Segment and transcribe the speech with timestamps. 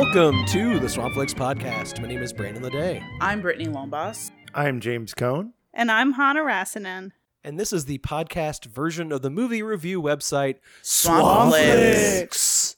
[0.00, 2.00] Welcome to the Swampflix podcast.
[2.00, 4.30] My name is Brandon Leday, I'm Britnee Longboss.
[4.54, 5.52] I'm James Cohn.
[5.74, 7.10] And I'm Hanna Rassinen.
[7.44, 12.76] and this is the podcast version of the movie review website Swampflix.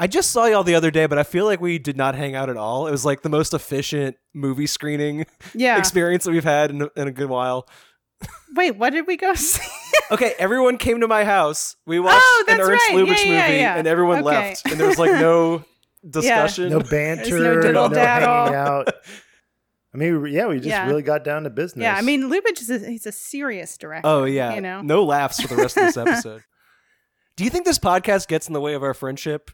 [0.00, 2.34] I just saw y'all the other day, but I feel like we did not hang
[2.34, 2.88] out at all.
[2.88, 5.78] It was like the most efficient movie screening Yeah.
[5.78, 7.68] experience that we've had in a, in a good while.
[8.56, 9.62] Wait, what did we go see?
[10.10, 11.76] Okay, everyone came to my house.
[11.86, 12.96] We watched Oh, an Ernst right.
[12.96, 13.76] Lubitsch Yeah, yeah, movie, yeah.
[13.76, 14.48] and everyone Okay.
[14.48, 15.64] left, and there was like no
[16.08, 16.70] discussion.
[16.70, 18.54] No banter, no no, diddle hanging daddle.
[18.54, 18.88] out.
[19.94, 20.86] I mean, yeah, we just Yeah.
[20.86, 21.82] really got down to business.
[21.82, 24.08] yeah, I mean, Lubitsch is a, he's a serious director.
[24.08, 24.80] Oh yeah, You know?
[24.80, 26.42] no laughs for the rest of this episode.
[27.36, 29.50] Do you think this podcast gets in the way of our friendship?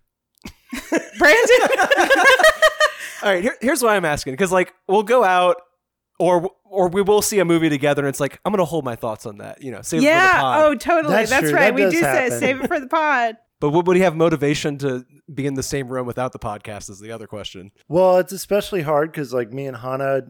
[1.19, 1.69] Brandon.
[3.23, 5.57] All right, here, here's why I'm asking because like we'll go out
[6.21, 8.95] or or we will see a movie together and it's like I'm gonna hold my
[8.95, 10.41] thoughts on that, you know, save it for the yeah.
[10.41, 10.60] pod.
[10.65, 11.15] Oh, totally.
[11.15, 11.60] That's That's, right.
[11.71, 13.37] That we does do say save it for the pod.
[13.60, 16.88] But would, would he have motivation to be in the same room without the podcast?
[16.90, 17.73] Is the other question.
[17.88, 20.23] well, it's especially hard because like me and Hanna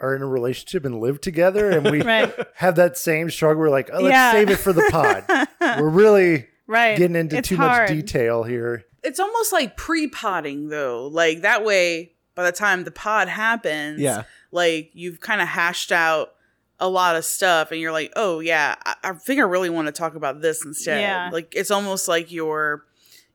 [0.00, 2.32] are in a relationship and live together, and we Right.
[2.54, 3.60] have that same struggle.
[3.60, 4.32] We're like, oh, let's Yeah.
[4.32, 5.24] save it for the pod.
[5.80, 6.96] We're really right.
[6.96, 7.88] getting into It's too hard.
[7.90, 8.84] much detail here.
[9.02, 11.06] It's almost like pre-potting though.
[11.06, 14.22] Like that way by the time the pod happens, Yeah,
[14.52, 16.32] like you've kind of hashed out
[16.80, 19.86] a lot of stuff and you're like, "Oh yeah, I, I think I really want
[19.86, 21.30] to talk about this instead." Yeah.
[21.32, 22.84] Like it's almost like you're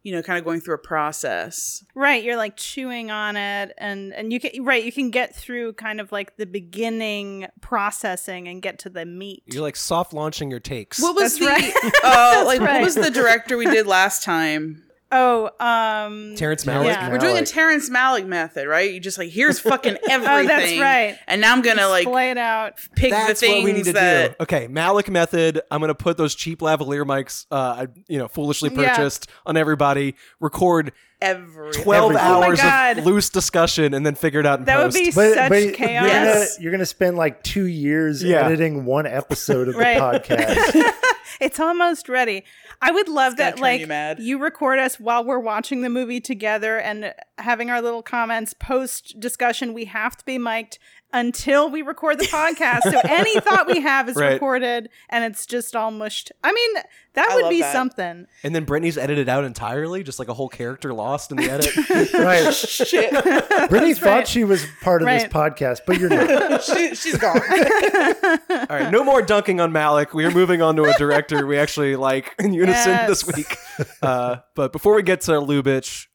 [0.05, 1.83] you know, kind of going through a process.
[1.95, 5.73] Right, you're like chewing on it, and and you can right, you can get through
[5.73, 9.41] kind of like the beginning processing and get to the meat.
[9.47, 11.01] you're like soft launching your takes.
[11.01, 11.93] What was That's the right.
[12.03, 12.73] uh like right.
[12.73, 14.83] what was the director we did last time?
[15.11, 16.85] Oh, um, Terrence Terrence Malick.
[16.85, 17.09] Yeah.
[17.11, 17.51] We're doing a Malick.
[17.53, 18.91] Terrence Malick method, right?
[18.91, 20.35] You just like here's fucking everything.
[20.35, 21.17] oh, that's right.
[21.27, 22.73] And now I'm gonna like Play it out.
[22.95, 24.43] pick That's the things what we need to that do.
[24.43, 25.61] Okay, Malick method.
[25.69, 28.95] I'm gonna put those cheap lavalier mics, uh, I you know, foolishly Yeah.
[28.95, 30.15] purchased on everybody.
[30.39, 32.27] Record every 12 Everything.
[32.27, 32.97] Oh hours God.
[32.97, 35.73] of loose discussion and then figure it out in That would be But, such but
[35.75, 36.03] chaos.
[36.03, 38.45] you're gonna you're gonna spend like two years Yeah.
[38.45, 40.91] editing one episode of the podcast.
[41.41, 42.45] It's almost ready.
[42.81, 46.79] I would love that like you you record us while we're watching the movie together
[46.79, 49.73] and having our little comments post discussion.
[49.73, 50.79] We have to be mic'd
[51.15, 52.81] until we record the podcast.
[52.83, 54.33] so any thought we have is Right.
[54.33, 56.31] recorded and it's just all mushed.
[56.43, 56.73] I mean,
[57.13, 57.71] that I would be that.
[57.71, 58.27] something.
[58.43, 62.13] and then Britnee's edited out entirely, just like a whole character lost in the edit.
[62.13, 62.53] right.
[62.53, 63.11] shit.
[63.11, 64.27] Brittany That's thought right.
[64.27, 65.21] she was part of Right.
[65.21, 66.61] this podcast, but you're not.
[66.63, 67.39] she, she's gone.
[67.39, 70.13] All right, no more dunking on Malick.
[70.13, 73.07] We are moving on to a director we actually like in unison Yes.
[73.07, 73.57] this week.
[74.01, 76.07] Uh, but before we get to Lubitsch,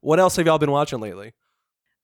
[0.00, 1.32] what else have y'all been watching lately?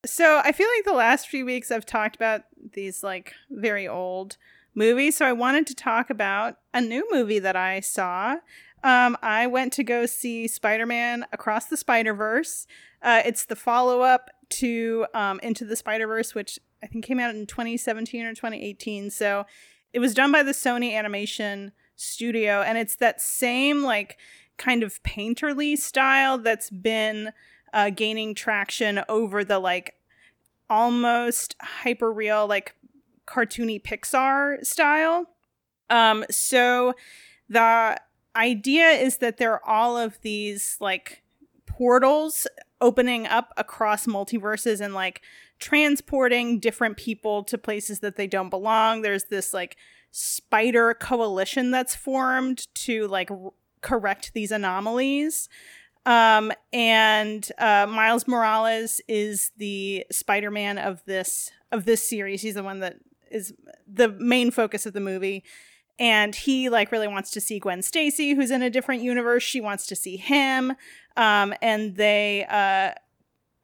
[0.06, 2.42] So I feel like the last few weeks I've talked about
[2.72, 4.36] these like very old
[4.74, 5.16] movies.
[5.16, 8.36] So I wanted to talk about a new movie that I saw.
[8.82, 12.66] Um, I went to go see Spider Man Across the Spider Verse.
[13.00, 17.18] Uh, it's the follow up to um, Into the Spider Verse, which I think came
[17.18, 19.10] out in 2017 or 2018.
[19.10, 19.46] So
[19.94, 24.18] it was done by the Sony Animation Studio, and it's that same like
[24.58, 27.32] kind of painterly style that's been
[27.74, 29.94] uh, gaining traction over the like
[30.70, 32.74] almost hyper real, like
[33.26, 35.26] cartoony Pixar style.
[35.90, 36.94] Um, so
[37.48, 38.00] the
[38.34, 41.22] idea is that there are all of these like
[41.66, 42.46] portals
[42.80, 45.20] opening up across multiverses and like
[45.58, 49.02] transporting different people to places that they don't belong.
[49.02, 49.76] There's this like
[50.10, 55.48] spider coalition that's formed to like r- correct these anomalies.
[56.06, 62.42] Um, and uh, Miles Morales is the Spider-Man of this of this series.
[62.42, 62.96] He's the one that
[63.30, 63.52] is
[63.86, 65.44] the main focus of the movie.
[65.98, 69.42] And he like really wants to see Gwen Stacy, who's in a different universe.
[69.42, 70.74] She wants to see him.
[71.16, 72.92] Um, and they uh,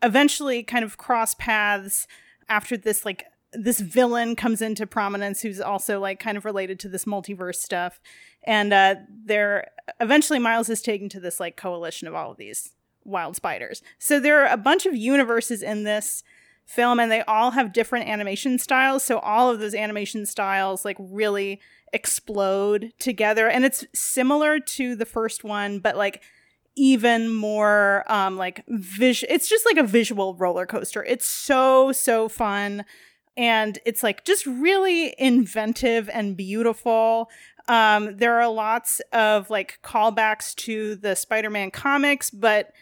[0.03, 2.07] eventually kind of cross paths
[2.49, 6.89] after this like this villain comes into prominence who's also like kind of related to
[6.89, 8.01] this multiverse stuff.
[8.45, 12.73] And uh they're eventually miles is taken to this like coalition of all of these
[13.05, 13.83] wild spiders.
[13.99, 16.23] So there are a bunch of universes in this
[16.65, 19.03] film and they all have different animation styles.
[19.03, 21.61] So all of those animation styles like really
[21.93, 23.49] explode together.
[23.49, 26.23] And it's similar to the first one but like
[26.77, 31.03] even more um like vis it's just like a visual roller coaster.
[31.03, 32.85] It's so so fun
[33.41, 37.31] and it's like just really inventive and beautiful
[37.69, 42.73] um there are lots of like callbacks to the spider-man comics but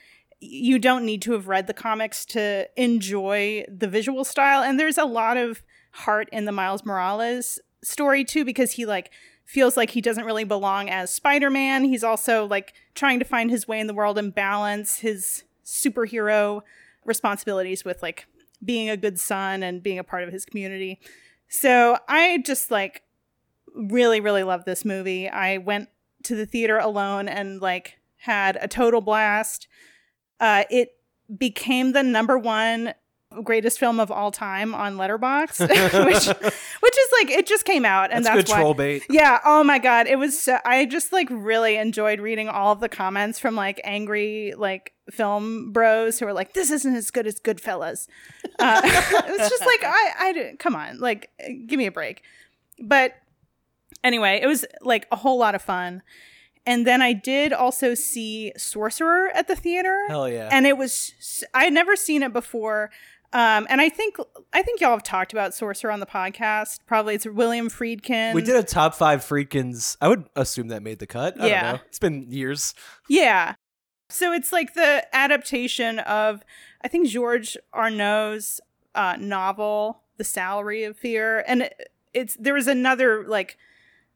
[0.41, 4.99] you don't need to have read the comics to enjoy the visual style and there's
[4.99, 5.63] a lot of
[5.93, 9.11] heart in the miles morales story too because he like
[9.45, 11.85] feels like he doesn't really belong as Spider-Man.
[11.85, 16.61] He's also like trying to find his way in the world and balance his superhero
[17.07, 18.27] responsibilities with like
[18.65, 21.01] being a good son and being a part of his community.
[21.49, 23.03] So I just like
[23.75, 25.29] really, really love this movie.
[25.29, 25.89] I went
[26.25, 29.69] to the theater alone and like had a total blast.
[30.41, 30.97] Uh, it
[31.37, 32.95] became the number one
[33.45, 35.61] greatest film of all time on Letterboxd,
[36.07, 36.27] which
[36.81, 38.61] which is like it just came out and That's, that's, good why.
[38.61, 39.05] troll bait.
[39.11, 39.41] Yeah.
[39.45, 40.39] Oh my god, it was.
[40.39, 44.93] So, I just like really enjoyed reading all of the comments from like angry like
[45.11, 48.07] film bros who were like, "This isn't as good as Goodfellas."
[48.59, 51.31] Uh, it was just like, I, I, didn't- come on, like,
[51.67, 52.23] give me a break.
[52.81, 53.15] But
[54.05, 56.03] anyway, it was like a whole lot of fun.
[56.67, 60.51] And then I did also see Sorcerer at the theater Hell yeah.
[60.53, 61.15] and it was
[61.55, 62.91] I had never seen it before.
[63.33, 64.17] Um, and I think
[64.53, 66.81] I think y'all have talked about Sorcerer on the podcast.
[66.87, 68.35] Probably it's William Friedkin.
[68.35, 69.97] we did a top five Friedkins.
[70.01, 71.41] I would assume that made the cut.
[71.41, 71.63] I Yeah.
[71.63, 71.83] don't know.
[71.89, 72.75] It's been years.
[73.09, 73.55] Yeah.
[74.09, 76.45] So it's like the adaptation of
[76.83, 78.61] I think George Arnaud's
[78.95, 83.59] uh, novel, The Salary of Fear, and it, it's there was another like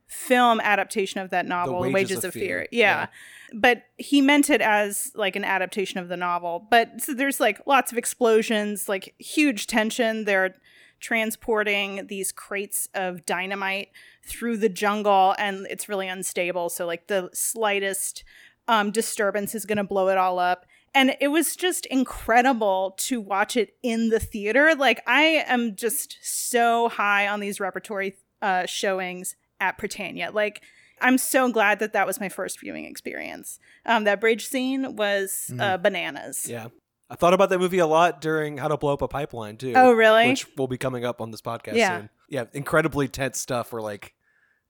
[0.07, 2.69] film adaptation of that novel, The Wages, of, Fear.
[2.71, 2.79] Yeah.
[2.79, 3.07] Yeah.
[3.55, 6.67] But he meant it as like an adaptation of the novel.
[6.71, 10.25] But so there's like lots of explosions, like huge tension.
[10.25, 10.55] They're
[11.01, 13.89] transporting these crates of dynamite
[14.25, 16.71] through the jungle and it's really unstable.
[16.71, 18.23] So like the slightest
[18.69, 20.67] um, disturbance is going to blow it all up.
[20.95, 24.75] And it was just incredible to watch it in the theater.
[24.75, 30.33] Like, I am just so high on these repertory uh, showings at Prytania.
[30.35, 30.63] Like,
[31.01, 33.59] I'm so glad that that was my first viewing experience.
[33.87, 36.47] Um, that bridge scene was uh, bananas.
[36.49, 36.69] Yeah.
[37.11, 39.73] I thought about that movie a lot during How to Blow Up a Pipeline too.
[39.75, 40.29] Oh, really?
[40.29, 41.99] Which will be coming up on this podcast Yeah.
[41.99, 42.11] soon.
[42.29, 44.15] Yeah, incredibly tense stuff where like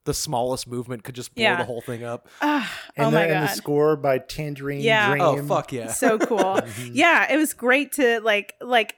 [0.04, 1.56] the smallest movement could just blow Yeah.
[1.56, 2.28] the whole thing up.
[2.40, 5.10] Ah, And, oh the, my and the score by Tangerine Yeah.
[5.10, 5.22] Dream.
[5.22, 5.92] Oh fuck yeah.
[5.92, 6.38] so cool.
[6.38, 6.90] Mhm.
[6.94, 8.96] yeah, it was great to like like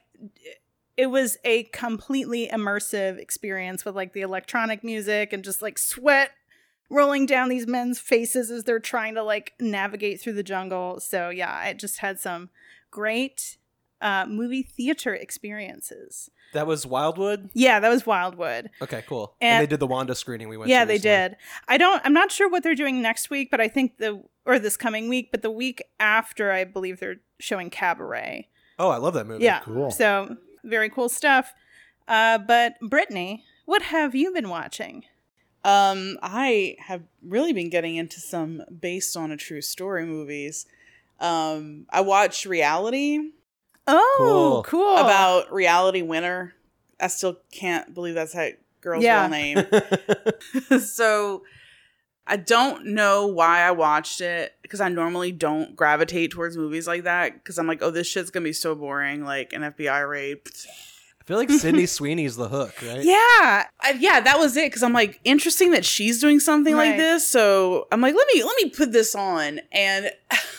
[0.97, 6.31] it was a completely immersive experience with like the electronic music and just like sweat
[6.89, 10.99] rolling down these men's faces as they're trying to like navigate through the jungle.
[10.99, 12.49] So yeah, it just had some
[12.91, 13.57] great
[14.01, 16.29] uh movie theater experiences.
[16.53, 17.49] That was Wildwood?
[17.53, 18.69] Yeah, that was Wildwood.
[18.81, 19.35] Okay, cool.
[19.41, 21.29] And, And- they did the Wanda screening we went yeah, to they recently.
[21.29, 21.35] did.
[21.67, 24.59] I don't I'm not sure what they're doing next week, but I think the or
[24.59, 28.47] this coming week, but the week after I believe they're showing Cabaret.
[28.77, 29.43] Oh, I love that movie.
[29.43, 29.59] Yeah.
[29.61, 29.91] Cool.
[29.91, 31.53] So very cool stuff.
[32.07, 35.03] Uh, but Britnee, what have you been watching?
[35.63, 40.67] Um, I have really been getting into some based on a true story movies.
[41.19, 43.31] Um, I watched Reality
[43.87, 44.63] Oh, Cool.
[44.63, 44.97] cool.
[44.97, 46.53] about Reality Winner.
[46.99, 49.21] I still can't believe that's that girl's Yeah.
[49.21, 50.79] real name.
[50.79, 51.43] so
[52.27, 57.03] I don't know why I watched it because I normally don't gravitate towards movies like
[57.03, 60.39] that because I'm like, oh, this shit's gonna be so boring, like an FBI raid.
[61.21, 63.03] I feel like Sydney Sweeney's the hook, right?
[63.03, 63.65] yeah.
[63.79, 67.27] I, yeah, that was it because I'm like interesting that she's doing something like this.
[67.27, 70.09] So I'm like, let me let me put this on, and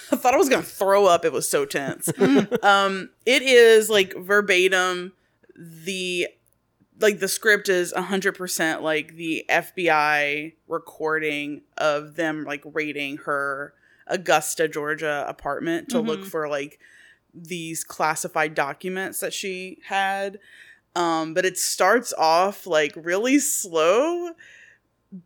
[0.13, 1.25] I thought I was gonna throw up.
[1.25, 2.09] It was so tense.
[2.63, 5.13] um, it is like verbatim
[5.57, 6.29] the
[7.01, 13.75] like the script is 100% like the FBI recording of them like raiding her
[14.07, 16.27] Augusta, Georgia apartment to look Mhm.
[16.27, 16.79] for like
[17.35, 20.39] these classified documents that she had.
[20.95, 24.31] Um, but it starts off like really slow,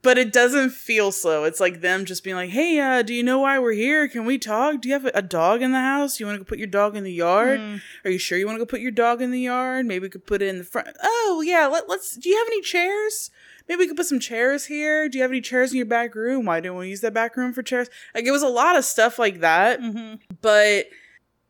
[0.03, 1.45] but it doesn't feel slow.
[1.45, 4.09] It's like them just being like, "Hey, uh, do you know why we're here?
[4.09, 4.81] Can we talk?
[4.83, 6.21] Do you have a, a dog in the house?
[6.21, 7.61] You want to go put your dog in the yard?
[7.61, 7.81] Mm.
[8.05, 9.87] Are you sure you want to go put your dog in the yard?
[9.87, 10.89] Maybe we could put it in the front.
[11.03, 12.17] Oh yeah, let, let's.
[12.17, 13.31] Do you have any chairs?
[13.69, 15.09] Maybe we could put some chairs here.
[15.09, 16.45] Do you have any chairs in your back room?
[16.45, 17.89] Why don't we use that back room for chairs?
[18.15, 20.19] Like it was a lot of stuff like that Mhm.
[20.43, 20.87] but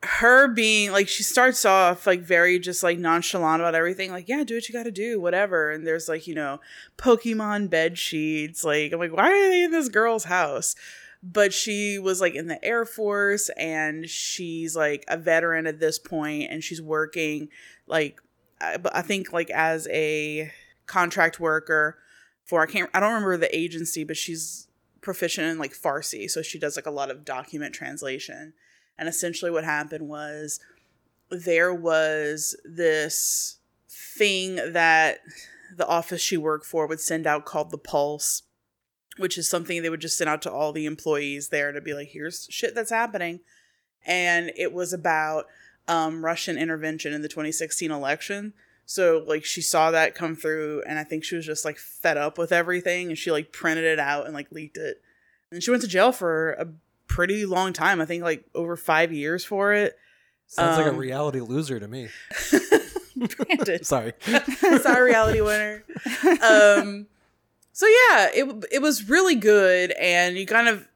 [0.03, 4.43] her being like she starts off like very just like nonchalant about everything like yeah
[4.43, 5.71] do what you gotta do whatever.
[5.71, 6.61] And there's like you know
[6.97, 10.75] pokemon bed sheets like i'm like why are they in this girl's house?
[11.23, 15.99] But she was like in the air force and she's like a veteran at this
[15.99, 17.49] point and she's working
[17.87, 18.23] like
[18.59, 20.51] i, I think like as a
[20.87, 21.99] contract worker
[22.47, 24.67] for i can't i don't remember the agency but she's
[25.03, 28.55] proficient in like farsi so she does like a lot of document translation
[29.01, 30.61] and essentially, what happened was
[31.31, 33.57] there was this
[33.89, 35.21] thing that
[35.75, 38.43] the office she worked for would send out called the Pulse,
[39.17, 41.95] which is something they would just send out to all the employees there to be
[41.95, 43.41] like, here's shit that's happening.
[44.05, 45.47] And it was about
[45.89, 48.53] um, Russian intervention in the 2016 election.
[48.85, 52.19] So, like, she saw that come through, and I think she was just like fed
[52.19, 55.01] up with everything, and she like printed it out and like leaked it.
[55.51, 56.69] And she went to jail for a
[57.21, 58.01] pretty long time.
[58.01, 59.97] I think like over five years for it.
[60.47, 62.09] Sounds like a Um, reality loser to me.
[63.83, 64.13] Sorry.
[64.83, 65.85] Sorry, reality winner.
[66.43, 67.07] Um,
[67.73, 70.89] so yeah, it it was really good, and you kind of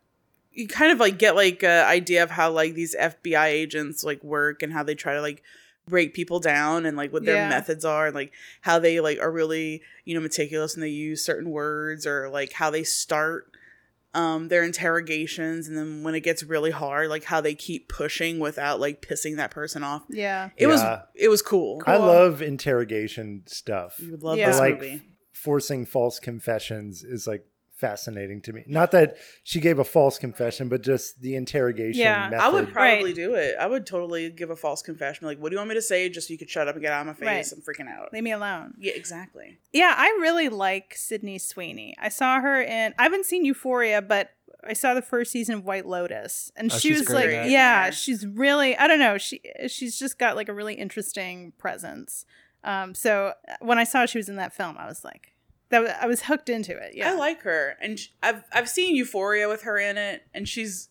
[0.52, 4.22] you kind of like get like a idea of how like these FBI agents like
[4.24, 5.42] work and how they try to like
[5.86, 7.48] break people down and like what their Yeah.
[7.48, 11.22] methods are and like how they like are really you know meticulous and they use
[11.22, 13.50] certain words or like how they start
[14.14, 18.38] um their interrogations and then when it gets really hard like how they keep pushing
[18.38, 20.50] without like pissing that person off Yeah.
[20.56, 20.80] it was
[21.14, 23.96] it was cool I love interrogation stuff.
[24.00, 24.48] you would love Yeah.
[24.50, 25.02] this like movie
[25.32, 27.44] forcing false confessions is like
[27.88, 28.64] fascinating to me.
[28.66, 32.28] Not that she gave a false confession, but just the interrogation Yeah.
[32.30, 32.42] method.
[32.44, 33.14] I would probably Right.
[33.14, 33.56] do it.
[33.58, 35.26] I would totally give a false confession.
[35.26, 36.08] Like, what do you want me to say?
[36.08, 37.52] Just so you could shut up and get out of my face.
[37.52, 37.58] Right.
[37.58, 38.12] I'm freaking out.
[38.12, 38.74] Leave me alone.
[38.78, 39.58] Yeah, exactly.
[39.72, 41.94] Yeah, I really like Sydney Sweeney.
[41.98, 44.30] I saw her in I haven't seen Euphoria, but
[44.66, 46.50] I saw the first season of White Lotus.
[46.56, 47.90] And Oh, she was great like in yeah, Yeah.
[47.90, 52.24] she's really I don't know, she she's just got like a really interesting presence.
[52.62, 55.32] Um so when I saw she was in that film, I was like
[55.82, 56.94] that I was hooked into it.
[56.94, 57.10] Yeah.
[57.10, 60.88] I like her, and sh- I've I've seen Euphoria with her in it, and she's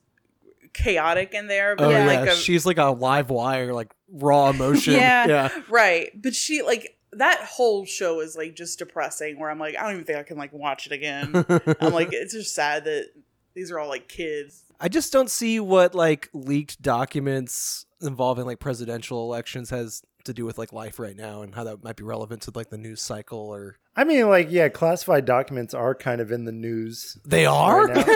[0.73, 1.75] chaotic in there.
[1.75, 2.05] But Oh Yeah.
[2.11, 4.93] yeah, like a, she's like a live wire, like raw emotion.
[4.93, 5.27] Yeah.
[5.27, 5.61] yeah.
[5.69, 6.09] right.
[6.21, 9.39] But she like that whole show is like just depressing.
[9.39, 11.45] Where I'm like, I don't even think I can like watch it again.
[11.79, 13.09] I'm like, it's just sad that
[13.53, 14.63] these are all like kids.
[14.79, 20.45] I just don't see what like leaked documents involving like presidential elections has to do
[20.45, 23.01] with like life right now and how that might be relevant to like the news
[23.01, 27.17] cycle or I mean, like, yeah, classified documents are kind of in the news.
[27.25, 28.13] they are right now.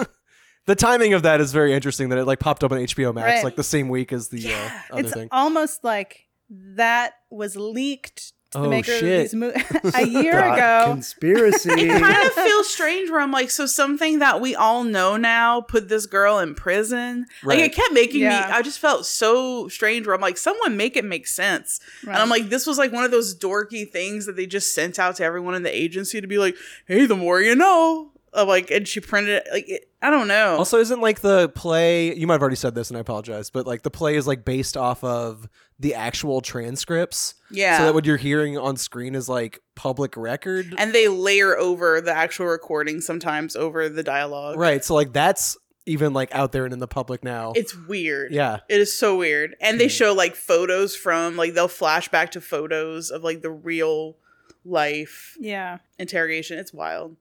[0.66, 3.26] the timing of that is very interesting that it like popped up on HBO Max
[3.26, 3.44] Right.
[3.44, 4.82] like the same week as the Yeah.
[4.90, 5.28] uh, other it's thing.
[5.32, 9.02] almost like that was leaked to the Oh, maker shit.
[9.02, 9.62] of these movies
[9.94, 10.92] a year Dot ago.
[10.94, 11.70] Conspiracy.
[11.72, 15.60] It kind of feels strange where I'm like, so something that we all know now
[15.60, 17.26] put this girl in prison.
[17.44, 18.46] Like it kept making Yeah.
[18.48, 21.80] me I just felt so strange where I'm like, someone make it make sense.
[22.04, 22.12] Right.
[22.14, 24.98] And I'm like, this was like one of those dorky things that they just sent
[24.98, 28.10] out to everyone in the agency to be like, hey, the more you know.
[28.32, 29.48] Uh, like, and she printed it.
[29.52, 30.56] Like, it, I don't know.
[30.56, 32.14] Also, isn't like the play?
[32.14, 34.44] You might have already said this, and I apologize, but like the play is like
[34.44, 35.48] based off of
[35.80, 37.34] the actual transcripts.
[37.50, 37.78] yeah.
[37.78, 40.74] So that what you're hearing on screen is like public record.
[40.78, 44.58] and they layer over the actual recording sometimes over the dialogue.
[44.58, 44.84] right.
[44.84, 45.56] So like that's
[45.86, 47.52] even like out there and in the public now.
[47.56, 48.32] It's weird.
[48.32, 48.58] yeah.
[48.68, 49.56] It is so weird.
[49.60, 49.90] And they Mhm.
[49.90, 54.16] show like photos from like they'll flash back to photos of like the real
[54.64, 55.78] life yeah.
[55.98, 56.58] interrogation.
[56.58, 57.16] It's wild.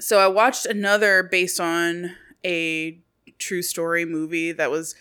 [0.00, 2.12] So I watched another based on
[2.44, 2.98] a
[3.38, 4.94] true story movie that was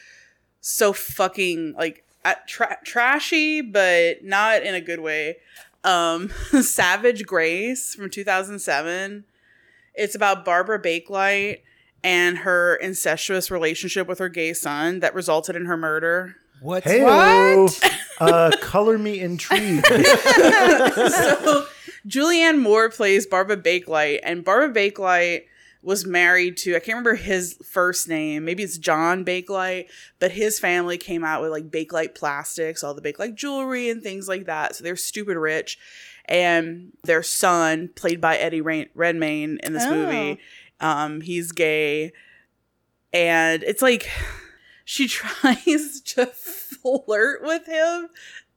[0.62, 2.04] so fucking like
[2.48, 5.38] tra- trashy, but not in a good way.
[5.84, 6.30] Um,
[6.62, 9.24] Savage Grace from 2007.
[9.94, 11.62] It's about Barbara Bakelight
[12.04, 16.36] and her incestuous relationship with her gay son that resulted in her murder.
[16.62, 16.84] What?
[16.84, 17.98] Hey, What?
[18.20, 19.86] uh, color me intrigued.
[19.88, 21.66] so
[22.08, 25.44] Julianne Moore plays Barbara Bakelite, and Barbara Bakelite
[25.84, 28.44] was married to I can't remember his first name.
[28.46, 29.88] Maybe it's John Bakelite,
[30.20, 34.28] but his family came out with like Bakelite plastics, all the Bakelite jewelry and things
[34.28, 34.76] like that.
[34.76, 35.78] So they're stupid rich.
[36.26, 39.92] And their son, played by Eddie Rain- Redmayne in this Oh.
[39.96, 40.40] movie,
[40.82, 42.12] um, he's gay,
[43.14, 44.10] and it's like
[44.90, 48.08] she tries to flirt with him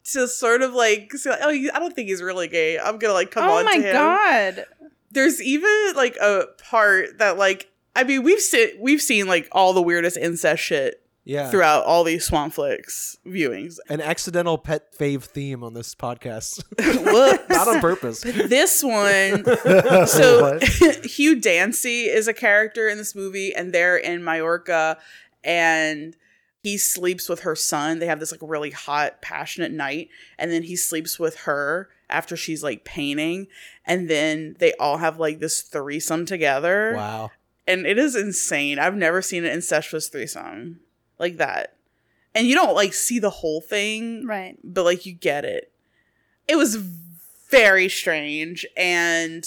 [0.04, 3.12] to sort of like say, oh he- i don't think he's really gay i'm gonna
[3.12, 4.64] like come oh on my to him Oh my god.
[5.10, 9.72] there's even like a part that like i mean we've seen we've seen like all
[9.72, 11.50] the weirdest incest shit Yeah.
[11.50, 16.62] throughout all these Swampflix viewings An accidental pet fave theme on this podcast.
[16.78, 17.48] Whoops.
[17.50, 18.22] Not on purpose.
[18.22, 19.44] this one
[20.06, 20.58] so
[21.04, 24.96] Hugh Dancy is a character in this movie, and they're in Majorca,
[25.44, 26.16] and
[26.62, 27.98] he sleeps with her son.
[27.98, 32.36] They have this like really hot, passionate night, and then he sleeps with her after
[32.36, 33.46] she's like painting,
[33.86, 37.30] and then they all have like this threesome together, Wow.
[37.66, 38.78] and it is insane.
[38.78, 40.80] I've never seen an incestuous threesome
[41.18, 41.76] like that,
[42.34, 44.58] and you don't like see the whole thing, Right.
[44.64, 45.72] but like you get it.
[46.48, 46.76] It was
[47.48, 49.44] very strange and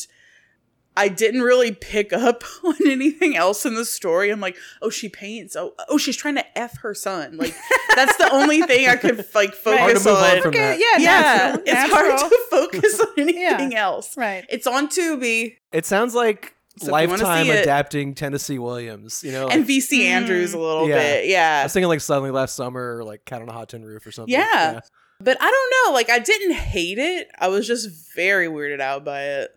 [0.95, 4.29] I didn't really pick up on anything else in the story.
[4.29, 5.55] I'm like, oh, she paints.
[5.55, 7.37] Oh, oh, she's trying to f her son.
[7.37, 7.55] Like
[7.95, 10.41] that's the only thing I could like Hard to focus move on on.
[10.41, 10.79] from Okay, that.
[10.79, 12.17] yeah, yeah, natural, it's natural.
[12.17, 14.15] hard to focus on anything else.
[14.17, 14.45] Right.
[14.49, 18.59] It's on Tubi It sounds like So if you wanna lifetime see it- adapting Tennessee
[18.59, 19.23] Williams.
[19.23, 20.05] You know, like, and VC Mm.
[20.05, 20.95] Andrews a little Yeah.
[20.99, 21.35] bit.
[21.37, 24.05] I was thinking like suddenly last summer or like Cat on a Hot Tin Roof
[24.05, 24.31] or something.
[24.33, 24.79] Yeah.
[25.19, 25.93] but I don't know.
[25.95, 27.29] Like I didn't hate it.
[27.39, 29.49] I was just very weirded out by it.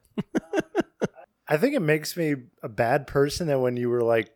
[1.48, 4.30] I think it makes me a bad person that when you were like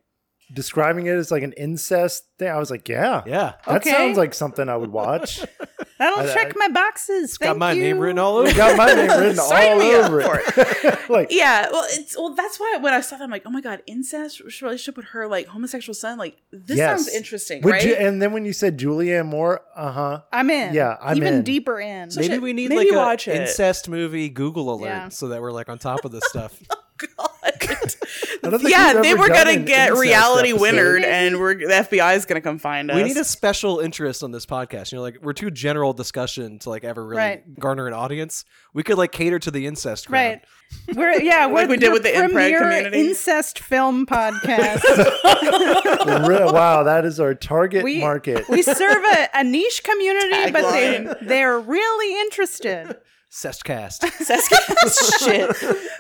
[0.53, 3.53] describing it as like an incest thing, I was like, yeah, Yeah.
[3.67, 3.91] that Okay.
[3.91, 5.41] sounds like something I would watch.
[5.99, 7.37] That'll I- check my boxes.
[7.37, 7.83] Got Thank my you.
[7.83, 8.49] name written all over.
[8.49, 10.41] It got my name written Sign all me up over for
[10.89, 10.99] it.
[11.11, 12.35] like, Yeah, well, it's well.
[12.35, 15.29] That's why when I saw that, I'm like, oh my god, incest relationship with her
[15.29, 16.17] like homosexual son.
[16.19, 17.05] Like this Yes.
[17.05, 17.85] sounds interesting, would right?
[17.87, 20.23] you- and then when you said Julianne Moore, uh huh.
[20.33, 20.73] I'm in.
[20.75, 21.43] Yeah, I'm even in.
[21.45, 22.11] deeper in.
[22.11, 23.43] So- Maybe shit, we need maybe like watch a it.
[23.43, 25.09] incest movie Google alert Yeah.
[25.11, 26.59] so that we're like on top of this stuff.
[27.17, 27.29] God.
[28.43, 30.61] I don't think yeah, they were gonna get reality episode.
[30.63, 32.97] winnered, and we're the FBI is gonna come find us.
[32.97, 34.93] we need a special interest on this podcast.
[34.93, 37.59] You know, like we're too general discussion to like ever really Right.
[37.61, 38.45] garner an audience.
[38.75, 40.41] We could like cater to the incest crowd.
[40.89, 40.97] Right.
[40.97, 43.01] We're yeah, we're we did with the inbred premier community.
[43.09, 44.83] incest film podcast.
[46.53, 48.49] Wow, that is our target We- market.
[48.49, 52.97] we serve a, a niche community, but they they're really interested.
[53.31, 54.05] Cestcast.
[54.11, 54.59] Saskia
[55.21, 55.49] shit.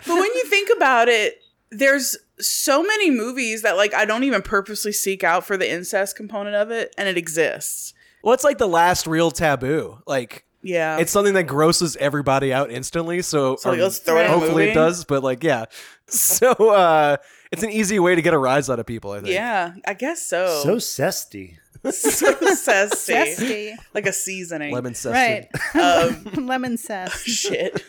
[0.06, 1.38] But when you think about it,
[1.70, 6.16] there's so many movies that like I don't even purposely seek out for the incest
[6.16, 7.94] component of it, and it exists.
[8.22, 9.99] well, it's like the last real taboo.
[10.06, 13.22] Like Yeah, it's something that grosses everybody out instantly.
[13.22, 15.04] So, So, like, let's throw it hopefully it does.
[15.04, 15.66] But like, yeah.
[16.10, 17.18] So uh,
[17.52, 19.12] it's an easy way to get a rise out of people.
[19.12, 19.32] I think.
[19.32, 20.60] yeah, I guess so.
[20.64, 21.58] so zesty.
[21.84, 23.37] So zesty.
[23.37, 23.76] Zesty.
[23.94, 24.75] like a seasoning.
[24.75, 25.49] Lemon cested.
[25.75, 26.04] Right.
[26.34, 27.26] Um, Lemon zest.
[27.26, 27.82] shit.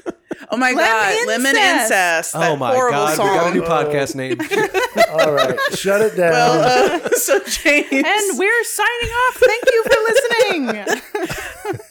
[0.49, 1.83] Oh my Lemon god, lemon incest.
[1.91, 2.33] incest.
[2.33, 3.29] That Oh my horrible god, song.
[3.29, 4.39] we got a new podcast name.
[5.11, 6.31] All right, shut it down.
[6.31, 9.35] well, uh, so James, And we're signing off.
[9.35, 10.69] Thank you for listening.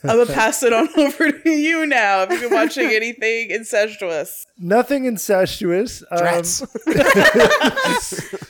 [0.05, 2.21] I'm gonna pass it on over to you now.
[2.21, 4.47] Have you been watching anything incestuous?
[4.59, 6.03] Nothing incestuous.
[6.11, 6.43] Um,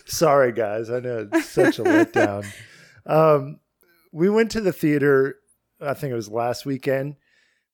[0.06, 0.90] sorry, guys.
[0.90, 2.46] I know it's such a letdown.
[3.06, 3.60] Um,
[4.12, 5.36] we went to the theater.
[5.80, 7.16] I think it was last weekend.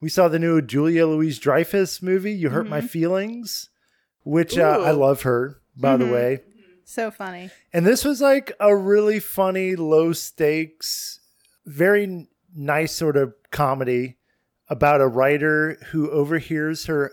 [0.01, 2.33] We saw the new Julia Louis-Dreyfus movie.
[2.33, 3.71] You hurt my feelings,
[4.25, 6.13] which uh, I love her by the Mhm.
[6.13, 6.41] way.
[6.85, 7.51] so funny.
[7.73, 11.19] And this was like a really funny, low stakes,
[11.65, 14.19] very nice sort of comedy
[14.69, 17.13] about a writer who overhears her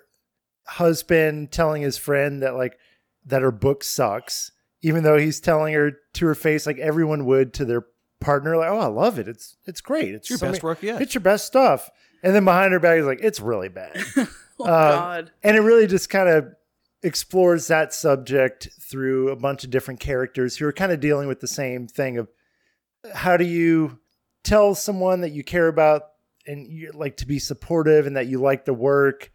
[0.65, 2.77] husband telling his friend that like
[3.25, 7.53] that her book sucks, even though he's telling her to her face like everyone would
[7.53, 7.85] to their
[8.23, 9.27] partner, like, "Oh, I love it.
[9.27, 10.09] It's it's great.
[10.15, 11.01] It's It's your so best ma- work yet.
[11.01, 11.89] It's your best stuff."
[12.23, 13.95] And then behind her back he's like, "It's really bad."
[14.59, 15.31] Oh Um, God.
[15.41, 16.53] and it really just kind of
[17.01, 21.39] explores that subject through a bunch of different characters who are kind of dealing with
[21.39, 22.29] the same thing of
[23.15, 23.99] how do you
[24.43, 26.03] tell someone that you care about
[26.45, 29.31] and you like to be supportive and that you like the work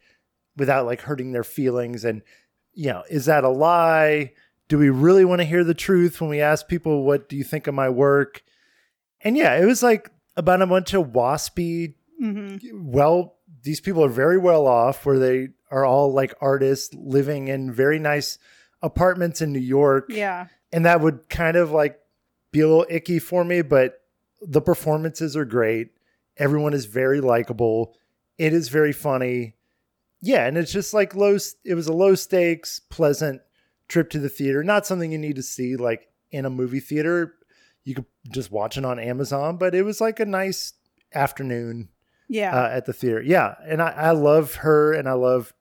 [0.56, 2.22] without like hurting their feelings and
[2.72, 4.32] you know is that a lie
[4.68, 7.44] do we really want to hear the truth when we ask people what do you
[7.44, 8.42] think of my work
[9.22, 14.08] and yeah it was like about a bunch of waspy hmm well these people are
[14.08, 18.38] very well off where they are all like artists living in very nice
[18.82, 20.06] apartments in New York.
[20.08, 20.46] Yeah.
[20.72, 21.98] and that would kind of like
[22.52, 24.00] be a little icky for me but
[24.40, 25.88] the performances are great.
[26.36, 27.96] Everyone is very likable.
[28.38, 29.56] It is very funny.
[30.22, 33.42] Yeah and it's just like low it was a low stakes pleasant
[33.88, 34.62] trip to the theater.
[34.62, 37.34] Not something you need to see like in a movie theater
[37.88, 40.74] you could just watch it on amazon but it was like a nice
[41.14, 41.88] afternoon
[42.28, 42.54] Yeah.
[42.54, 43.22] uh, at the theater.
[43.22, 45.54] Yeah, and I, I love her, and I love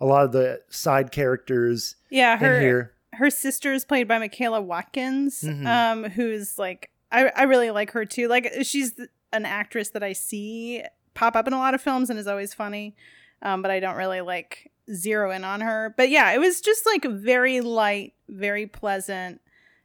[0.00, 2.36] a lot of the side characters yeah.
[2.38, 2.94] Her in here.
[3.14, 5.66] her sister is played by Michaela Watkins, Mhm.
[5.66, 8.28] um, who's like I, I really like her too.
[8.28, 8.94] Like she's
[9.32, 10.82] an actress that I see
[11.14, 12.96] pop up in a lot of films and is always funny,
[13.42, 15.94] um, but I don't really like zero in on her.
[15.96, 19.40] But yeah, it was just like very light, very pleasant,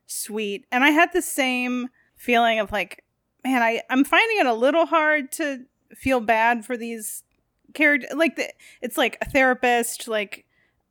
[0.10, 3.06] sweet, and I had the same feeling of like,
[3.44, 7.24] man, I I'm finding it a little hard to feel bad for these
[7.74, 8.12] characters.
[8.16, 8.50] Like the,
[8.82, 10.46] it's like a therapist, like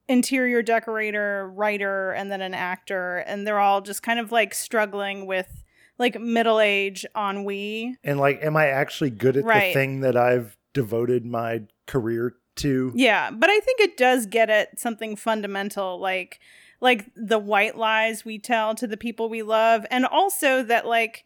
[0.08, 5.26] interior decorator, writer, and then an actor, and they're all just kind of like struggling
[5.26, 5.64] with
[5.98, 7.96] like middle age ennui.
[8.04, 9.68] And like, am I actually good at Right.
[9.68, 12.92] the thing that I've devoted my career to?
[12.94, 16.38] Yeah, but I think it does get at something fundamental, like
[16.80, 21.24] like the white lies we tell to the people we love, and also that like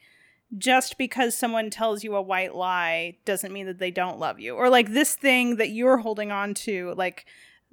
[0.58, 4.54] just because someone tells you a white lie doesn't mean that they don't love you,
[4.54, 7.26] or like this thing that you're holding on to, like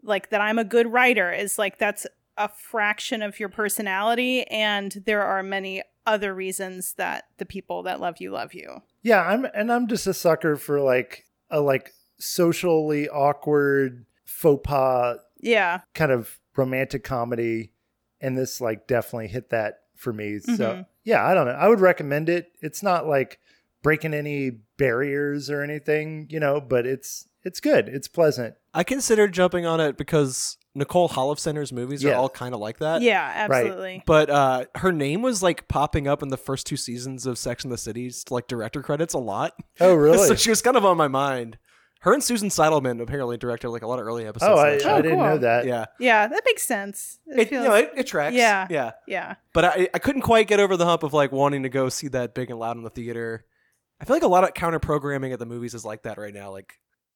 [0.04, 5.04] like that I'm a good writer is like that's a fraction of your personality, and
[5.06, 8.82] there are many other reasons that the people that love you love you.
[9.04, 15.18] Yeah, I'm, and I'm just a sucker for like a like socially awkward faux pas
[15.40, 17.72] Yeah, kind of romantic comedy,
[18.22, 20.40] and this like definitely hit that for me.
[20.40, 20.86] So Mhm.
[21.04, 21.54] yeah, I don't know.
[21.54, 22.52] I would recommend it.
[22.62, 23.40] It's not like
[23.82, 27.88] breaking any barriers or anything, you know, but it's it's good.
[27.88, 28.56] It's pleasant.
[28.74, 33.02] I considered jumping on it because Nicole Holofcener's movies are all kind of like that.
[33.02, 34.04] yeah, absolutely.
[34.06, 37.64] But uh, her name was like popping up in the first two seasons of Sex
[37.64, 39.54] and the City's like director credits a lot.
[39.80, 40.28] Oh, really?
[40.28, 41.58] so she was kind of on my mind.
[42.02, 44.52] Her and Susan Seidelman apparently directed like a lot of early episodes.
[44.54, 44.86] oh, I, that.
[44.86, 45.66] I Oh, didn't know that.
[45.66, 45.86] yeah.
[46.00, 47.20] Yeah, that makes sense.
[47.28, 48.36] It, It, feels, you know, it, it tracks.
[48.36, 48.68] Yeah.
[48.70, 48.92] Yeah.
[49.06, 49.36] yeah.
[49.54, 52.08] But I, I couldn't quite get over the hump of like wanting to go see
[52.10, 53.46] that big and loud in the theater.
[54.00, 56.34] I feel like a lot of counter programming at the movies is like that right
[56.34, 56.52] now.
[56.52, 56.74] Like,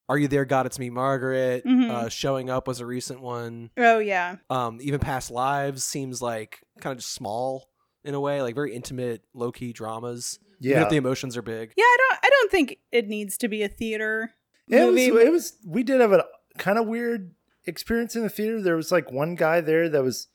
[0.10, 0.66] Are You There, God?
[0.66, 1.66] It's Me, Margaret.
[1.66, 1.90] Mhm.
[1.90, 3.70] Uh, Showing Up was a recent one.
[3.78, 4.36] Oh yeah.
[4.50, 7.70] Um, even Past Lives seems like kind of just small
[8.04, 10.40] in a way, like very intimate, low key dramas.
[10.60, 10.84] Even Yeah.
[10.84, 11.72] if the emotions are big.
[11.78, 14.34] Yeah, I don't I don't think it needs to be a theater
[14.70, 16.26] It was, it was, we did have a
[16.58, 17.32] kind of weird
[17.66, 18.62] experience in the theater.
[18.62, 20.28] There was like one guy there that was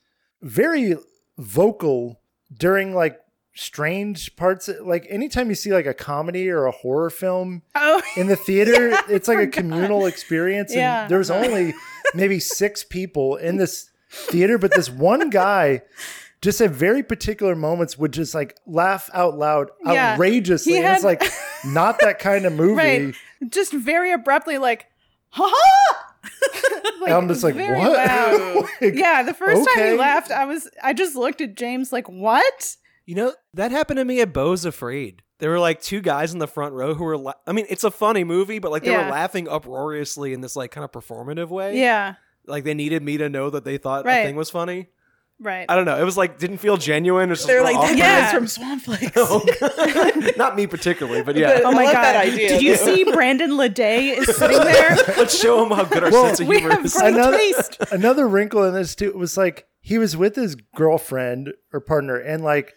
[0.43, 0.97] very
[1.39, 2.21] vocal
[2.53, 3.19] during like
[3.55, 4.69] strange parts.
[4.81, 8.89] Like anytime you see like a comedy or a horror film oh in the theater,
[8.91, 9.55] Yeah, it's like a forgot.
[9.55, 10.71] communal experience.
[10.73, 11.17] And Yeah.
[11.17, 11.75] was only
[12.15, 15.83] maybe six people in this theater, but this one guy
[16.41, 20.13] just at very particular moments would just like laugh out loud Yeah.
[20.13, 20.73] outrageously.
[20.75, 21.23] He and it's like
[21.65, 22.75] not that kind of movie.
[22.75, 23.15] Right.
[23.49, 24.87] just very abruptly like
[25.31, 26.05] ha ha
[27.05, 28.69] And I'm just like, what?
[28.81, 32.09] Like, yeah, the first time he laughed, I was I just looked at James like,
[32.09, 35.23] "What?" You know, that happened to me at Beau's Afraid.
[35.39, 37.85] There were like two guys in the front row who were, la- I mean, it's
[37.85, 39.07] a funny movie, but like they Yeah.
[39.07, 41.79] were laughing uproariously in this like kind of performative way.
[41.79, 42.15] Yeah,
[42.47, 44.19] Like they needed me to know that they thought Right.
[44.19, 44.89] a thing was funny.
[45.41, 45.67] Right.
[45.69, 45.97] I don't know.
[45.97, 47.29] It was like, didn't feel genuine.
[47.29, 47.97] It was They're like, that.
[47.97, 48.33] Yeah.
[48.33, 49.13] guy's from Swampflix.
[49.17, 51.55] Oh, Not me particularly, but yeah.
[51.59, 51.95] But- Oh I my god!
[51.95, 52.85] that idea, Did you though.
[52.95, 54.97] see Brandon Leday is sitting there?
[55.17, 56.95] Let's show them how good our Well, sense of we humor have is.
[56.95, 57.77] great Another- taste.
[57.93, 62.43] Another wrinkle in this too was like he was with his girlfriend or partner, and
[62.43, 62.75] like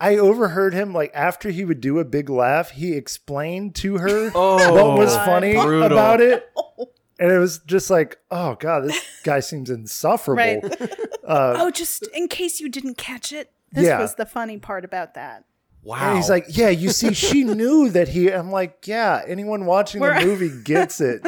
[0.00, 4.30] I overheard him like after he would do a big laugh, he explained to her
[4.34, 5.84] Oh, what was funny Brutal.
[5.86, 6.48] about it.
[6.56, 6.90] Oh.
[7.22, 10.68] And it was just like, oh god, this guy seems insufferable.
[10.68, 10.90] Right.
[11.24, 14.00] Uh, Oh, just in case you didn't catch it, this Yeah.
[14.00, 15.44] was the funny part about that.
[15.84, 15.98] Wow.
[16.08, 18.28] And he's like, yeah, you see, she knew that he.
[18.28, 21.22] I'm like, yeah, anyone watching We're- the movie gets it.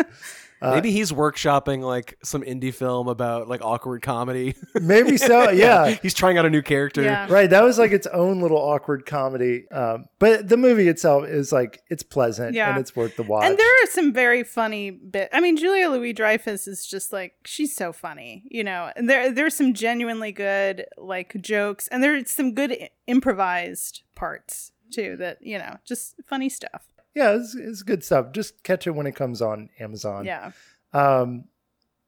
[0.63, 4.55] Uh, Maybe he's workshopping like some indie film about like awkward comedy.
[4.81, 5.51] Maybe so.
[5.51, 5.91] Yeah.
[6.03, 7.03] he's trying out a new character.
[7.03, 7.27] Yeah.
[7.31, 7.51] Right.
[7.51, 9.69] That was like its own little awkward comedy.
[9.71, 12.71] Um, but the movie itself is like, it's pleasant Yeah.
[12.71, 13.45] and it's worth the watch.
[13.45, 15.29] And there are some very funny bit.
[15.35, 18.91] I mean, Julia Louis Dreyfus is just like she's so funny, you know.
[18.97, 24.73] And there there's some genuinely good like jokes, and there's some good i- improvised parts
[24.93, 25.17] too.
[25.19, 26.87] That you know, just funny stuff.
[27.15, 28.33] Yeah, it's, it's good stuff.
[28.33, 30.25] Just catch it when it comes on Amazon.
[30.25, 30.53] Yeah.
[30.93, 31.45] Um,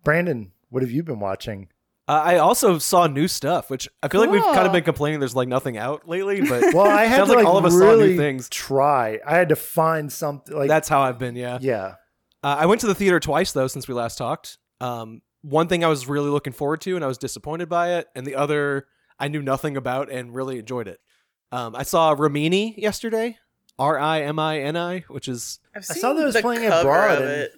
[0.05, 1.69] Brandon, what have you been watching?
[2.09, 5.19] Uh, I also saw new stuff, which I feel like we've kind of been complaining
[5.19, 7.73] there's like nothing out lately, but Well, I had to like like, all of us
[7.73, 8.49] saw new really things.
[8.49, 9.19] try.
[9.27, 11.35] I had to find something like that's how I've been.
[11.35, 11.59] Yeah.
[11.61, 11.95] yeah.
[12.45, 14.59] Uh, I went to the theater twice though since we last talked.
[14.81, 18.07] Um, one thing I was really looking forward to, and I was disappointed by it,
[18.15, 18.87] and the other
[19.19, 21.01] I knew nothing about and really enjoyed it.
[21.51, 23.39] Um, I saw Rimini yesterday,
[23.79, 26.67] R I M I N I, which is I've I saw that it was playing
[26.67, 27.53] abroad of and- it.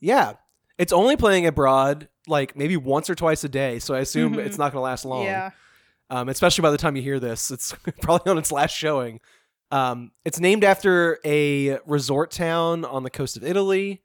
[0.00, 0.34] yeah,
[0.78, 4.46] it's only playing abroad like maybe once or twice a day, so I assume Mhm.
[4.46, 5.24] it's not going to last long.
[5.24, 5.50] Yeah.
[6.10, 9.20] um, especially by the time you hear this, it's probably on its last showing.
[9.70, 14.02] Um, it's named after a resort town on the coast of Italy,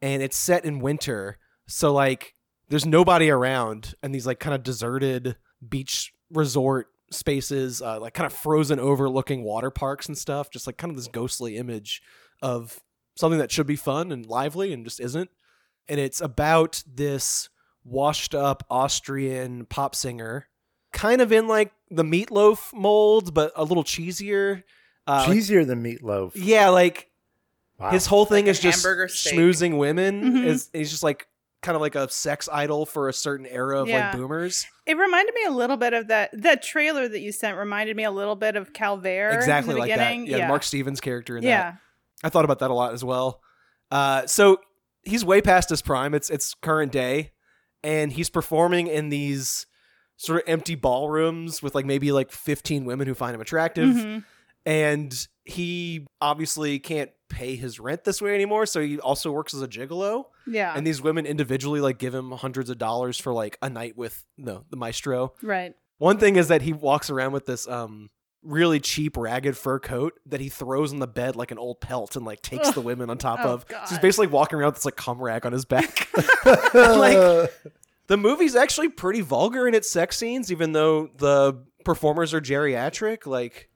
[0.00, 1.38] and it's set in winter.
[1.66, 2.34] So like,
[2.68, 5.36] there's nobody around, and these like kind of deserted
[5.68, 10.50] beach resort spaces, uh, like kind of frozen overlooking water parks and stuff.
[10.50, 12.02] Just like kind of this ghostly image
[12.42, 12.80] of
[13.16, 15.30] something that should be fun and lively and just isn't.
[15.88, 17.48] And it's about this
[17.84, 20.48] washed up Austrian pop singer,
[20.92, 24.62] kind of in like the meatloaf mold, but a little cheesier.
[25.06, 26.32] Uh, like- Cheesier than meatloaf.
[26.34, 27.08] yeah, like
[27.78, 27.90] Wow.
[27.90, 29.34] his whole thing Like is just hamburger steak.
[29.34, 30.22] schmoozing women.
[30.22, 30.44] Mhm.
[30.46, 31.26] Is he's just like
[31.62, 34.06] kind of like a sex idol for a certain era of Yeah.
[34.10, 34.66] like boomers.
[34.86, 38.04] It reminded me a little bit of that that trailer that you sent reminded me
[38.04, 39.34] a little bit of Calvaire.
[39.34, 40.16] exactly like that.
[40.16, 40.48] Yeah, yeah.
[40.48, 41.48] Marc Stevens character in that.
[41.48, 41.74] yeah.
[42.24, 43.40] I thought about that a lot as well.
[43.90, 44.58] Uh, so
[45.02, 46.14] he's way past his prime.
[46.14, 47.32] It's it's current day,
[47.82, 49.66] and he's performing in these
[50.16, 53.88] sort of empty ballrooms with like maybe like 15 women who find him attractive.
[53.94, 54.24] Mhm.
[54.66, 59.62] And he obviously can't pay his rent this way anymore, so he also works as
[59.62, 60.24] a gigolo.
[60.46, 60.72] Yeah.
[60.74, 64.24] And these women individually like give him hundreds of dollars for like a night with
[64.36, 65.34] no the maestro.
[65.42, 65.74] right.
[65.98, 68.08] One thing is that he walks around with this um
[68.42, 72.16] really cheap ragged fur coat that he throws on the bed like an old pelt
[72.16, 73.66] and like takes the women on top Oh, of.
[73.68, 76.08] So he's basically walking around with this like cum rag on his back.
[76.74, 77.52] like-
[78.06, 83.24] the movie's actually pretty vulgar in its sex scenes, even though the performers are geriatric.
[83.26, 83.68] Like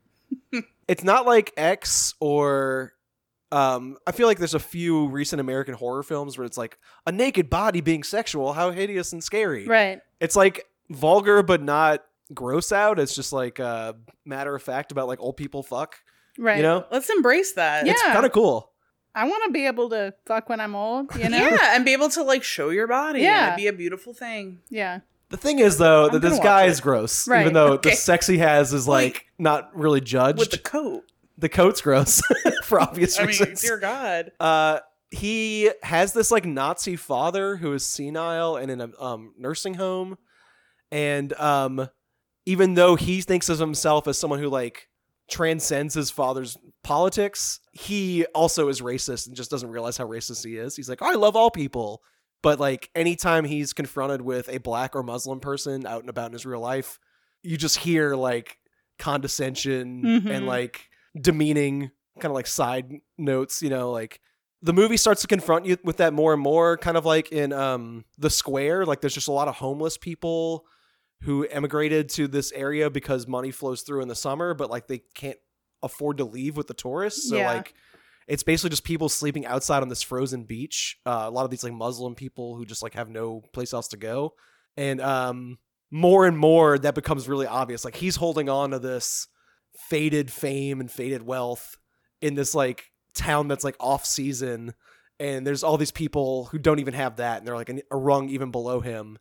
[0.88, 2.92] it's not like X or
[3.52, 7.12] Um, I feel like there's a few recent American horror films where it's like a
[7.12, 9.66] naked body being sexual, how hideous and scary.
[9.66, 10.00] Right.
[10.20, 12.98] It's like vulgar but not gross out.
[12.98, 13.92] It's just like uh,
[14.24, 15.96] matter of fact about like old people fuck.
[16.36, 16.56] Right.
[16.56, 17.86] You know, Let's embrace that.
[17.86, 17.92] Yeah.
[17.92, 18.72] it's kind of cool.
[19.14, 21.38] I want to be able to fuck when I'm old, you know?
[21.38, 23.20] Yeah, and be able to like show your body.
[23.20, 23.38] Yeah, Yeah.
[23.38, 24.58] and it'd be a beautiful thing.
[24.68, 25.00] Yeah.
[25.30, 27.40] The thing is though that this guy is gross, Right.
[27.42, 27.90] even though Okay.
[27.90, 30.38] the sex he has is like Like, not really judged.
[30.38, 31.04] With the coat.
[31.38, 32.22] the coat's gross
[32.64, 33.60] for obvious I mean, reasons.
[33.62, 34.30] dear God.
[34.38, 39.74] Uh, he has this like Nazi father who is senile and in a um, nursing
[39.74, 40.18] home,
[40.90, 41.88] and um,
[42.46, 44.88] even though he thinks of himself as someone who like
[45.28, 50.56] transcends his father's politics, he also is racist and just doesn't realize how racist he
[50.56, 50.76] is.
[50.76, 52.02] He's like, I love all people.
[52.44, 56.32] But like anytime he's confronted with a black or Muslim person out and about in
[56.34, 57.00] his real life,
[57.42, 58.58] you just hear like
[58.98, 60.30] condescension Mhm.
[60.30, 60.88] and like
[61.20, 64.20] demeaning kind of like side notes, you know, like
[64.62, 67.52] the movie starts to confront you with that more and more, kind of like in
[67.52, 68.84] um the square.
[68.84, 70.66] Like there's just a lot of homeless people
[71.22, 74.98] who emigrated to this area because money flows through in the summer, but like they
[75.14, 75.38] can't
[75.82, 77.28] afford to leave with the tourists.
[77.28, 77.54] So Yeah.
[77.54, 77.74] like
[78.26, 80.98] it's basically just people sleeping outside on this frozen beach.
[81.04, 83.88] Uh, a lot of these like Muslim people who just like have no place else
[83.88, 84.34] to go.
[84.76, 85.58] And um
[85.90, 87.84] more and more that becomes really obvious.
[87.84, 89.28] Like he's holding on to this
[89.76, 91.76] faded fame and faded wealth
[92.20, 94.74] in this like town that's like off season
[95.20, 98.28] and there's all these people who don't even have that and they're like a rung
[98.28, 99.18] even below him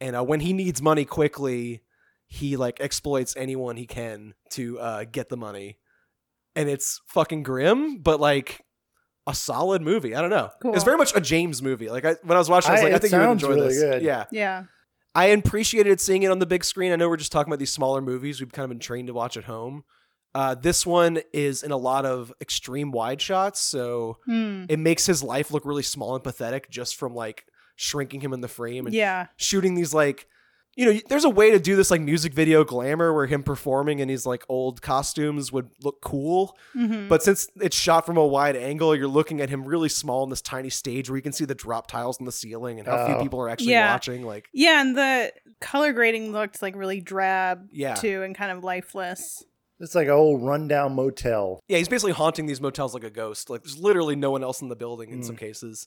[0.00, 1.82] and uh, when he needs money quickly
[2.26, 5.78] he like exploits anyone he can to uh, get the money
[6.56, 8.62] and it's fucking grim but like
[9.28, 10.74] a solid movie i don't know Cool.
[10.74, 12.92] it's very much a james movie like I, when i was watching i was like
[12.92, 14.02] i it think you would sounds enjoy really this good.
[14.02, 14.64] yeah Yeah.
[15.14, 16.92] I appreciated seeing it on the big screen.
[16.92, 19.14] I know we're just talking about these smaller movies we've kind of been trained to
[19.14, 19.84] watch at home.
[20.34, 24.64] Uh, this one is in a lot of extreme wide shots, so Hmm.
[24.68, 28.42] it makes his life look really small and pathetic just from like shrinking him in
[28.42, 29.28] the frame and Yeah.
[29.38, 30.26] shooting these like
[30.76, 33.98] you know there's a way to do this like music video glamour where him performing
[33.98, 38.26] in these like old costumes would look cool hmm but since it's shot from a
[38.26, 41.32] wide angle you're looking at him really small in this tiny stage where you can
[41.32, 43.22] see the drop tiles in the ceiling and how few Oh.
[43.22, 43.90] people are actually Yeah.
[43.92, 47.94] watching like yeah, and the color grading looked like really drab Yeah.
[47.94, 49.42] too and kind of lifeless.
[49.80, 51.60] It's like an old rundown motel.
[51.68, 53.50] Yeah, he's basically haunting these motels like a ghost.
[53.50, 55.86] Like there's literally no one else in the building in some cases.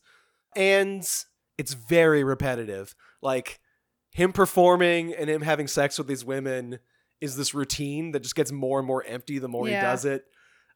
[0.55, 1.03] And
[1.57, 2.93] it's very repetitive.
[3.21, 3.59] Like
[4.19, 6.79] him performing and him having sex with these women
[7.21, 9.79] is this routine that just gets more and more empty the more Yeah.
[9.79, 10.25] he does it.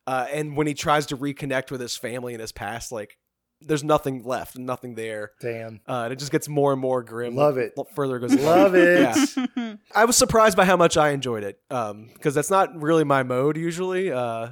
[0.08, 3.18] Uh, and when he tries to reconnect with his family and his past, like
[3.62, 5.32] there's nothing left, nothing there.
[5.42, 5.80] Damn.
[5.88, 7.36] Uh, and it just gets more and more grim.
[7.36, 7.74] Love it.
[7.96, 8.34] Further goes.
[8.36, 9.30] Love it.
[9.56, 9.76] Yeah.
[9.96, 11.60] I was surprised by how much I enjoyed it.
[11.70, 14.12] Um, because that's not really my mode usually.
[14.12, 14.48] Uh,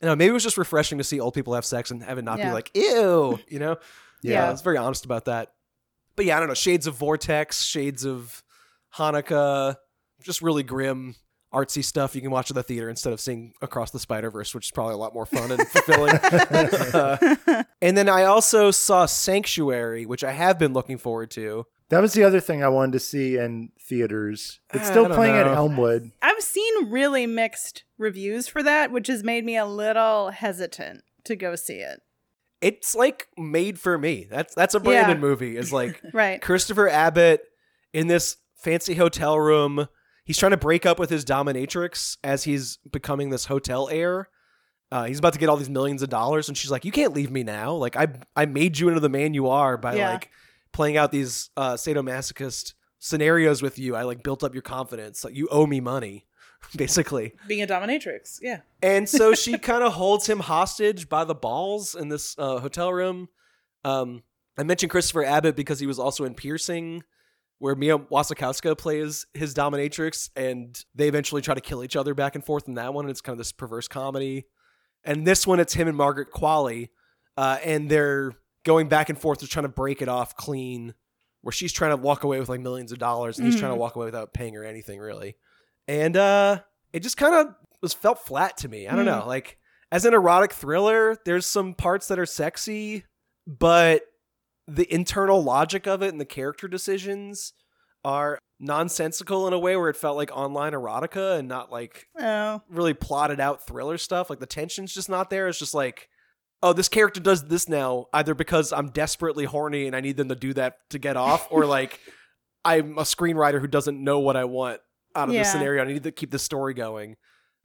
[0.00, 2.18] you know, maybe it was just refreshing to see old people have sex and have
[2.18, 3.76] it not be like, ew, you know?
[4.22, 4.46] Yeah.
[4.46, 5.52] I was very honest about that.
[6.16, 6.54] But yeah, I don't know.
[6.54, 8.42] Shades of Vortex, shades of
[8.96, 9.76] Haneke,
[10.22, 11.14] just really grim,
[11.52, 14.54] artsy stuff you can watch at the theater instead of seeing Across the Spider Verse,
[14.54, 16.18] which is probably a lot more fun and fulfilling.
[16.92, 21.66] Uh, and then I also saw Sanctuary, which I have been looking forward to.
[21.88, 24.60] That was the other thing I wanted to see in theaters.
[24.72, 25.46] It's still don't playing at.
[25.46, 26.10] Elmwood.
[26.20, 31.36] I've seen really mixed reviews for that, which has made me a little hesitant to
[31.36, 32.00] go see it.
[32.62, 34.26] It's like made for me.
[34.30, 35.20] That's that's a Brandon Yeah.
[35.20, 35.56] movie.
[35.56, 36.40] Is like Right.
[36.40, 37.42] Christopher Abbott
[37.92, 39.88] in this fancy hotel room.
[40.24, 44.28] He's trying to break up with his dominatrix as he's becoming this hotel heir.
[44.92, 47.14] Uh, he's about to get all these millions of dollars, and she's like, "You can't
[47.14, 47.72] leave me now.
[47.74, 50.12] Like I, I made you into the man you are by Yeah.
[50.12, 50.30] like
[50.72, 53.96] playing out these uh, sadomasochist scenarios with you.
[53.96, 55.24] I like built up your confidence.
[55.24, 56.26] Like you owe me money,
[56.76, 58.38] basically." Being a dominatrix.
[58.40, 58.60] Yeah.
[58.82, 62.92] And so she kind of holds him hostage by the balls in this uh, hotel
[62.92, 63.28] room.
[63.84, 64.22] Um,
[64.58, 67.02] I mentioned Christopher Abbott because he was also in Piercing,
[67.58, 72.34] where Mia Wasikowska plays his dominatrix, and they eventually try to kill each other back
[72.34, 73.06] and forth in that one.
[73.06, 74.46] And it's kind of this perverse comedy.
[75.04, 76.90] And this one, it's him and Margaret Qualley,
[77.36, 78.32] uh, and they're
[78.64, 80.94] going back and forth, just trying to break it off clean.
[81.40, 83.76] Where she's trying to walk away with like millions of dollars, and he's trying to
[83.76, 85.34] walk away without paying her anything really.
[85.88, 86.60] And uh,
[86.92, 88.86] it just kind of was felt flat to me.
[88.88, 89.20] I don't Hmm.
[89.20, 89.26] know.
[89.26, 89.58] Like
[89.90, 93.04] as an erotic thriller, there's some parts that are sexy,
[93.46, 94.02] but
[94.68, 97.52] the internal logic of it and the character decisions
[98.04, 102.62] are nonsensical in a way where it felt like online erotica and not like Oh.
[102.68, 104.30] really plotted out thriller stuff.
[104.30, 105.48] Like the tension's just not there.
[105.48, 106.08] It's just like,
[106.62, 110.28] oh, this character does this now, either because I'm desperately horny and I need them
[110.28, 111.98] to do that to get off, or like
[112.64, 114.80] I'm a screenwriter who doesn't know what I want
[115.14, 115.52] out of this Yeah.
[115.52, 115.82] scenario.
[115.82, 117.16] I need to keep the story going.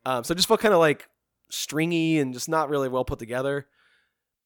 [0.05, 1.07] Um, so it just felt kind of like
[1.49, 3.67] stringy and just not really well put together.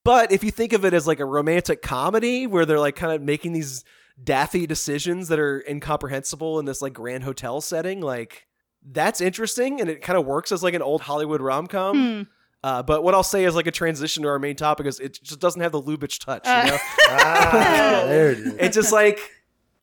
[0.04, 3.14] But if you think of it as like a romantic comedy where they're like kind
[3.14, 3.84] of making these
[4.24, 8.48] daffy decisions that are incomprehensible in this like grand hotel setting, like
[8.84, 11.96] that's interesting and it kind of works as like an old Hollywood rom com.
[12.18, 12.22] Hmm.
[12.64, 15.20] Uh, but what I'll say is like a transition to our main topic is it
[15.24, 16.46] just doesn't have the Lubitsch touch.
[16.46, 16.78] You Uh, know?
[17.10, 18.54] Ah, there it is.
[18.60, 19.20] it's just like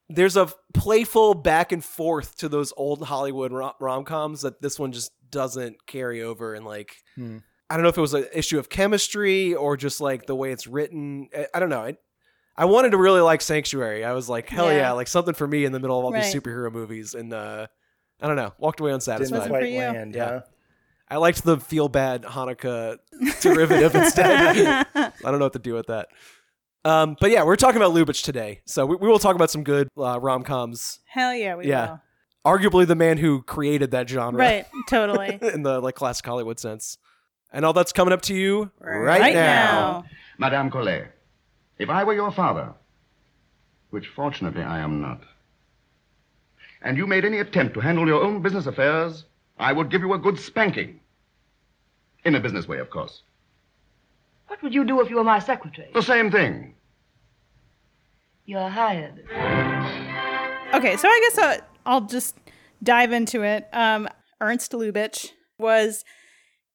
[0.08, 4.92] there's a playful back and forth to those old Hollywood rom coms that this one
[4.92, 6.54] just doesn't carry over.
[6.54, 7.38] And like, Hmm.
[7.70, 10.52] I don't know if it was an issue of chemistry or just like the way
[10.52, 11.28] it's written.
[11.36, 11.82] I, I don't know.
[11.82, 11.96] I,
[12.56, 14.04] I wanted to really like Sanctuary.
[14.06, 14.76] I was like, hell yeah.
[14.78, 14.92] Yeah.
[14.92, 17.12] like something for me in the middle of all these superhero movies.
[17.12, 17.66] And uh,
[18.22, 19.38] I don't know, walked away Didn't unsatisfied.
[19.38, 20.14] Wasn't quite land.
[20.14, 20.28] Yeah.
[20.28, 20.40] huh?
[21.10, 22.98] I liked the feel bad Hanukkah
[23.42, 24.86] derivative instead.
[24.94, 26.08] I don't know what to do with that.
[26.84, 29.64] Um, but yeah, we're talking about Lubitsch today, so we, we will talk about some
[29.64, 31.00] good uh, rom coms.
[31.06, 31.90] Hell yeah, we Yeah.
[31.90, 32.00] will.
[32.58, 35.38] Arguably, the man who created that genre, Right, totally.
[35.54, 36.96] in the like classic Hollywood sense.
[37.52, 39.40] And all that's coming up to you right, right now.
[40.02, 40.04] now.
[40.38, 41.08] Madame Colet,
[41.78, 42.72] if I were your father,
[43.90, 45.20] which fortunately I am not,
[46.82, 49.24] and you made any attempt to handle your own business affairs,
[49.58, 51.00] I would give you a good spanking.
[52.24, 53.22] In a business way, of course.
[54.48, 55.90] What would you do if you were my secretary?
[55.94, 56.74] The same thing.
[58.44, 59.24] You're hired.
[60.74, 62.37] Okay, so I guess uh, I'll just
[62.82, 63.68] dive into it.
[63.72, 64.08] Um,
[64.40, 66.04] Ernst Lubitsch was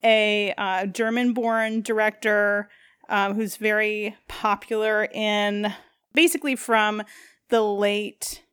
[0.04, 2.70] a uh, German-born director
[3.10, 5.74] um, who's very popular in
[6.14, 7.04] basically from
[7.50, 8.44] the late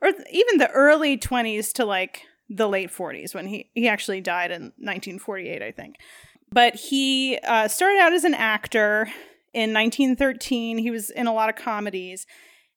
[0.00, 4.50] or even the early 20s to like the late 40s when he he actually died
[4.50, 5.96] in 1948 i think
[6.52, 9.10] but he uh, started out as an actor
[9.54, 12.26] in 1913 he was in a lot of comedies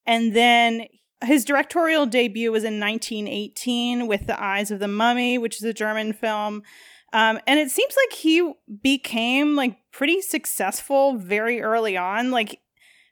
[0.06, 0.88] and then
[1.24, 5.74] his directorial debut was in 1918 with The Eyes of the Mummy, which is a
[5.74, 6.64] German film.
[7.14, 12.32] Um, and it seems like he became like pretty successful very early on.
[12.32, 12.60] Like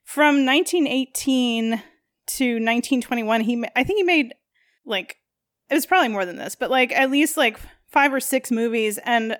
[0.04, 4.34] from 1918 to 1921, he I think he made
[4.86, 5.18] like
[5.70, 8.98] it was probably more than this, but like at least like five or six movies,
[9.04, 9.38] and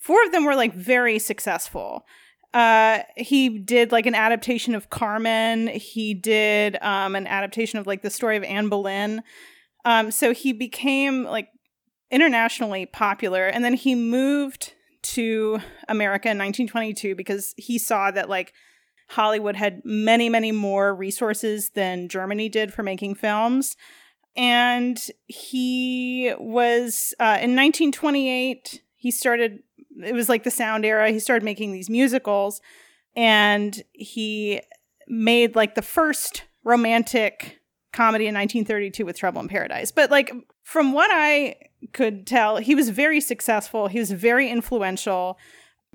[0.00, 2.04] four of them were like very successful.
[2.52, 5.68] Uh he did like an adaptation of carmen.
[5.68, 9.22] He did um an adaptation of like the story of anne boleyn.
[9.84, 11.48] Um so he became like
[12.10, 18.52] internationally popular and then he moved to america in 1922 because he saw that like
[19.08, 23.76] hollywood had many many more resources than germany did for making films.
[24.36, 29.60] And he was uh, in 1928 he started
[30.04, 31.10] it was like the sound era.
[31.10, 32.60] He started making these musicals
[33.16, 34.60] and he
[35.08, 37.60] made like the first romantic
[37.92, 39.90] comedy in 1932 with Trouble in Paradise.
[39.90, 40.32] But like
[40.62, 41.56] from what I
[41.92, 43.88] could tell, he was very successful.
[43.88, 45.38] He was very influential.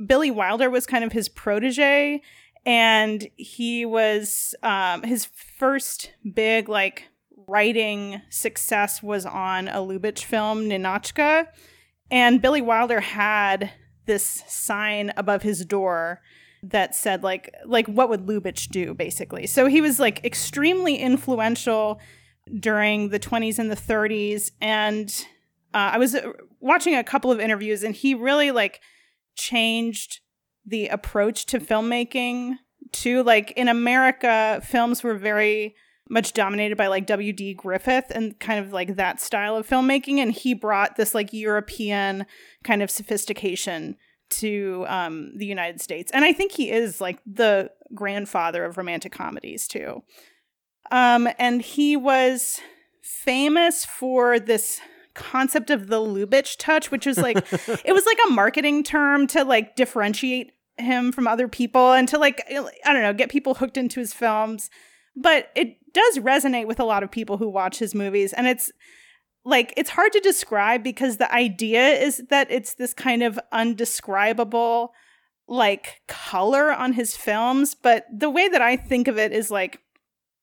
[0.06, 2.22] Billy Wilder was kind of his protege
[2.65, 7.04] and he was um his first big like
[7.48, 11.48] writing success was on a Lubitsch film Ninotchka
[12.10, 13.72] and Billy Wilder had
[14.06, 16.22] this sign above his door
[16.63, 19.48] that said like like what would Lubitsch do basically.
[19.48, 22.00] So he was like extremely influential
[22.60, 25.10] during the 20s and the 30s and
[25.74, 28.82] uh, I was uh, watching a couple of interviews and he really like
[29.36, 30.22] changed
[30.65, 32.56] the approach to filmmaking
[32.91, 35.76] too like in America films were very
[36.10, 37.56] much dominated by like W.D.
[37.56, 40.18] Griffith and kind of like that style of filmmaking.
[40.18, 42.26] And he brought this like European
[42.63, 43.98] kind of sophistication
[44.30, 46.12] to um, the United States.
[46.12, 50.04] And I think he is like the grandfather of romantic comedies too.
[50.91, 52.60] Um, and he was
[53.02, 54.80] famous for this
[55.15, 57.38] concept of the Lubitsch touch, which was like,
[57.86, 62.20] it was like a marketing term to like differentiate him from other people and to
[62.20, 64.70] like, I don't know, get people hooked into his films
[65.15, 68.71] but it does resonate with a lot of people who watch his movies and it's
[69.45, 74.91] like it's hard to describe because the idea is that it's this kind of undescribable
[75.47, 79.80] like color on his films but the way that i think of it is like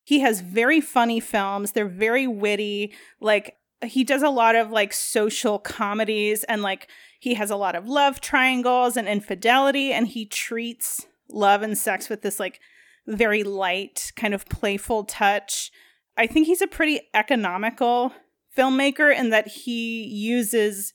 [0.04, 4.92] he has very funny films they're very witty like he does a lot of like
[4.92, 10.24] social comedies and like he has a lot of love triangles and infidelity and he
[10.24, 12.60] treats love and sex with this like
[13.06, 15.70] very light, kind of playful touch.
[16.16, 18.12] I think he's a pretty economical
[18.56, 20.92] filmmaker in that he uses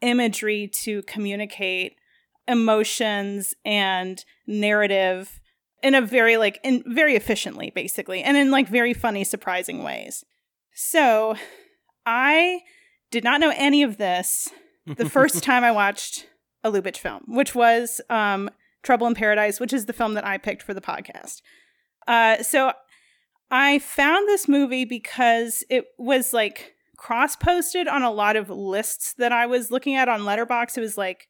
[0.00, 1.94] imagery to communicate
[2.48, 5.40] emotions and narrative
[5.82, 10.24] in a very like in very efficiently basically and in like very funny surprising ways.
[10.74, 11.36] So,
[12.06, 12.60] I
[13.10, 14.48] did not know any of this
[14.86, 16.26] the first time I watched
[16.64, 18.50] a Lubitsch film, which was um
[18.82, 21.42] Trouble in Paradise, which is the film that I picked for the podcast.
[22.06, 22.72] Uh, so
[23.50, 29.14] I found this movie because it was like cross posted on a lot of lists
[29.14, 30.78] that I was looking at on Letterboxd.
[30.78, 31.28] It was like,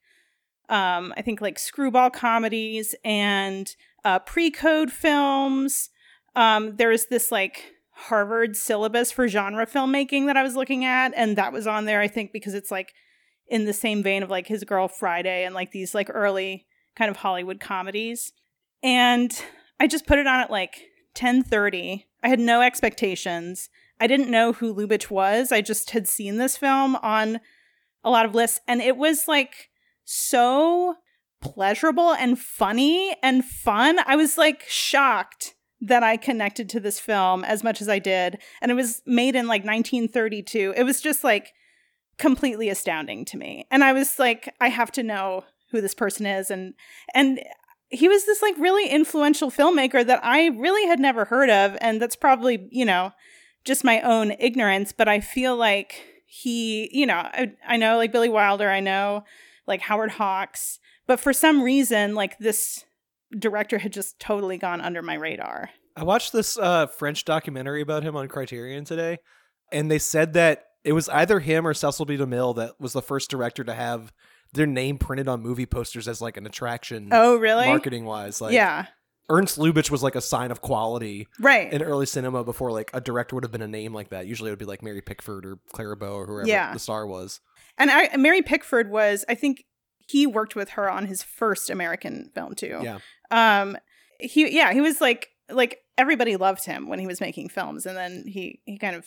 [0.69, 3.75] um, I think like screwball comedies and
[4.05, 5.91] uh, pre code films.
[6.37, 11.13] Um, there was this like Harvard syllabus for genre filmmaking that I was looking at,
[11.17, 12.93] and that was on there, I think, because it's like
[13.49, 16.67] in the same vein of like His Girl Friday and like these like early
[17.01, 18.35] kind of Hollywood comedies.
[18.83, 19.33] And
[19.81, 20.83] I just put it on at like
[21.15, 22.05] 10:30.
[22.23, 23.71] I had no expectations.
[23.99, 25.51] I didn't know who Lubitsch was.
[25.51, 27.41] I just had seen this film on
[28.05, 29.71] a lot of lists and it was like
[30.05, 30.97] so
[31.41, 33.99] pleasurable and funny and fun.
[34.05, 38.39] I was like shocked that I connected to this film as much as I did.
[38.61, 40.75] And it was made in like 1932.
[40.77, 41.55] It was just like
[42.19, 43.65] completely astounding to me.
[43.71, 46.51] And I was like, I have to know who this person is.
[46.51, 46.75] And
[47.15, 47.41] and
[47.89, 51.77] he was this like really influential filmmaker that I really had never heard of.
[51.81, 53.13] And that's probably, you know,
[53.65, 54.93] just my own ignorance.
[54.93, 59.25] But I feel like he, you know, I, I know like Billy Wilder, I know
[59.67, 62.85] like Howard Hawks, but for some reason, like this
[63.37, 65.71] director had just totally gone under my radar.
[65.97, 69.19] I watched this uh, French documentary about him on Criterion today,
[69.73, 72.17] and they said that it was either him or Cecil B.
[72.17, 74.13] DeMille that was the first director to have
[74.53, 77.09] their name printed on movie posters as like an attraction.
[77.13, 77.67] Oh, really?
[77.67, 78.87] Marketing wise, like yeah,
[79.29, 81.73] Ernst Lubitsch was like a sign of quality right.
[81.73, 84.27] in early cinema before like a director would have been a name like that.
[84.27, 86.73] Usually it would be like Mary Pickford or Clara Bow or whoever Yeah.
[86.73, 87.41] the star was.
[87.79, 89.65] And I, Mary Pickford was, I think,
[90.09, 92.81] he worked with her on his first American film too.
[92.83, 92.99] Yeah.
[93.31, 93.77] Um,
[94.19, 97.97] he, yeah, he was like, like everybody loved him when he was making films, and
[97.97, 99.07] then he he kind of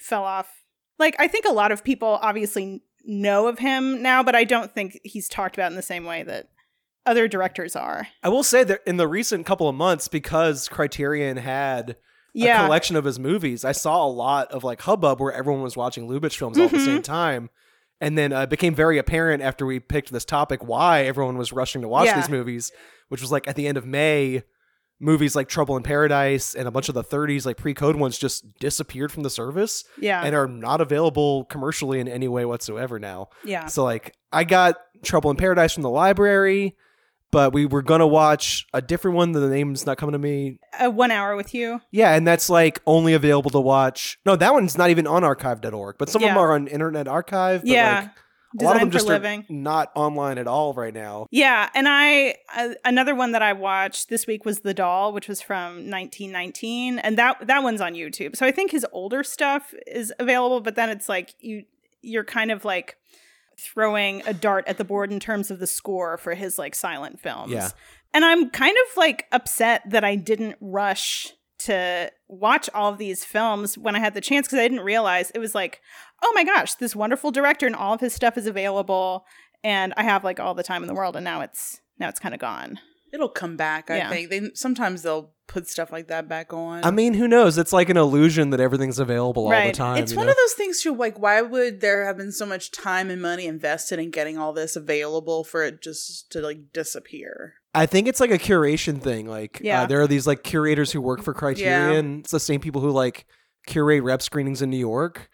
[0.00, 0.64] fell off.
[0.98, 4.72] Like I think a lot of people obviously know of him now, but I don't
[4.72, 6.48] think he's talked about in the same way that
[7.06, 8.08] other directors are.
[8.22, 11.96] I will say that in the recent couple of months, because Criterion had
[12.36, 15.76] a collection of his movies, I saw a lot of like hubbub where everyone was
[15.76, 16.84] watching Lubitsch films all at the Mhm.
[16.84, 17.50] same time.
[18.00, 21.52] And then uh, it became very apparent after we picked this topic why everyone was
[21.52, 22.16] rushing to watch Yeah.
[22.16, 22.72] these movies,
[23.08, 24.42] which was like at the end of May,
[25.00, 28.18] movies like Trouble in Paradise and a bunch of the 30s, like pre code ones,
[28.18, 32.98] just disappeared from the service yeah, and are not available commercially in any way whatsoever
[32.98, 33.28] now.
[33.44, 33.66] yeah.
[33.66, 36.76] So like I got Trouble in Paradise from the library,
[37.30, 39.32] but we were gonna watch a different one.
[39.32, 40.58] The name's not coming to me.
[40.78, 41.80] Uh, one hour with you.
[41.90, 44.18] Yeah, and that's like only available to watch.
[44.24, 47.62] No, that one's not even on archive.org, but some of them are on Internet Archive.
[47.62, 48.10] But Yeah, like,
[48.60, 49.46] a lot of them Designed for just living.
[49.48, 51.26] not online at all right now.
[51.30, 55.28] Yeah, and I uh, another one that I watched this week was The Doll, which
[55.28, 58.36] was from 1919, and that that one's on YouTube.
[58.36, 61.64] So I think his older stuff is available, but then it's like you
[62.02, 62.96] you're kind of like
[63.58, 67.20] throwing a dart at the board in terms of the score for his like silent
[67.20, 67.52] films.
[67.52, 67.70] Yeah.
[68.12, 73.24] And I'm kind of like upset that I didn't rush to watch all of these
[73.24, 75.80] films when I had the chance because I didn't realize it was like,
[76.22, 79.24] oh my gosh, this wonderful director and all of his stuff is available
[79.62, 82.18] and I have like all the time in the world and now it's now it's
[82.20, 82.78] kind of gone.
[83.12, 83.90] It'll come back.
[83.90, 84.10] I Yeah.
[84.10, 86.82] think they sometimes they'll put stuff like that back on.
[86.84, 87.58] I mean, who knows?
[87.58, 90.02] It's like an illusion that everything's available all the time.
[90.02, 90.32] it's one know?
[90.32, 90.94] of those things too.
[90.96, 94.52] Like, why would there have been so much time and money invested in getting all
[94.52, 97.54] this available for it just to like disappear?
[97.74, 99.26] I think it's like a curation thing.
[99.26, 99.82] Like, Yeah.
[99.82, 102.20] uh, there are these like curators who work for Criterion.
[102.20, 103.26] It's the same people who like
[103.66, 105.28] curate rep screenings in New York,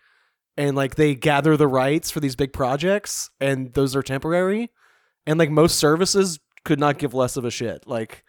[0.57, 4.70] and like they gather the rights for these big projects, and those are temporary.
[5.26, 7.86] And like most services could not give less of a shit.
[7.86, 8.24] Like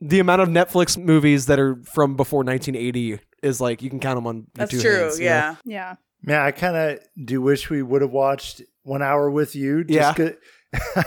[0.00, 4.16] the amount of Netflix movies that are from before 1980 is like you can count
[4.16, 4.92] them on your That's two true.
[5.02, 5.30] hands, you know?
[5.30, 5.54] yeah.
[5.64, 5.94] Yeah.
[6.22, 9.84] Man, I kind of do wish we would have watched One Hour with You.
[9.84, 10.32] Just Yeah.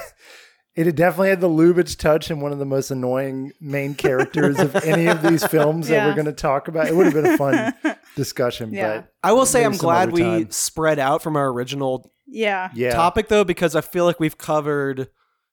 [0.76, 3.94] 'cause- it had definitely had the Lubitsch touch and one of the most annoying main
[4.06, 6.88] characters of any of these films that we're going to talk about.
[6.88, 7.74] It would have been a fun
[8.16, 8.98] discussion, Yeah.
[8.98, 10.52] but I will say I'm glad we time.
[10.52, 12.70] spread out from our original Yeah.
[12.74, 12.94] yeah.
[12.94, 15.10] topic though because I feel like we've covered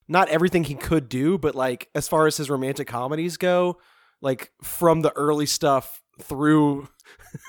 [0.09, 3.79] not everything he could do, but like as far as his romantic comedies go,
[4.21, 6.89] like from the early stuff through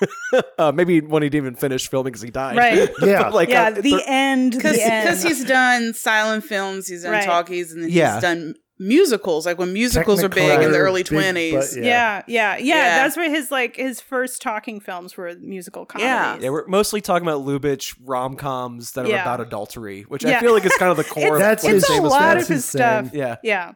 [0.58, 2.56] uh, maybe when he didn't even finish filming because he died.
[2.56, 2.88] Right.
[3.02, 3.22] Yeah.
[3.24, 4.52] But, like yeah, uh, the the- end.
[4.52, 7.24] Because he's done silent films, he's done Right.
[7.24, 8.14] talkies, and then Yeah.
[8.14, 9.46] he's done musicals.
[9.46, 11.74] Like when musicals are big in the early twenties.
[11.74, 12.22] but yeah.
[12.26, 12.96] yeah, yeah, Yeah.
[13.02, 16.06] That's where his like his first talking films were musical comedies.
[16.08, 16.38] Yeah.
[16.40, 19.22] yeah, we're mostly talking about Lubitsch rom coms that are Yeah.
[19.22, 21.88] about adultery, which I feel like is kind of the core That's of what his-
[21.90, 23.10] a lot of his his stuff.
[23.10, 23.18] thing.
[23.20, 23.36] Yeah.
[23.42, 23.72] Yeah.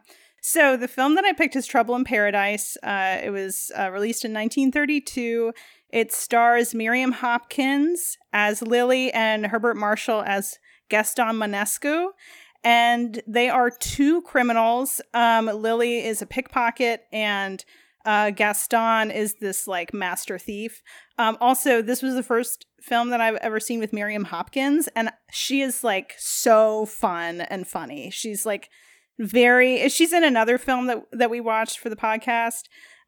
[0.49, 2.77] So the film that I picked is Trouble in Paradise.
[2.81, 5.51] Uh, it was uh, released in 1932.
[5.89, 12.11] It stars Miriam Hopkins as Lily and Herbert Marshall as Gaston Monescu.
[12.63, 15.01] and they are two criminals.
[15.13, 17.65] Um, Lily is a pickpocket, and
[18.05, 20.81] uh, Gaston is this like master thief.
[21.17, 25.11] Um, also, this was the first film that I've ever seen with Miriam Hopkins, and
[25.29, 28.09] she is like so fun and funny.
[28.11, 28.69] She's like
[29.19, 29.87] very.
[29.89, 32.63] She's in another film that that we watched for the podcast.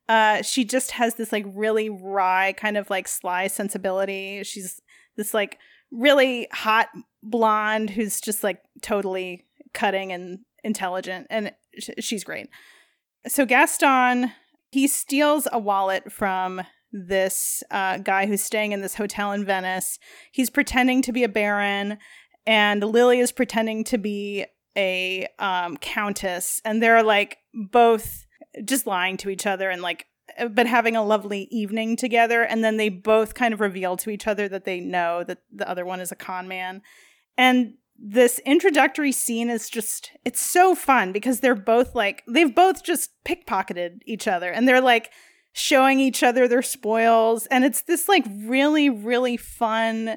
[0.08, 4.44] Uh, she just has this like really wry kind of like sly sensibility.
[4.44, 4.82] She's
[5.18, 5.58] this like
[5.92, 6.90] really hot
[7.22, 12.48] blonde who's just like totally cutting and intelligent, and sh- she's great.
[13.28, 14.32] So Gaston
[14.72, 20.00] he steals a wallet from this uh, guy who's staying in this hotel in Venice.
[20.32, 21.98] He's pretending to be a baron,
[22.46, 24.46] and Lily is pretending to be
[24.78, 28.26] a um, countess, and they're like both
[28.66, 30.06] just lying to each other and like
[30.50, 34.28] but having a lovely evening together and then they both kind of reveal to each
[34.28, 36.82] other that they know that the other one is a con man.
[37.38, 42.84] And this introductory scene is just it's so fun because they're both like they've both
[42.84, 45.12] just pickpocketed each other and they're like
[45.52, 50.16] showing each other their spoils and it's this like really really fun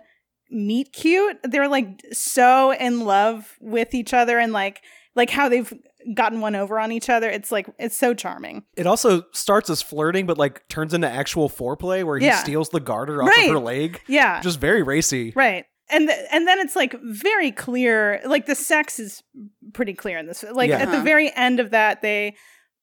[0.53, 4.83] meet cute they're like so in love with each other and like
[5.15, 5.73] like how they've
[6.15, 9.83] gotten one over on each other it's like it's so charming It also starts as
[9.83, 12.43] flirting, but like turns into actual foreplay where he Yeah.
[12.43, 13.45] steals the garter off Right.
[13.47, 14.01] of her leg.
[14.09, 15.33] yeah Just very racy.
[15.37, 15.65] Right.
[15.91, 19.23] And th- and then it's like very clear like the sex is
[19.75, 20.43] pretty clear in this.
[20.53, 20.79] Like Yeah.
[20.79, 21.05] at the Uh-huh.
[21.05, 22.35] very end of that they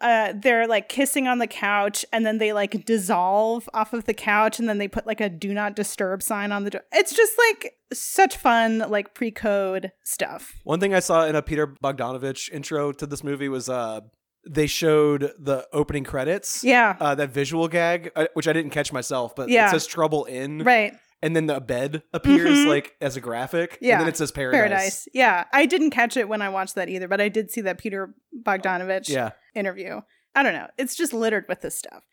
[0.02, 4.14] uh they're like kissing on the couch and then they like dissolve off of the
[4.14, 6.82] couch and then they put like a do not disturb sign on the door.
[6.94, 10.54] It's just like such fun like pre-code stuff.
[10.64, 14.02] One thing I saw in a Peter Bogdanovich intro to this movie was uh
[14.48, 16.64] they showed the opening credits.
[16.64, 16.96] Yeah.
[17.00, 19.68] Uh, that visual gag, uh, which I didn't catch myself, but Yeah.
[19.68, 20.94] it says "Trouble in," right.
[21.22, 22.68] And then the bed appears Mhm.
[22.68, 23.94] like as a graphic, Yeah.
[23.94, 25.08] and then it says "Paradise." Paradise.
[25.14, 25.46] Yeah.
[25.54, 28.14] I didn't catch it when I watched that either, but I did see that Peter
[28.44, 30.02] Bogdanovich Yeah, interview.
[30.36, 30.68] I don't know.
[30.78, 32.04] It's just littered with this stuff.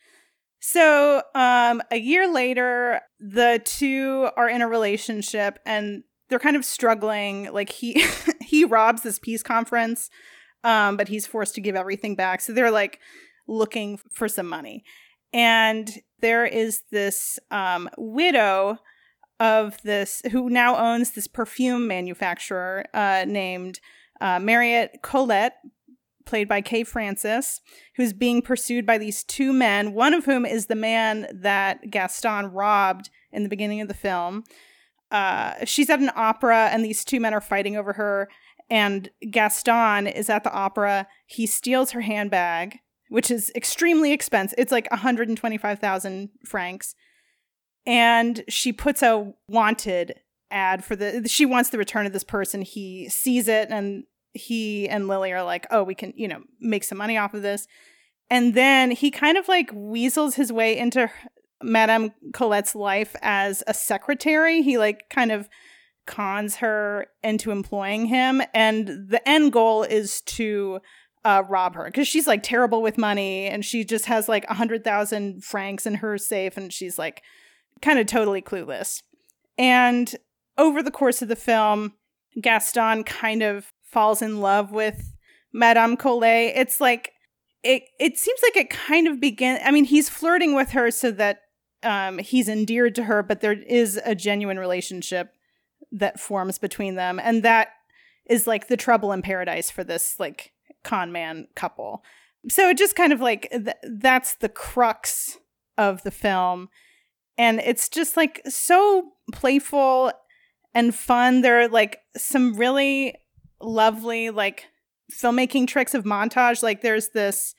[0.61, 6.64] So, um, a year later, the two are in a relationship and they're kind of
[6.64, 7.52] struggling.
[7.52, 8.04] Like he
[8.40, 10.11] he robs this peace conference,
[10.64, 12.40] um, but he's forced to give everything back.
[12.40, 12.98] So they're like
[13.46, 14.82] looking for some money.
[15.32, 15.88] And
[16.20, 18.78] there is this um, widow
[19.39, 23.80] of this who now owns this perfume manufacturer uh, named
[24.20, 25.57] uh, Mariette Colette,
[26.24, 27.61] played by Kay Francis,
[27.97, 32.47] who's being pursued by these two men, one of whom is the man that Gaston
[32.47, 34.45] robbed in the beginning of the film.
[35.11, 38.28] Uh, she's at an opera, and these two men are fighting over her.
[38.68, 41.07] And Gaston is at the opera.
[41.26, 42.78] He steals her handbag,
[43.09, 44.59] which is extremely expensive.
[44.59, 46.95] It's like 125,000 francs.
[47.87, 50.20] And she puts a wanted
[50.51, 52.62] ad for the she wants the return of this person.
[52.62, 56.84] He sees it and he and Lily are like, "Oh, we can, you know, make
[56.84, 57.66] some money off of this."
[58.28, 61.11] And then he kind of like weasels his way into
[61.62, 64.62] Madame Colette's life as a secretary.
[64.62, 65.49] He like kind of
[66.07, 70.80] cons her into employing him and the end goal is to
[71.24, 74.55] uh, rob her because she's like terrible with money and she just has like a
[74.55, 77.22] hundred thousand francs in her safe and she's like
[77.83, 79.03] kind of totally clueless.
[79.59, 80.14] And
[80.59, 81.95] over the course of the film,
[82.41, 85.14] Gaston kind of falls in love with
[85.53, 86.53] Madame Colet.
[86.55, 87.12] It's like
[87.62, 91.11] it it seems like it kind of begin I mean, he's flirting with her so
[91.12, 91.41] that
[91.83, 95.33] um he's endeared to her, but there is a genuine relationship
[95.93, 97.18] that forms between them.
[97.22, 97.68] And that
[98.29, 100.53] is like the trouble in paradise for this like
[100.85, 102.05] con man couple.
[102.49, 105.39] So it just kind of like th- that's the crux
[105.79, 106.68] of the film
[107.39, 110.12] and it's just like so playful
[110.74, 111.41] and fun.
[111.41, 113.14] There are like some really
[113.61, 114.66] lovely like
[115.12, 116.62] filmmaking tricks of montage.
[116.62, 117.55] Like there's this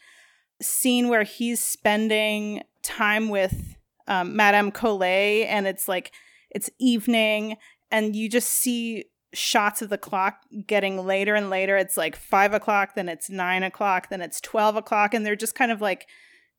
[0.61, 3.75] scene where he's spending time with
[4.07, 6.11] um, Madame Colet, and it's like
[6.49, 7.57] it's evening,
[7.91, 11.75] and you just see shots of the clock getting later and later.
[11.75, 15.55] It's like five o'clock, then it's nine o'clock, then it's twelve o'clock, and they're just
[15.55, 16.07] kind of like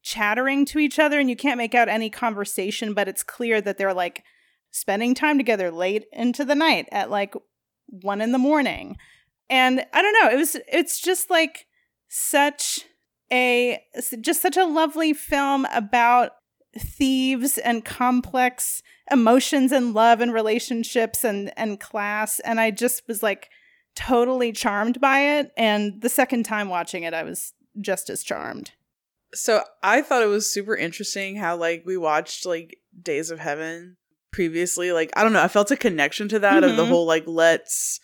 [0.03, 3.79] chattering to each other and you can't make out any conversation but it's clear that
[3.79, 4.23] they're like
[4.71, 7.35] spending time together late into the night at like
[7.87, 8.97] one in the morning.
[9.51, 11.67] And i don't know it was it's just like
[12.09, 12.81] such
[13.33, 13.81] a
[14.21, 16.33] just such a lovely film about
[16.79, 23.23] thieves and complex emotions and love and relationships and and class and i just was
[23.23, 23.49] like
[23.95, 25.51] totally charmed by it.
[25.57, 28.73] And the second time watching it i was just as charmed
[29.35, 33.97] So I thought it was super interesting how like we watched like Days of Heaven
[34.33, 34.93] previously.
[34.93, 36.89] Like I don't know, I felt a connection to that of the Mhm.
[36.89, 38.01] whole like let's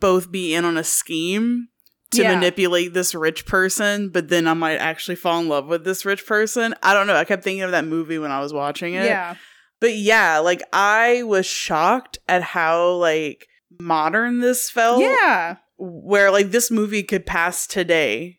[0.00, 1.68] both be in on a scheme
[2.10, 2.34] to Yeah.
[2.34, 6.24] manipulate this rich person, but then I might actually fall in love with this rich
[6.26, 6.74] person.
[6.82, 7.16] I don't know.
[7.16, 9.04] I kept thinking of that movie when I was watching it.
[9.04, 9.34] Yeah.
[9.80, 13.46] But yeah, like I was shocked at how like
[13.80, 15.00] modern this felt.
[15.00, 15.56] Yeah.
[15.76, 18.37] Where like this movie could pass today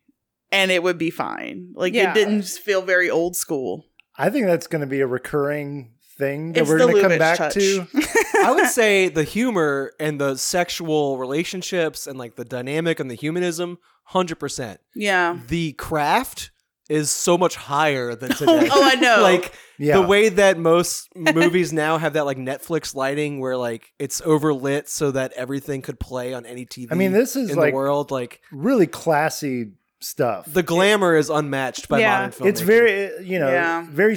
[0.51, 1.73] and it would be fine.
[1.75, 2.11] Like Yeah.
[2.11, 3.85] it didn't feel very old school.
[4.17, 7.17] I think that's going to be a recurring thing that It's we're going to come
[7.17, 7.53] back touch.
[7.53, 7.85] to.
[8.43, 13.15] I would say the humor and the sexual relationships and like the dynamic and the
[13.15, 14.79] humanism, hundred percent.
[14.95, 15.39] Yeah.
[15.47, 16.51] The craft
[16.89, 18.67] is so much higher than today.
[18.71, 19.21] oh, I know.
[19.21, 20.01] like Yeah.
[20.01, 24.87] the way that most movies now have that like Netflix lighting where like it's overlit
[24.89, 26.87] so that everything could play on any TV.
[26.91, 28.09] I mean, this is in like the world.
[28.11, 29.71] Like really classy
[30.01, 30.45] stuff.
[30.51, 32.13] the glamour is unmatched by Yeah.
[32.15, 32.49] modern film.
[32.49, 33.85] it's very, you know, Yeah.
[33.89, 34.15] very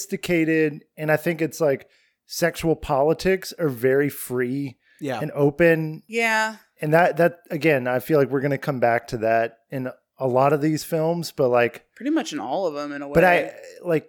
[0.00, 0.84] sophisticated.
[0.96, 1.88] And I think it's like
[2.26, 5.20] sexual politics are very free yeah.
[5.20, 6.02] and open.
[6.06, 6.56] yeah.
[6.82, 9.90] And that, that again, I feel like we're going to come back to that in
[10.18, 13.06] a lot of these films, but like, Pretty much in all of them in a
[13.08, 13.14] way.
[13.14, 13.52] but I
[13.82, 14.08] like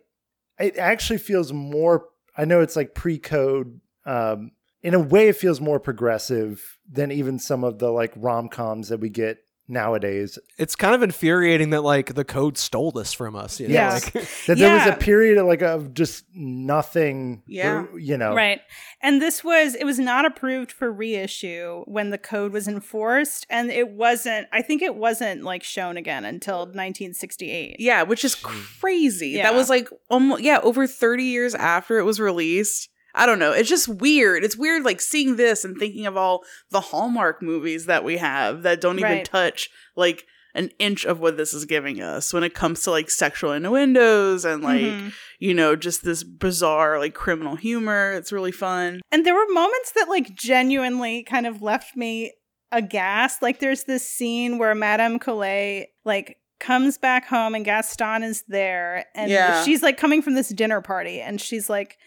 [0.60, 2.06] it actually feels more
[2.38, 4.52] I know it's like pre-code um
[4.82, 9.00] in a way it feels more progressive than even some of the like rom-coms that
[9.02, 9.40] we get
[9.72, 10.38] nowadays.
[10.58, 13.60] it's kind of infuriating that like the code stole this from us.
[13.60, 13.74] You know?
[13.74, 13.94] Yeah.
[13.94, 14.14] Like,
[14.48, 17.86] That there was a period of like of just nothing Yeah.
[17.98, 18.36] you know.
[18.36, 18.62] Right.
[19.02, 23.72] And this was it was not approved for reissue when the code was enforced and
[23.72, 27.78] it wasn't I think it wasn't like shown again until 1968.
[27.80, 29.30] Yeah, which is crazy.
[29.30, 29.44] Yeah.
[29.44, 32.90] That was like almost yeah, over 30 years after it was released.
[33.16, 33.52] I don't know.
[33.52, 34.44] It's just weird.
[34.44, 38.64] It's weird like seeing this and thinking of all the Hallmark movies that we have
[38.64, 39.26] that don't even Right.
[39.26, 43.10] touch like an inch of what this is giving us when it comes to like
[43.10, 45.14] sexual innuendos and like, Mhm.
[45.40, 48.12] you know, just this bizarre like criminal humor.
[48.14, 49.02] It's really fun.
[49.12, 52.34] And there were moments that like genuinely kind of left me
[52.72, 53.42] aghast.
[53.42, 59.06] Like there's this scene where Madame Colet like comes back home and Gaston is there
[59.16, 59.64] and Yeah.
[59.64, 61.98] she's like coming from this dinner party and she's like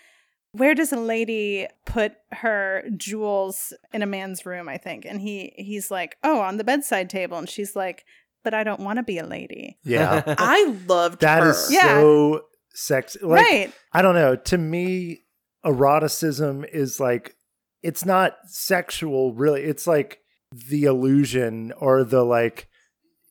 [0.56, 5.52] where does a lady put her jewels in a man's room i think and he
[5.56, 8.04] he's like oh on the bedside table and she's like
[8.42, 10.22] but i don't want to be a lady Yeah.
[10.38, 11.50] I loved That her.
[11.50, 12.00] is Yeah.
[12.00, 12.42] so
[12.74, 13.18] sexy.
[13.22, 14.34] Like right I don't know.
[14.36, 15.22] To me,
[15.64, 17.36] eroticism is like
[17.82, 19.62] it's not sexual really.
[19.62, 20.20] It's like
[20.52, 22.68] the illusion or the like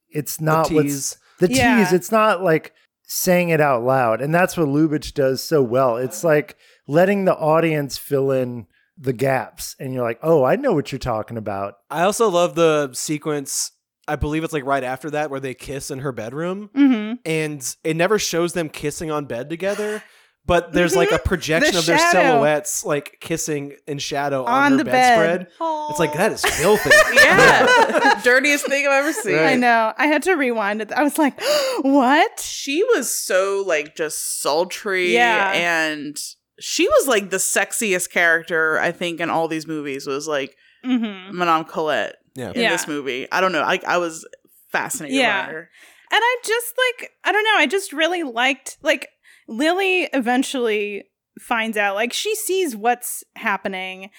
[0.10, 1.18] it's not what's tease.
[1.40, 1.92] the tease.
[1.94, 4.22] It's not like saying it out loud.
[4.22, 5.98] And that's what Lubitsch does so well.
[5.98, 6.56] It's like
[6.88, 8.68] letting the audience fill in
[8.98, 12.56] the gaps and you're like, "Oh, I know what you're talking about." I also love
[12.56, 13.72] the sequence.
[14.08, 17.14] I believe it's like right after that where they kiss in her bedroom, mm-hmm.
[17.26, 20.04] and it never shows them kissing on bed together.
[20.46, 22.20] But there's like a projection The of their shadow.
[22.20, 25.40] silhouettes like kissing in shadow on, on the bedspread.
[25.40, 25.48] bed
[25.90, 26.90] It's like that is filthy.
[27.16, 28.20] Yeah.
[28.26, 29.36] Dirtiest thing I've ever seen.
[29.36, 29.54] Right.
[29.54, 31.40] i know i had to rewind it i was like
[31.82, 35.54] what she was so like just sultry Yeah.
[35.54, 36.18] and
[36.60, 41.36] she was like the sexiest character i think in all these movies was like mm-hmm.
[41.38, 42.52] madame colette Yeah.
[42.52, 42.70] in Yeah.
[42.72, 44.26] this movie i don't know i, I was
[44.72, 45.46] fascinated Yeah.
[45.46, 45.70] by her
[46.12, 49.08] And I just like I don't know, I just really liked like
[49.48, 51.06] Lily eventually
[51.42, 54.10] finds out like she sees what's happening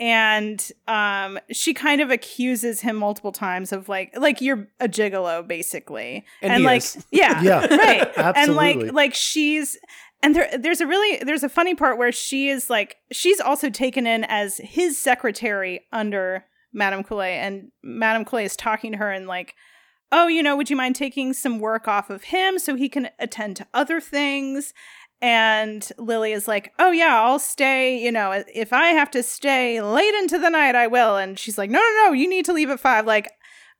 [0.00, 5.46] and um she kind of accuses him multiple times of like like you're a gigolo
[5.46, 6.24] basically.
[6.42, 7.04] And And, he like is.
[7.12, 7.40] yeah.
[7.48, 7.66] Yeah.
[7.66, 8.08] right.
[8.36, 9.76] And like like she's
[10.22, 13.70] and there there's a really there's a funny part where she is like she's also
[13.70, 19.10] taken in as his secretary under Madame Colet and Madame Colet is talking to her
[19.10, 19.54] and like
[20.10, 23.10] oh, you know, would you mind taking some work off of him so he can
[23.18, 24.72] attend to other things?
[25.20, 27.98] And Lily is like, oh, yeah, I'll stay.
[27.98, 31.16] You know, if I have to stay late into the night, I will.
[31.16, 33.04] And she's like, no, no, no, you need to leave at five.
[33.04, 33.32] Like,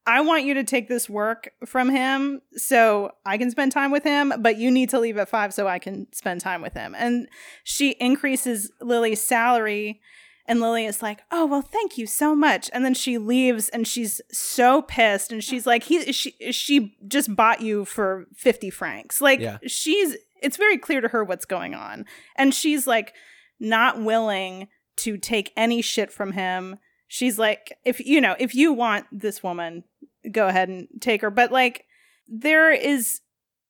[0.08, 4.04] I want you to take this work from him so I can spend time with
[4.04, 6.94] him, but you need to leave at five so I can spend time with him.
[6.96, 7.28] And
[7.62, 10.00] she increases Lily's salary
[10.46, 13.86] and Lily is like, "Oh well, thank you so much." And then she leaves, and
[13.86, 19.20] she's so pissed, and she's like, "He, she, she just bought you for fifty francs."
[19.20, 19.58] Like Yeah.
[19.66, 23.12] she's, it's very clear to her what's going on, and she's like,
[23.60, 26.78] not willing to take any shit from him.
[27.08, 29.84] She's like, if you know, if you want this woman,
[30.30, 31.30] go ahead and take her.
[31.30, 31.84] But like,
[32.28, 33.20] there is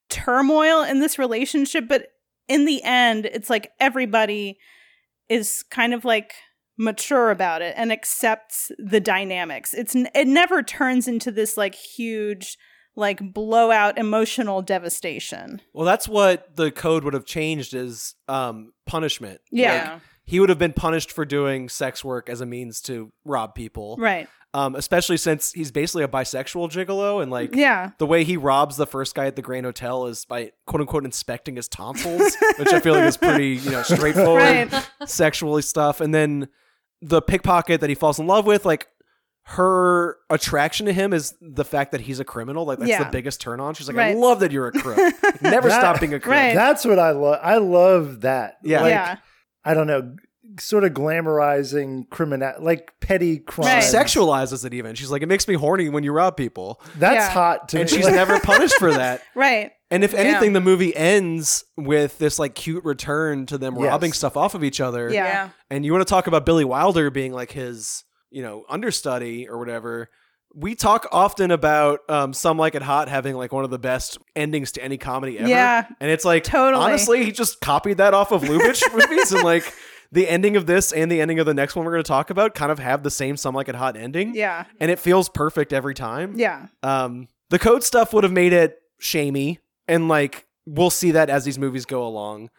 [0.08, 2.08] turmoil in this relationship, but
[2.48, 4.58] in the end, it's like everybody
[5.28, 6.34] is kind of like
[6.76, 9.74] mature about it and accepts the dynamics.
[9.74, 12.56] It's it never turns into this like huge
[12.96, 15.60] like blowout emotional devastation.
[15.72, 19.40] Well, that's what the code would have changed as um, punishment.
[19.52, 19.72] Yeah.
[19.72, 20.00] Yeah.
[20.28, 23.96] He would have been punished for doing sex work as a means to rob people.
[23.98, 24.28] Right.
[24.54, 27.90] Um, especially since he's basically a bisexual gigolo and like Yeah.
[27.98, 31.04] the way he robs the first guy at the Grand Hotel is by quote unquote
[31.06, 34.88] inspecting his tonsils, which I feel like is pretty, you know, straightforward Right.
[35.06, 36.00] sexually stuff.
[36.02, 36.48] And then
[37.00, 38.86] the pickpocket that he falls in love with, like
[39.44, 42.66] her attraction to him is the fact that he's a criminal.
[42.66, 43.04] Like that's Yeah.
[43.04, 43.74] the biggest turn on.
[43.74, 44.98] She's like, I love that you're a crook.
[44.98, 46.32] Like, Never That- stop being a crook.
[46.34, 46.54] Right.
[46.54, 47.38] That's what I love.
[47.42, 48.58] I love that.
[48.62, 48.82] Yeah.
[48.82, 49.16] Like, yeah.
[49.64, 50.16] I don't know,
[50.58, 53.82] sort of glamorizing criminal, like petty crime.
[53.82, 54.94] She sexualizes it even.
[54.94, 56.80] She's like, it makes me horny when you rob people.
[56.96, 57.30] That's Yeah.
[57.30, 57.96] hot to And me.
[57.96, 59.22] she's never punished for that.
[59.34, 59.72] Right.
[59.90, 60.20] And if Yeah.
[60.20, 63.84] anything, the movie ends with this like cute return to them Yes.
[63.84, 65.10] robbing stuff off of each other.
[65.10, 65.24] Yeah.
[65.24, 65.48] Yeah.
[65.70, 69.58] And you want to talk about Billy Wilder being like his, you know, understudy or
[69.58, 70.08] whatever.
[70.54, 74.18] We talk often about um, Some Like It Hot having like one of the best
[74.34, 75.48] endings to any comedy ever.
[75.48, 75.86] Yeah.
[76.00, 76.82] And it's like, Totally.
[76.82, 79.30] honestly, he just copied that off of Lubitsch movies.
[79.30, 79.72] And like
[80.10, 82.30] the ending of this and the ending of the next one we're going to talk
[82.30, 84.34] about kind of have the same Some Like It Hot ending.
[84.34, 84.64] Yeah.
[84.80, 86.34] And it feels perfect every time.
[86.36, 86.66] Yeah.
[86.82, 91.44] Um, the code stuff would have made it shamey, and like we'll see that as
[91.44, 92.50] these movies go along.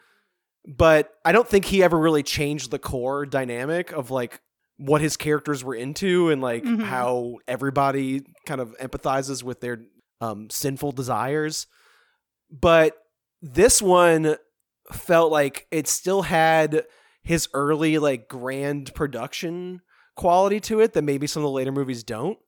[0.66, 4.40] But I don't think he ever really changed the core dynamic of like
[4.80, 6.82] what his characters were into and like Mhm.
[6.82, 9.82] how everybody kind of empathizes with their
[10.22, 11.66] um, sinful desires.
[12.50, 12.96] But
[13.42, 14.36] this one
[14.92, 16.84] felt like it still had
[17.22, 19.80] his early like grand production
[20.16, 22.38] quality to it that maybe some of the later movies don't.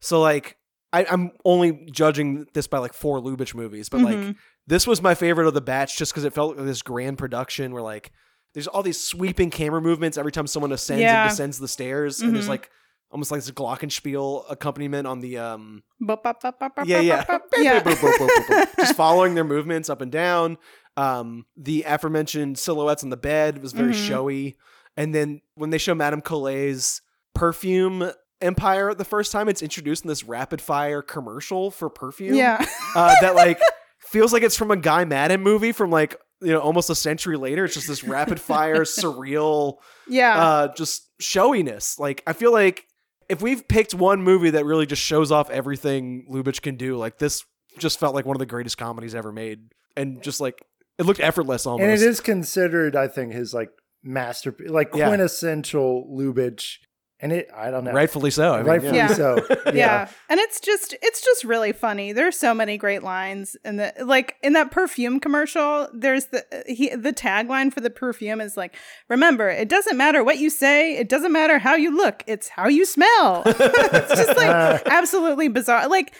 [0.00, 0.56] So like
[0.92, 4.36] I, I'm only judging this by like four Lubitsch movies, but like Mhm.
[4.66, 7.72] this was my favorite of the batch just because it felt like this grand production
[7.72, 8.12] where like
[8.54, 11.22] there's all these sweeping camera movements every time someone ascends Yeah.
[11.24, 12.50] and descends the stairs, and there's Mhm.
[12.50, 12.70] like
[13.10, 17.24] almost like this glockenspiel accompaniment on the um Bop, bop, bop, bop, bop, yeah yeah
[17.58, 18.64] yeah.
[18.76, 20.56] just following their movements up and down.
[20.96, 24.08] Um, the aforementioned silhouettes on the bed was very Mhm.
[24.08, 24.56] showy,
[24.96, 27.02] and then when they show Madame Colet's
[27.34, 32.34] perfume empire the first time, it's introduced in this rapid fire commercial for perfume.
[32.34, 32.64] Yeah.
[32.94, 33.60] uh, that like
[33.98, 37.36] feels like it's from a Guy Maddin movie from like you know almost a century
[37.36, 37.64] later.
[37.64, 39.78] It's just this rapid fire surreal
[40.08, 40.38] Yeah.
[40.38, 41.98] uh just showiness.
[41.98, 42.86] Like I feel like
[43.28, 47.18] if we've picked one movie that really just shows off everything Lubitsch can do, like
[47.18, 47.42] this
[47.78, 49.60] just felt like one of the greatest comedies ever made.
[49.96, 50.60] And just like
[50.98, 51.82] it looked effortless almost.
[51.82, 53.70] and it is considered, I think, his like
[54.02, 55.08] masterpiece, like Yeah.
[55.08, 56.76] quintessential Lubitsch.
[57.20, 58.54] And it, I don't know, rightfully so.
[58.54, 59.08] I mean, rightfully yeah.
[59.08, 59.14] Yeah.
[59.14, 59.46] so.
[59.72, 60.08] yeah.
[60.28, 64.34] and it's just it's just really funny there's so many great lines and the like
[64.42, 68.74] in that perfume commercial there's the he the tagline for the perfume is like
[69.08, 72.66] remember it doesn't matter what you say it doesn't matter how you look it's how
[72.66, 76.14] you smell it's just like absolutely bizarre like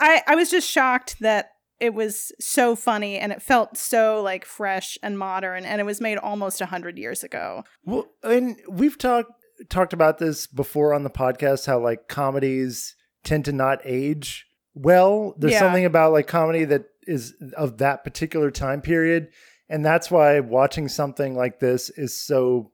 [0.00, 4.44] i i was just shocked that it was so funny and it felt so like
[4.44, 9.30] fresh and modern and it was made almost 100 years ago Well, and we've talked
[9.68, 15.34] talked about this before on the podcast how like comedies tend to not age well.
[15.38, 15.58] There's Yeah.
[15.60, 19.28] something about like comedy that is of that particular time period,
[19.68, 22.72] and that's why watching something like this is so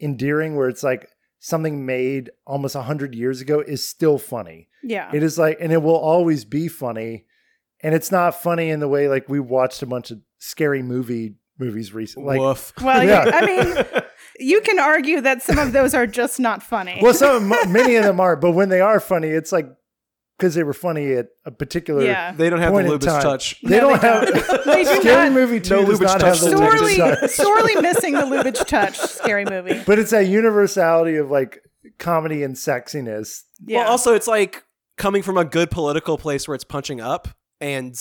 [0.00, 0.56] endearing.
[0.56, 1.08] Where it's like
[1.40, 4.68] something made almost a hundred years ago is still funny.
[4.82, 7.26] yeah It is like, and it will always be funny.
[7.80, 11.36] And it's not funny in the way like we watched a bunch of scary movie
[11.58, 12.38] movies recently.
[12.38, 12.72] Like, Woof.
[12.82, 13.24] well Yeah.
[13.26, 13.30] yeah.
[13.36, 14.02] i mean
[14.40, 18.04] you can argue that some of those are just not funny well, some many of
[18.04, 19.66] them are, but when they are funny, it's like
[20.38, 22.02] because they were funny at a particular.
[22.04, 23.22] yeah They don't have Point the in Lubitsch time.
[23.22, 23.60] touch.
[23.62, 24.46] They No, don't they have.
[24.46, 24.64] don't.
[24.66, 25.32] They do Scary not.
[25.32, 26.40] movie two No does Lubitsch not touch.
[26.40, 27.30] have the sorely Lubitsch touch.
[27.42, 31.60] sorely missing the Lubitsch touch scary movie But it's that universality of like
[31.98, 33.42] comedy and sexiness.
[33.66, 34.62] yeah Well, also it's like
[34.96, 37.26] coming from a good political place where it's punching up
[37.60, 37.96] and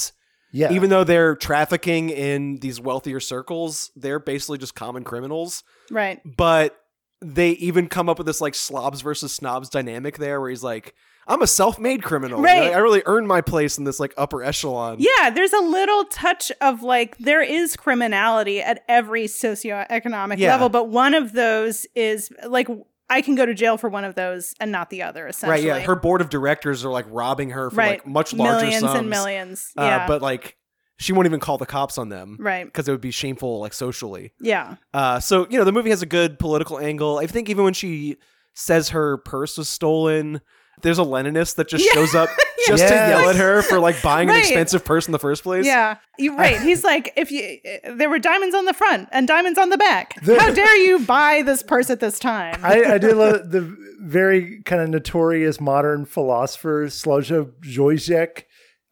[0.57, 5.63] Yeah, even though they're trafficking in these wealthier circles, they're basically just common criminals.
[5.91, 6.77] right But
[7.21, 10.93] they even come up with this like slobs versus snobs dynamic there where he's like,
[11.29, 12.41] I'm a self made criminal.
[12.41, 12.71] Right.
[12.71, 14.97] I, I really earned my place in this like upper echelon.
[14.99, 20.51] Yeah, there's a little touch of like there is criminality at every socioeconomic Yeah.
[20.53, 22.67] level, but one of those is like
[23.09, 25.27] I can go to jail for one of those and not the other.
[25.27, 25.85] Essentially, right, yeah.
[25.85, 28.99] Her board of directors are like robbing her for right, like much larger millions sums.
[28.99, 29.71] and millions.
[29.77, 30.57] Uh, Yeah, But like
[30.99, 32.37] she won't even call the cops on them.
[32.39, 32.65] right.
[32.65, 34.33] Because it would be shameful, like socially.
[34.41, 37.17] Yeah, Uh, so you know the movie has a good political angle.
[37.17, 38.17] I think even when she
[38.55, 40.41] says her purse was stolen,
[40.81, 41.93] there's a Leninist that just Yeah.
[41.93, 42.29] shows up
[42.67, 45.65] just to yell at her for like buying an expensive purse in the first place.
[45.65, 45.97] yeah.
[46.19, 46.59] You right.
[46.59, 47.59] He's like, if you
[47.95, 50.19] there were diamonds on the front and diamonds on the back.
[50.23, 52.59] The- How dare you buy this purse at this time?
[52.63, 58.43] I, I did love the very kind of notorious modern philosopher Slavoj Žižek.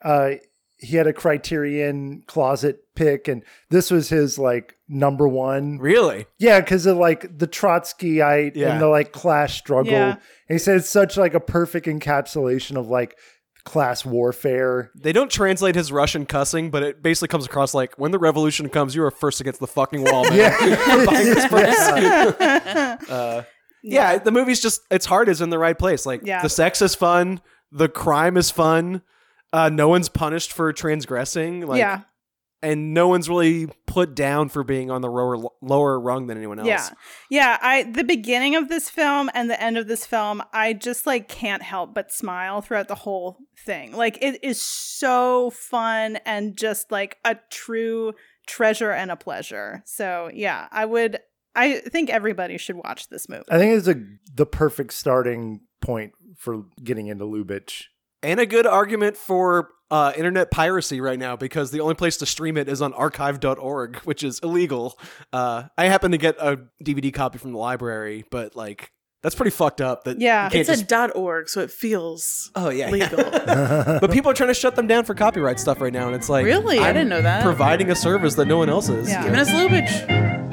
[0.03, 0.31] Uh,
[0.85, 5.77] he had a Criterion closet pick, and this was his like number one.
[5.79, 6.25] Really?
[6.37, 8.73] Yeah, because of like the Trotskyite Yeah.
[8.73, 9.91] and the like class struggle.
[9.91, 10.11] Yeah.
[10.13, 13.17] And he said it's such like a perfect encapsulation of like
[13.63, 14.91] class warfare.
[14.95, 18.69] They don't translate his Russian cussing, but it basically comes across like when the revolution
[18.69, 20.37] comes, you are first against the fucking wall, man.
[20.37, 21.05] Yeah.
[21.05, 21.75] Buying this place.
[22.39, 22.97] Yeah.
[23.09, 23.43] uh,
[23.87, 26.05] yeah, the movie's just its hard is in the right place.
[26.05, 26.41] Like Yeah.
[26.41, 29.01] the sex is fun, the crime is fun.
[29.55, 31.65] Uh, no one's punished for transgressing.
[31.65, 32.01] Like, yeah.
[32.61, 36.59] and no one's really put down for being on the lower lower rung than anyone
[36.59, 36.67] else.
[36.67, 36.89] Yeah.
[37.29, 41.07] Yeah, I the beginning of this film and the end of this film, I just
[41.07, 43.93] like can't help but smile throughout the whole thing.
[43.93, 48.13] Like it is so fun and just like a true
[48.47, 49.83] treasure and a pleasure.
[49.85, 51.19] So, yeah, I would
[51.55, 53.45] I think everybody should watch this movie.
[53.49, 54.03] I think it's a
[54.33, 57.85] the perfect starting point for getting into Lubitsch.
[58.25, 62.25] And a good argument for uh, internet piracy right now because the only place to
[62.25, 64.97] stream it is on archive.org, which is illegal.
[65.31, 69.51] Uh, I happen to get a DVD copy from the library, but like that's pretty
[69.51, 70.03] fucked up.
[70.03, 70.49] That Yeah.
[70.51, 73.17] It's a just- dot .org, so it feels oh yeah, legal.
[73.99, 76.29] but people are trying to shut them down for copyright stuff right now, and it's
[76.29, 76.79] like Really?
[76.79, 77.43] I I'm didn't know that.
[77.43, 79.07] Providing a service that no one else is.
[79.09, 79.23] Yeah.
[79.23, 80.44] Giving us Lubitsch.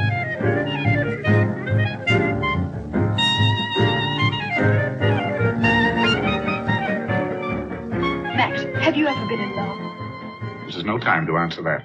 [8.93, 10.66] Have you ever been in love?
[10.66, 11.82] This is no time to answer that.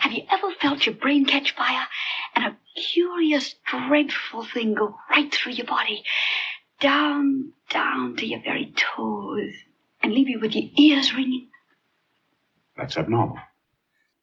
[0.00, 1.86] Have you ever felt your brain catch fire
[2.36, 6.04] and a curious, dreadful thing go right through your body,
[6.78, 9.54] down, down to your very toes,
[10.02, 11.48] and leave you with your ears ringing?
[12.76, 13.38] That's abnormal.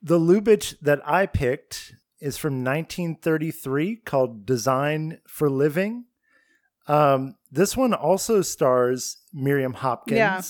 [0.03, 6.05] The Lubitsch that I picked is from 1933 called Design for Living.
[6.87, 10.15] Um, this one also stars Miriam Hopkins.
[10.15, 10.41] Yeah.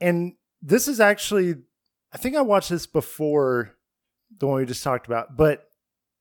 [0.00, 0.32] And
[0.64, 1.56] this is actually,
[2.12, 3.74] I think I watched this before
[4.38, 5.68] the one we just talked about, but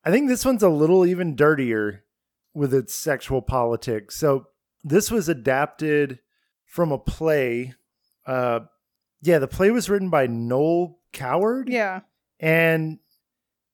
[0.03, 2.03] I think this one's a little even dirtier
[2.53, 4.17] with its sexual politics.
[4.17, 4.47] So
[4.83, 6.19] this was adapted
[6.65, 7.73] from a play.
[8.25, 8.61] Uh,
[9.21, 11.69] yeah, the play was written by Noel Coward.
[11.69, 12.01] Yeah.
[12.37, 12.99] And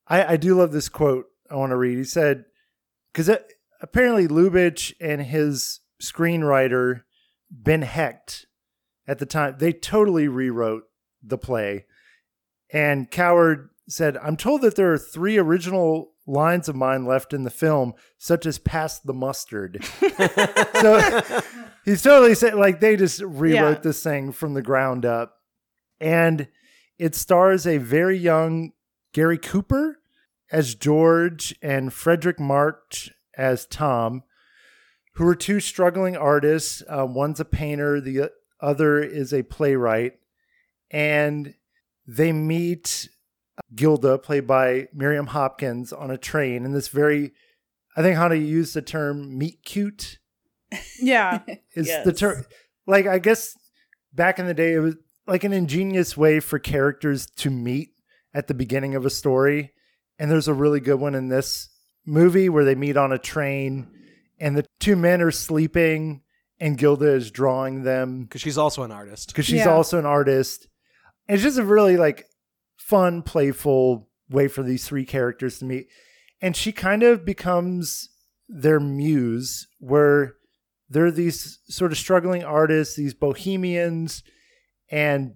[0.08, 1.98] I, I do love this quote I want to read.
[1.98, 2.46] He said,
[3.12, 3.30] because
[3.82, 7.02] apparently Lubitsch and his screenwriter,
[7.50, 8.46] Ben Hecht,
[9.10, 10.84] at the time, they totally rewrote
[11.24, 11.86] the play.
[12.72, 17.44] And Coward said, I'm told that there are three original lines of mine left in
[17.44, 19.84] the film, such as Pass the Mustard.
[20.80, 21.22] so
[21.86, 23.82] he's totally said, like, they just rewrote Yeah.
[23.82, 25.36] this thing from the ground up.
[26.00, 26.48] And
[27.00, 28.74] it stars a very young
[29.14, 30.00] Gary Cooper
[30.52, 34.24] as George and Fredric March as Tom,
[35.16, 36.84] who are two struggling artists.
[36.88, 38.30] Uh, one's a painter, the
[38.62, 40.14] other is a playwright.
[40.92, 41.54] And
[42.08, 43.10] they meet
[43.76, 47.32] Gilda, played by Miriam Hopkins, on a train in this very,
[47.96, 50.20] I think how to use the term meet cute
[51.00, 51.42] Yeah.
[51.74, 52.46] is the term.
[52.88, 53.56] Like, I guess
[54.14, 54.96] back in the day, it was
[55.28, 57.90] like an ingenious way for characters to meet
[58.34, 59.74] at the beginning of a story.
[60.18, 61.70] And there's a really good one in this
[62.06, 63.88] movie where they meet on a train
[64.40, 66.22] and the two men are sleeping
[66.60, 69.28] and Gilda is drawing them because she's also an artist.
[69.30, 69.74] because she's Yeah.
[69.74, 70.68] also an artist.
[71.28, 72.26] And it's just a really like
[72.78, 75.88] fun, playful way for these three characters to meet.
[76.42, 78.10] And she kind of becomes
[78.48, 80.36] their muse, where
[80.90, 84.24] they're these sort of struggling artists, these bohemians,
[84.90, 85.36] and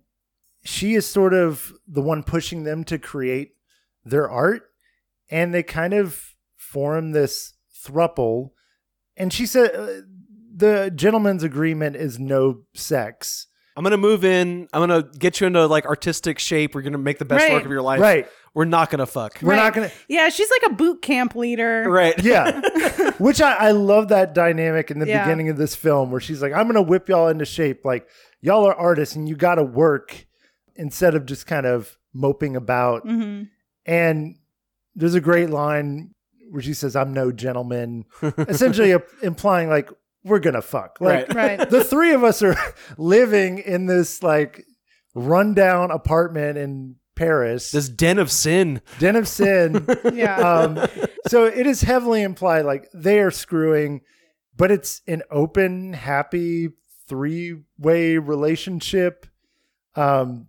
[0.64, 3.56] she is sort of the one pushing them to create
[4.04, 4.64] their art.
[5.30, 7.54] And they kind of form this
[7.86, 8.52] thruple.
[9.16, 10.02] And she said uh,
[10.56, 13.48] the gentleman's agreement is no sex.
[13.76, 14.68] I'm gonna move in.
[14.72, 16.76] I'm gonna get you into like artistic shape.
[16.76, 17.54] We're gonna make the best Right.
[17.54, 18.00] work of your life.
[18.00, 18.28] Right.
[18.54, 19.40] We're not gonna fuck.
[19.42, 19.96] We're not going to.
[20.08, 21.86] Yeah, she's like a boot camp leader.
[21.90, 22.14] Right.
[22.24, 22.62] Yeah.
[23.18, 25.26] Which I, I love that dynamic in the Yeah.
[25.26, 27.84] beginning of this film where she's like, I'm going to whip y'all into shape.
[27.84, 28.08] Like,
[28.42, 30.28] y'all are artists and you got to work
[30.76, 33.02] instead of just kind of moping about.
[33.08, 33.44] hmm
[33.88, 34.36] And
[34.94, 36.14] there's a great line
[36.52, 38.06] where she says, I'm no gentleman,
[38.38, 39.90] essentially a- implying like,
[40.24, 41.00] we're going to fuck.
[41.02, 41.60] Like, Right.
[41.60, 41.70] Right.
[41.70, 42.56] the three of us are
[42.98, 44.66] living in this like
[45.16, 48.82] rundown apartment in Paris, This den of sin.
[49.00, 49.86] den of sin.
[50.14, 50.38] Yeah.
[50.38, 50.80] um,
[51.28, 54.02] so it is heavily implied like they are screwing,
[54.58, 56.70] but it's an open, happy
[57.08, 59.28] three way relationship.
[59.96, 60.48] Um,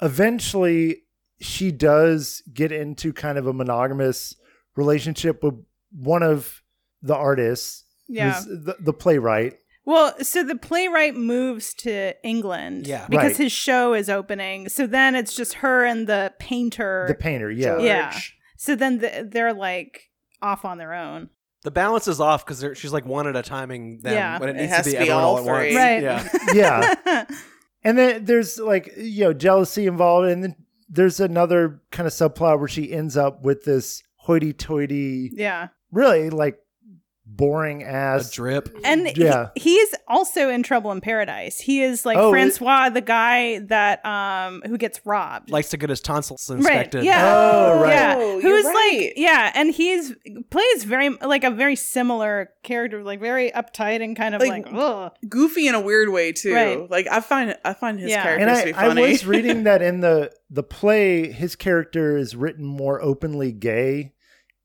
[0.00, 1.02] eventually,
[1.40, 4.34] she does get into kind of a monogamous
[4.76, 5.54] relationship with
[5.92, 6.62] one of
[7.02, 8.40] the artists, yeah.
[8.46, 9.54] the, the playwright.
[9.84, 13.06] Well, so the playwright moves to England Yeah.
[13.08, 13.36] because Right.
[13.38, 14.68] his show is opening.
[14.68, 17.06] So then it's just her and the painter.
[17.08, 17.78] The painter, yeah.
[17.78, 18.18] Yeah.
[18.56, 20.10] So then the, they're like
[20.42, 21.30] off on their own.
[21.64, 24.38] The balance is off because she's like one at a timing them Yeah.
[24.38, 25.74] when it It needs has to be to be everyone all all at once.
[25.74, 26.02] Right.
[26.02, 26.28] Yeah.
[26.54, 27.24] Yeah.
[27.84, 30.28] And then there's like, you know, jealousy involved.
[30.28, 30.56] And then
[30.88, 35.68] there's another kind of subplot where she ends up with this hoity toity, yeah.
[35.92, 36.58] really like
[37.30, 38.30] boring A ass.
[38.32, 38.68] drip.
[38.84, 39.50] And he- Yeah.
[39.54, 41.60] he's also in Trouble in Paradise.
[41.60, 45.50] He is like Oh, it- Francois, the guy that um who gets robbed.
[45.50, 46.56] Likes to get his tonsils Right.
[46.58, 47.04] inspected.
[47.04, 47.22] Yeah.
[47.24, 47.92] Oh, right.
[47.92, 48.14] Yeah.
[48.18, 50.14] Oh, Who's you're like yeah, and he's
[50.50, 54.74] plays very like a very similar character, like very uptight and kind of like, Like,
[54.74, 55.12] ugh.
[55.28, 56.54] goofy in a weird way too.
[56.54, 56.90] Right.
[56.90, 58.22] Like I find I find his Yeah.
[58.22, 62.16] character and to I, be I was reading that in the the play, his character
[62.16, 64.12] is written more openly gay,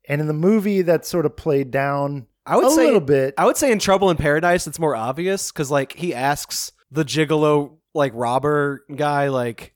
[0.08, 3.34] and in the movie, that's sort of played down I would a say little bit.
[3.38, 7.06] I would say in Trouble in Paradise it's more obvious because like he asks the
[7.06, 9.73] gigolo like robber guy like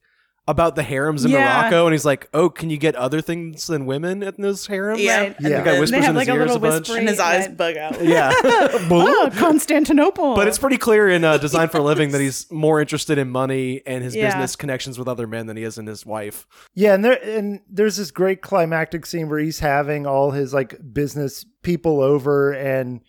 [0.48, 1.60] about the harems in Yeah.
[1.60, 5.00] Morocco and he's like, Oh, can you get other things than women in those harems?
[5.00, 5.20] yeah.
[5.20, 5.36] Right.
[5.36, 5.58] And Yeah.
[5.58, 6.88] The guy then- whispers They have in like his a ears little a bunch.
[6.88, 7.56] and his eyes Right.
[7.56, 8.02] bug out.
[8.04, 8.32] Yeah.
[8.44, 10.34] oh, Constantinople.
[10.34, 13.28] But it's pretty clear in uh, Design for a Living that he's more interested in
[13.30, 14.26] money and his Yeah.
[14.28, 16.46] business connections with other men than he is in his wife.
[16.74, 20.76] Yeah, and there and there's this great climactic scene where he's having all his like
[20.92, 23.00] business people over, and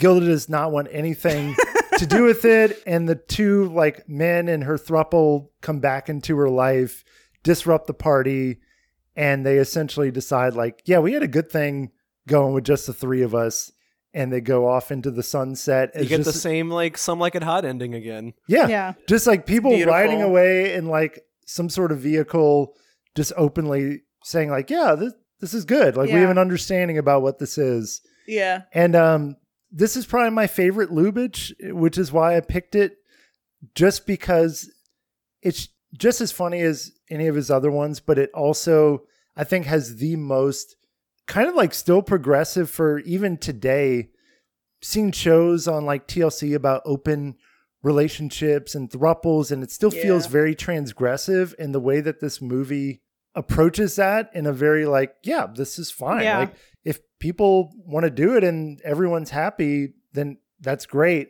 [0.00, 1.54] Gilda does not want anything
[1.98, 6.36] to do with it, and the two like men and her thruple come back into
[6.38, 7.04] her life,
[7.42, 8.58] disrupt the party,
[9.16, 11.90] and they essentially decide like, yeah, we had a good thing
[12.26, 13.70] going with just the three of us,
[14.14, 15.90] and they go off into the sunset.
[15.94, 18.34] You It's get the same like some like it hot ending again.
[18.48, 18.92] yeah, yeah.
[19.08, 19.92] just like people Beautiful.
[19.94, 22.74] riding away in like some sort of vehicle,
[23.14, 25.96] just openly saying like, "Yeah, this this is good.
[25.96, 28.62] Like we have an understanding about what this is." Yeah.
[28.74, 29.36] And um,
[29.70, 32.96] this is probably my favorite Lubitsch, which is why I picked it,
[33.74, 34.70] just because
[35.42, 39.02] it's just as funny as any of his other ones, but it also
[39.36, 40.76] I think has the most
[41.26, 44.10] kind of like still progressive for even today.
[44.80, 47.36] Seen shows on like TLC about open
[47.82, 53.02] relationships and thruples, and it still feels very transgressive in the way that this movie
[53.38, 56.22] approaches that in a very like, yeah, this is fine.
[56.24, 56.38] Yeah.
[56.38, 61.28] Like if people want to do it and everyone's happy, then that's great.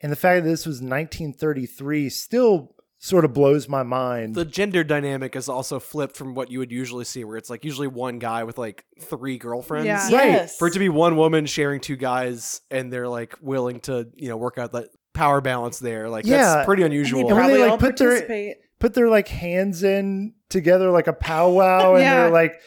[0.00, 4.34] And the fact that this was 1933 still sort of blows my mind.
[4.36, 7.64] The gender dynamic is also flipped from what you would usually see, where it's like
[7.64, 9.86] usually one guy with like three girlfriends.
[9.86, 10.04] Yeah.
[10.16, 10.30] Right.
[10.30, 10.56] Yes.
[10.56, 14.28] For it to be one woman sharing two guys and they're like willing to, you
[14.28, 16.08] know, work out that power balance there.
[16.08, 16.38] Like Yeah.
[16.56, 17.24] that's pretty And they unusual.
[17.24, 18.56] when they, probably like, all put their- participate.
[18.82, 22.16] Put their like hands in together like a powwow, and Yeah.
[22.22, 22.60] they're like,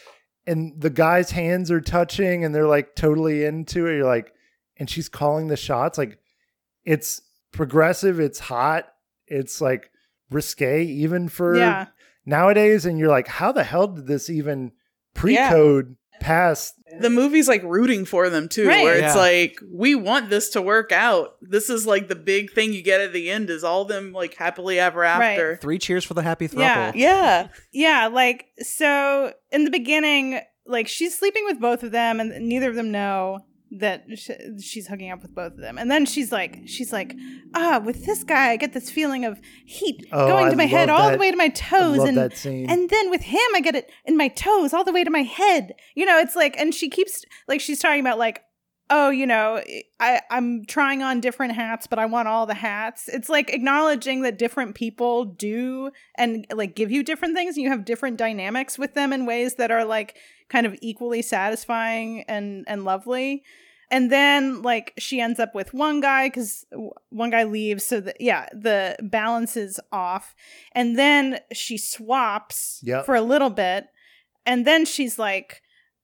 [0.48, 3.98] and the guy's hands are touching, and they're like totally into it.
[3.98, 4.32] You're like,
[4.78, 5.98] and she's calling the shots.
[5.98, 6.18] Like,
[6.86, 8.22] it's progressive.
[8.22, 8.86] It's hot.
[9.28, 9.92] It's like
[10.32, 11.88] risque even for Yeah.
[12.26, 12.86] nowadays.
[12.86, 14.72] And you're like, how the hell did this even
[15.16, 16.74] pre-code pass?
[17.02, 18.84] the movie's like rooting for them too Right.
[18.84, 19.22] where it's Yeah.
[19.22, 23.02] like we want this to work out this is like the big thing you get
[23.02, 26.48] at the end is all them like happily ever after Three cheers for the happy
[26.48, 26.60] throuple.
[26.60, 26.92] Yeah.
[26.96, 32.32] yeah Yeah, like so in the beginning, like she's sleeping with both of them, and
[32.48, 33.40] neither of them know
[33.72, 34.30] that sh-
[34.62, 35.78] she's hooking up with both of them.
[35.78, 37.16] And then she's like, she's like,
[37.54, 40.90] ah, with this guy, I get this feeling of heat Oh, going to my head
[40.90, 41.14] all that.
[41.14, 42.18] the way to my toes, and
[42.70, 45.24] and then with him, I get it in my toes all the way to my
[45.24, 45.74] head.
[45.96, 48.42] You know, it's like, and she keeps like she's talking about like.
[48.88, 49.64] Oh, you know,
[50.00, 53.10] I, I'm trying on different hats, but I want all the hats.
[53.10, 55.90] It's like acknowledging that different people do
[56.20, 59.56] and like give you different things and you have different dynamics with them in ways
[59.56, 60.16] that are like
[60.50, 63.44] kind of equally satisfying and and lovely.
[63.92, 66.66] And then like she ends up with one guy cuz
[67.10, 70.36] one guy leaves so that yeah, the balance is off.
[70.72, 73.06] And then she swaps Yep.
[73.06, 73.88] for a little bit
[74.46, 75.62] and then she's like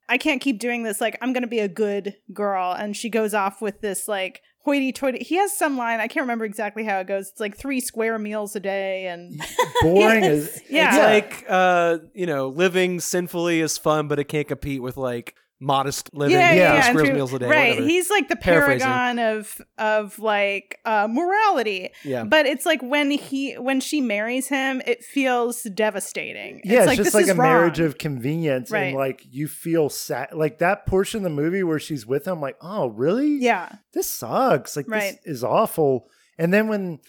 [0.10, 1.00] I can't keep doing this.
[1.00, 2.74] Like, I'm going to be a good girl.
[2.74, 5.24] And she goes off with this, like, hoity toity.
[5.24, 6.00] He has some line.
[6.00, 7.30] I can't remember exactly how it goes.
[7.30, 9.08] It's like three square meals a day.
[9.08, 9.40] And
[9.82, 10.48] Boring Yes.
[10.48, 10.88] as Yeah.
[10.88, 11.06] It's Yeah.
[11.06, 16.14] like uh, you know, living sinfully is fun, but it can't compete with like modest
[16.14, 16.36] living.
[16.36, 16.90] yeah, yeah, know, yeah.
[16.90, 17.48] squares and meals a day.
[17.48, 17.70] right.
[17.70, 17.88] whatever.
[17.88, 21.90] He's like the paragon of, of like, uh, morality.
[22.04, 22.24] yeah.
[22.24, 26.62] But it's like when he, when she marries him, it feels devastating.
[26.64, 28.86] Yeah, it's, like, just this like is a marriage of convenience, Right.
[28.88, 30.30] and like you feel sad.
[30.34, 33.38] Like that portion of the movie where she's with him, like, oh, really?
[33.38, 33.70] Yeah.
[33.94, 34.76] this sucks.
[34.76, 35.20] Like Right.
[35.24, 36.10] this is awful.
[36.38, 37.00] And then when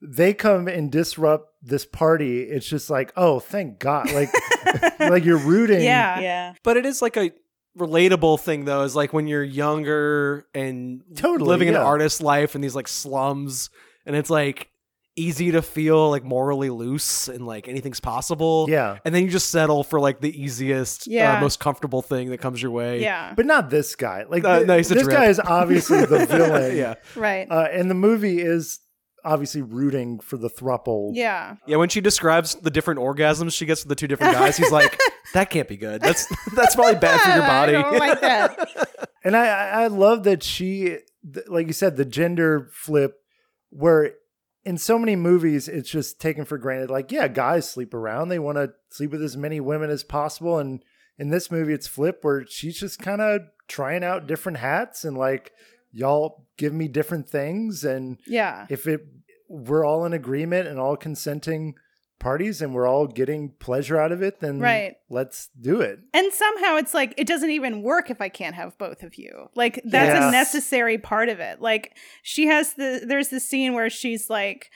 [0.00, 4.12] they come and disrupt this party, it's just like, oh, thank God!
[4.12, 4.28] Like,
[5.00, 5.80] like you're rooting.
[5.82, 6.20] Yeah.
[6.20, 7.32] yeah but it is like a
[7.76, 12.60] relatable thing though is like when you're younger and Totally, living an artist life in
[12.60, 13.70] these like slums
[14.06, 14.70] and it's like
[15.18, 18.66] easy to feel like morally loose and like anything's possible.
[18.68, 18.98] Yeah.
[19.04, 21.38] And then you just settle for like the easiest, Yeah.
[21.38, 23.00] uh, most comfortable thing that comes your way.
[23.00, 23.32] Yeah.
[23.34, 24.24] But not this guy.
[24.28, 25.08] Like Uh, th- no, this drip.
[25.08, 26.76] guy is obviously the villain.
[26.76, 26.94] yeah.
[27.14, 27.46] Right.
[27.50, 28.78] Uh, and the movie is
[29.26, 31.10] obviously rooting for the thruple.
[31.12, 31.56] yeah.
[31.66, 34.70] Yeah, when she describes the different orgasms she gets with the two different guys, he's
[34.72, 34.98] like,
[35.34, 36.00] "That can't be good.
[36.00, 38.88] That's that's probably bad for your I body." don't like that.
[39.24, 40.98] And I, I I love that she,
[41.34, 43.16] th- like you said, the gender flip,
[43.70, 44.12] where
[44.64, 46.90] in so many movies it's just taken for granted.
[46.90, 50.60] Like, yeah, guys sleep around; they want to sleep with as many women as possible.
[50.60, 50.80] And
[51.18, 55.18] in this movie, it's flip where she's just kind of trying out different hats and
[55.18, 55.50] like,
[55.96, 58.66] y'all give me different things, and Yeah.
[58.68, 59.00] if it
[59.48, 61.74] we're all in agreement and all consenting
[62.18, 64.94] parties and we're all getting pleasure out of it, then Right.
[65.08, 66.00] let's do it.
[66.12, 69.48] And somehow it's like it doesn't even work if I can't have both of you.
[69.54, 70.24] Like that's Yes.
[70.24, 71.60] a necessary part of it.
[71.60, 74.68] Like she has the there's the scene where she's like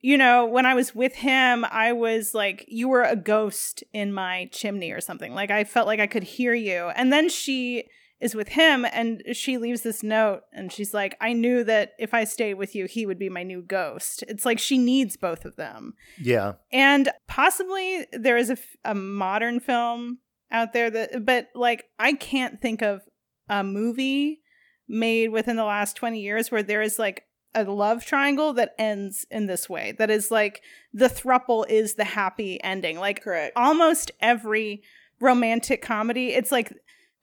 [0.00, 4.12] you know, when I was with him, I was like, you were a ghost in
[4.12, 5.32] my chimney or something.
[5.32, 6.90] Like, I felt like I could hear you.
[6.94, 7.84] And then she
[8.20, 12.14] is with him and she leaves this note and she's like, I knew that if
[12.14, 14.24] I stayed with you, he would be my new ghost.
[14.28, 15.94] It's like she needs both of them.
[16.20, 16.54] Yeah.
[16.72, 20.18] And possibly there is a, a modern film
[20.50, 23.02] out there that, but like, I can't think of
[23.48, 24.40] a movie
[24.88, 29.26] made within the last 20 years where there is like a love triangle that ends
[29.30, 29.94] in this way.
[29.98, 30.62] That is like
[30.92, 32.98] the thruple is the happy ending.
[32.98, 33.52] Like, Correct.
[33.56, 34.82] almost every
[35.20, 36.72] romantic comedy, it's like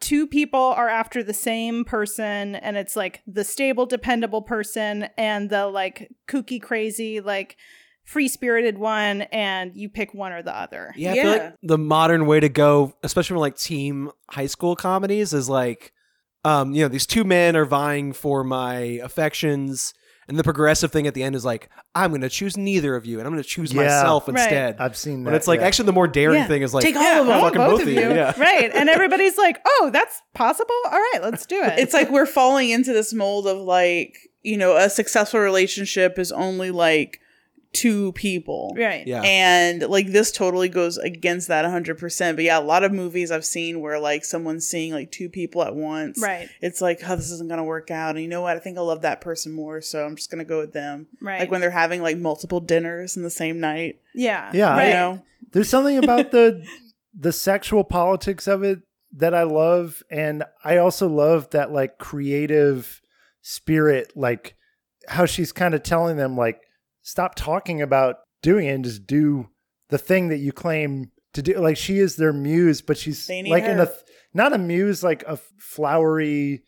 [0.02, 5.50] two people are after the same person and it's like the stable dependable person and
[5.50, 7.56] the like kooky crazy like
[8.04, 10.94] free-spirited one and you pick one or the other.
[10.98, 11.38] Yeah, I feel Yeah.
[11.38, 15.94] like the modern way to go, especially for like team high school comedies, is like,
[16.44, 19.94] um, you know, these two men are vying for my affections,
[20.28, 23.06] and the progressive thing at the end is like, I'm going to choose neither of
[23.06, 23.84] you, and I'm going to choose Yeah.
[23.84, 24.38] myself Right.
[24.38, 24.76] instead.
[24.80, 25.32] I've seen that.
[25.32, 25.68] But it's like yeah.
[25.68, 26.48] actually the more daring Yeah.
[26.48, 27.42] thing is like, Take all Yeah, of them.
[27.42, 28.34] Fucking both of you, yeah.
[28.40, 28.72] right.
[28.74, 30.76] And everybody's like, "Oh, that's possible.
[30.86, 34.58] All right, let's do it." it's like we're falling into this mold of like you
[34.58, 37.20] know a successful relationship is only like
[37.74, 39.08] two people right.
[39.08, 43.32] yeah, and like this totally goes against that 100% but yeah a lot of movies
[43.32, 46.50] i've seen where like someone's seeing like two people at once Right.
[46.62, 48.82] it's like oh this isn't gonna work out and you know what i think i
[48.82, 51.40] love that person more so i'm just gonna go with them Right.
[51.40, 54.52] like when they're having like multiple dinners in the same night yeah.
[54.54, 54.88] Yeah, I- Right.
[54.88, 55.22] you know
[55.54, 56.66] There's something about the
[57.18, 58.80] the sexual politics of it
[59.14, 63.02] that I love, and I also love that like creative
[63.42, 64.56] spirit, like
[65.08, 66.62] how she's kind of telling them like
[67.02, 69.50] stop talking about doing it and just do
[69.90, 71.54] the thing that you claim to do.
[71.60, 73.90] Like she is their muse, but she's They need like in a
[74.34, 76.64] not a muse like a flowery.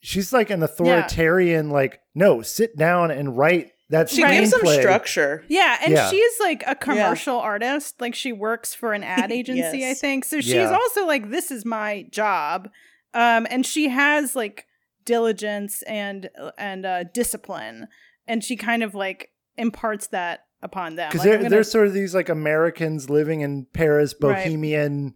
[0.00, 1.70] She's like an authoritarian.
[1.70, 4.40] Like no, sit down and write that she screenplay.
[4.40, 6.08] gives them structure Yeah, and Yeah.
[6.10, 8.00] she's like a commercial artist.
[8.00, 9.96] Like she works for an ad agency, Yes.
[9.98, 10.24] I think.
[10.24, 10.72] So she's Yeah.
[10.72, 12.68] also like, this is my job.
[13.14, 14.66] Um, and she has like
[15.04, 17.88] diligence and and uh discipline.
[18.26, 21.08] And she kind of like imparts that upon them.
[21.10, 24.44] because Like, they're, gonna- they're sort of these like Americans living in Paris, Right.
[24.44, 25.14] bohemian,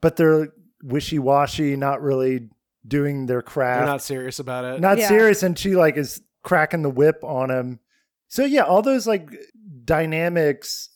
[0.00, 0.52] but they're
[0.82, 2.50] wishy washy, not really
[2.86, 4.80] doing their they're craft, not serious about it.
[4.80, 5.08] not Yeah.
[5.08, 7.80] serious, and she like is cracking the whip on him.
[8.28, 9.28] So yeah, all those like
[9.84, 10.90] dynamics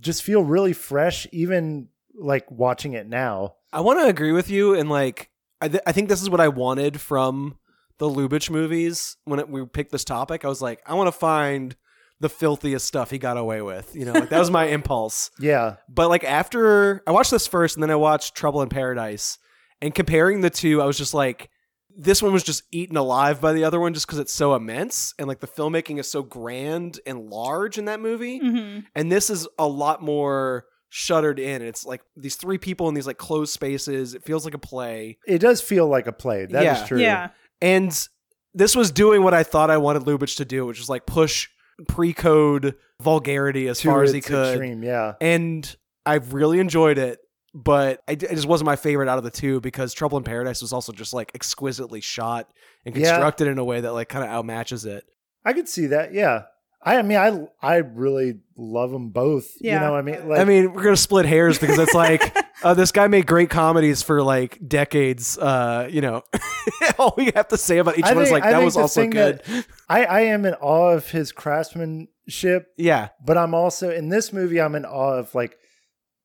[0.00, 3.54] just feel really fresh, even like watching it now.
[3.72, 5.30] I want to agree with you, and like,
[5.60, 7.58] I, th- I think this is what I wanted from
[7.98, 10.44] the Lubitsch movies when it, we picked this topic.
[10.44, 11.76] I was like, I want to find
[12.20, 13.94] the filthiest stuff he got away with.
[13.94, 15.30] You know, like that was my impulse.
[15.38, 19.38] Yeah, But like after I watched this first, and then I watched Trouble in Paradise,
[19.82, 21.50] and comparing the two, I was just like,
[21.98, 25.14] this one was just eaten alive by the other one, just because it's so immense,
[25.18, 28.84] and like the filmmaking is so grand and large in that movie Mhm.
[28.94, 33.06] and this is a lot more shuttered in it's like these three people in these
[33.08, 36.46] like closed spaces it feels like a play it does feel like a play.
[36.46, 36.86] That is Yeah.
[36.86, 37.00] true.
[37.00, 37.28] Yeah.
[37.60, 38.08] and
[38.54, 41.48] this was doing what i thought i wanted lubitsch to do which was like push
[41.88, 45.14] pre-code vulgarity as To far as he could extreme, yeah.
[45.20, 45.76] and
[46.06, 47.18] i really enjoyed it
[47.54, 50.60] but I, it just wasn't my favorite out of the two because trouble in paradise
[50.60, 52.50] was also just like exquisitely shot
[52.84, 53.10] and Yeah.
[53.12, 55.04] constructed in a way that like kind of outmatches it
[55.44, 56.12] I could see that.
[56.12, 56.42] Yeah.
[56.86, 59.50] I, I mean, I I really love them both.
[59.60, 59.74] Yeah.
[59.74, 62.34] You know, what I mean, like, I mean, we're gonna split hairs because it's like
[62.62, 65.36] uh, this guy made great comedies for like decades.
[65.36, 66.22] Uh, you know,
[66.98, 68.80] all we have to say about each I one is like I that was the
[68.82, 69.42] also good.
[69.88, 74.60] I, I am in awe of his craftsmanship, yeah, but I'm also in this movie.
[74.60, 75.56] I'm in awe of like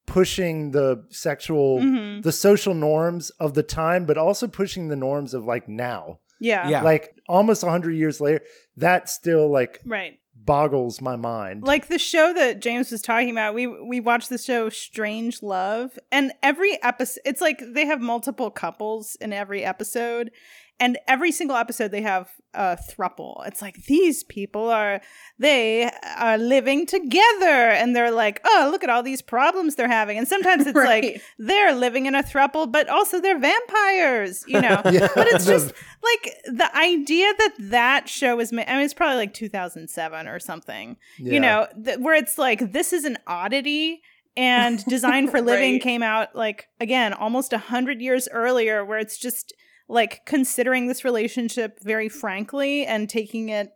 [0.07, 2.23] pushing the sexual Mhm.
[2.23, 6.67] the social norms of the time but also pushing the norms of like now Yeah.
[6.67, 6.81] Yeah.
[6.81, 8.41] like almost 100 years later
[8.75, 10.17] that's still like Right.
[10.45, 11.63] Boggles my mind.
[11.63, 15.97] Like the show that James was talking about, we we watched the show Strange Love,
[16.11, 20.31] and every episode, it's like they have multiple couples in every episode,
[20.79, 23.45] and every single episode they have a thruple.
[23.47, 25.01] It's like these people are
[25.39, 30.17] they are living together, and they're like, oh, look at all these problems they're having,
[30.17, 34.81] and sometimes it's like they're living in a thruple, but also they're vampires, you know.
[34.91, 35.07] Yeah.
[35.15, 35.73] But it's just
[36.03, 38.67] like the idea that that show is made.
[38.67, 41.33] I mean, it's probably like 2007 or something Yeah.
[41.33, 44.01] you know th- where it's like this is an oddity
[44.35, 45.81] and design for living Right.
[45.81, 49.53] came out like again almost a hundred years earlier where it's just
[49.91, 53.71] like considering this relationship very frankly and taking it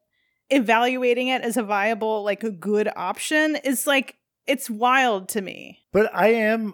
[0.50, 4.16] evaluating it as a viable like a good option is like
[4.48, 6.74] it's wild to me But I am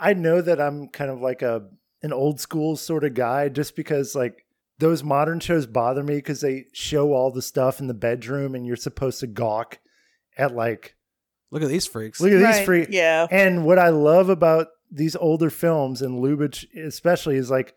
[0.00, 1.68] I know that I'm kind of like a
[2.02, 4.44] an old school sort of guy just because like
[4.78, 8.64] those modern shows bother me because they show all the stuff in the bedroom and
[8.64, 9.78] you're supposed to gawk
[10.36, 10.94] at like
[11.50, 12.20] Look at these freaks.
[12.20, 13.26] look at these freaks Yeah.
[13.30, 17.74] and what I love about these older films and Lubitsch especially is like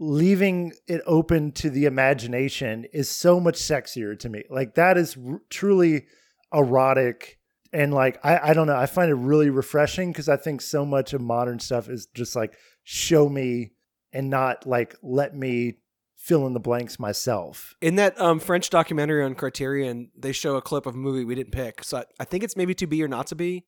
[0.00, 4.42] leaving it open to the imagination is so much sexier to me.
[4.50, 6.06] Like that is r- truly
[6.52, 7.38] erotic
[7.72, 10.84] and like I I don't know, I find it really refreshing because I think so
[10.84, 13.72] much of modern stuff is just like show me
[14.12, 15.74] and not like let me
[16.16, 17.74] fill in the blanks myself.
[17.80, 21.34] In that um, French documentary on Criterion, they show a clip of a movie we
[21.34, 21.84] didn't pick.
[21.84, 23.66] So I, I think it's maybe to be or not to be.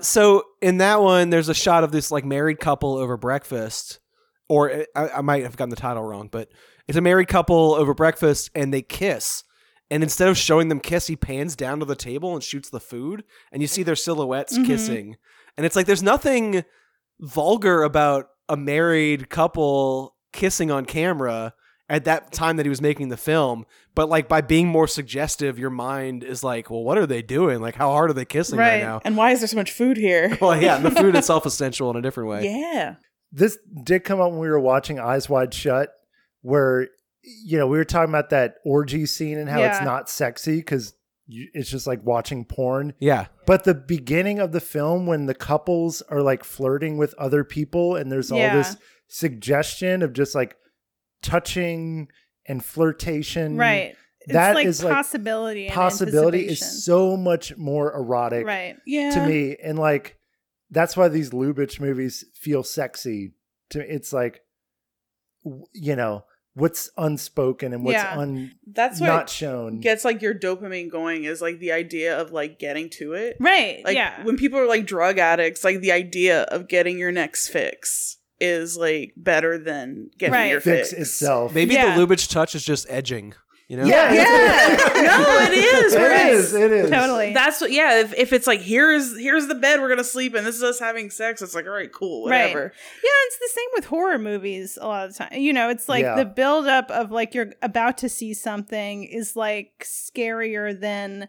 [0.00, 4.00] So in that one, there's a shot of this like married couple over breakfast,
[4.48, 6.50] or I, I might have gotten the title wrong, but
[6.88, 9.42] it's a married couple over breakfast and they kiss.
[9.90, 12.80] And instead of showing them kiss, he pans down to the table and shoots the
[12.80, 14.66] food, and you see their silhouettes Mhm.
[14.66, 15.16] kissing.
[15.56, 16.64] And it's like there's nothing
[17.20, 21.54] vulgar about a married couple kissing on camera
[21.88, 23.64] at that time that he was making the film
[23.94, 27.60] but like by being more suggestive your mind is like well what are they doing
[27.60, 28.82] like how hard are they kissing right, Right.
[28.82, 30.36] now And why is there so much food here?
[30.40, 32.96] well yeah and the food itself is essential in a different way Yeah.
[33.36, 35.90] This did come up when we were watching Eyes Wide Shut,
[36.42, 36.88] where
[37.44, 39.76] you know we were talking about that orgy scene and how Yeah.
[39.76, 40.94] it's not sexy because
[41.28, 42.94] it's just like watching porn.
[43.00, 47.42] yeah But the beginning of the film, when the couples are like flirting with other
[47.44, 48.56] people, and there's all Yeah.
[48.56, 48.76] this
[49.08, 50.56] suggestion of just like
[51.22, 52.08] touching
[52.46, 53.96] and flirtation, right
[54.28, 59.10] That it's like is, like, possibility and Possibility is so much more erotic right Yeah.
[59.10, 60.15] to me, and like
[60.70, 63.32] that's why these Lubitsch movies feel sexy.
[63.70, 64.42] To me, it's like
[65.72, 66.24] you know
[66.54, 68.18] what's unspoken and what's Yeah.
[68.18, 69.80] un That's what not shown.
[69.80, 73.36] gets like your dopamine going is like the idea of like getting to it.
[73.38, 77.12] right Like yeah when people are like drug addicts, like the idea of getting your
[77.12, 80.50] next fix is like better than getting Right.
[80.50, 81.54] your fix fix, itself.
[81.54, 81.94] maybe Yeah.
[81.96, 83.34] the lubitsch touch is just edging
[83.68, 84.76] you know Yeah, Yeah.
[85.02, 85.94] no, it is.
[85.94, 86.26] it right?
[86.32, 86.54] is.
[86.54, 87.72] It is totally That's what.
[87.72, 88.00] Yeah.
[88.00, 90.44] If, if it's like here's here's the bed we're gonna sleep in.
[90.44, 91.42] This is us having sex.
[91.42, 92.60] It's like all right, cool, whatever.
[92.72, 95.38] Yeah, it's the same with horror movies a lot of the time.
[95.40, 96.16] You know, it's like Yeah.
[96.16, 101.28] the buildup of like you're about to see something is like scarier than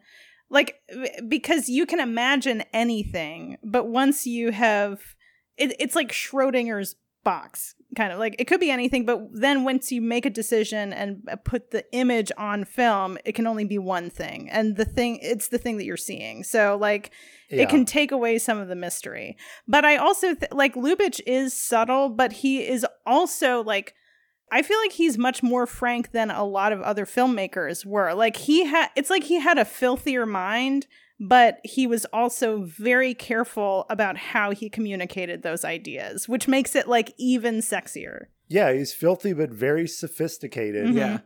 [0.50, 0.76] like
[1.28, 5.02] because you can imagine anything, but once you have
[5.58, 9.92] it, it's like Schrodinger's box kind of like it could be anything but then once
[9.92, 13.78] you make a decision and uh, put the image on film it can only be
[13.78, 17.12] one thing and the thing it's the thing that you're seeing so like
[17.50, 17.64] Yeah.
[17.64, 19.36] it can take away some of the mystery.
[19.68, 23.94] But I also th- like Lubitsch is subtle, but he is also like
[24.52, 28.14] I feel like he's much more frank than a lot of other filmmakers were.
[28.14, 30.88] Like he had it's like he had a filthier mind,
[31.20, 36.88] but he was also very careful about how he communicated those ideas, which makes it
[36.88, 38.26] like even sexier.
[38.50, 40.88] Yeah, he's filthy but very sophisticated.
[40.88, 40.96] Mhm.
[40.96, 41.18] yeah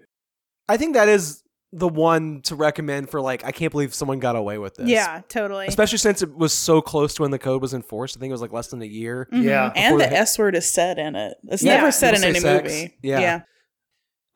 [0.69, 1.43] i think that is
[1.73, 5.21] the one to recommend for like i can't believe someone got away with this Yeah,
[5.27, 5.67] totally.
[5.67, 8.33] especially since it was so close to when the code was enforced i think it
[8.33, 9.43] was like less than a year Mhm.
[9.43, 9.71] Yeah.
[9.75, 11.35] And Before the S word is said in it.
[11.49, 11.77] It's Yeah.
[11.77, 12.63] never said in any sex.
[12.69, 12.97] movie.
[13.03, 13.19] Yeah.
[13.19, 13.41] yeah.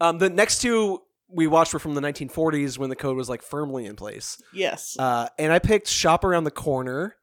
[0.01, 1.01] um the next two
[1.35, 4.97] we watched were from the 1940s when the code was like firmly in place Yes.
[4.97, 7.15] Uh, and I picked Shop Around the Corner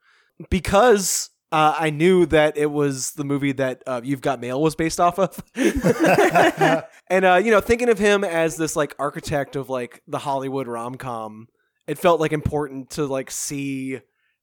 [0.49, 4.75] because uh, I knew that it was the movie that uh, You've Got Mail was
[4.75, 5.43] based off of.
[7.07, 10.67] and, uh, you know, thinking of him as this like architect of like the Hollywood
[10.67, 11.47] rom com,
[11.87, 13.99] it felt like important to like see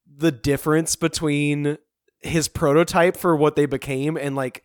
[0.07, 1.79] the difference between
[2.21, 4.63] his prototype for what they became and like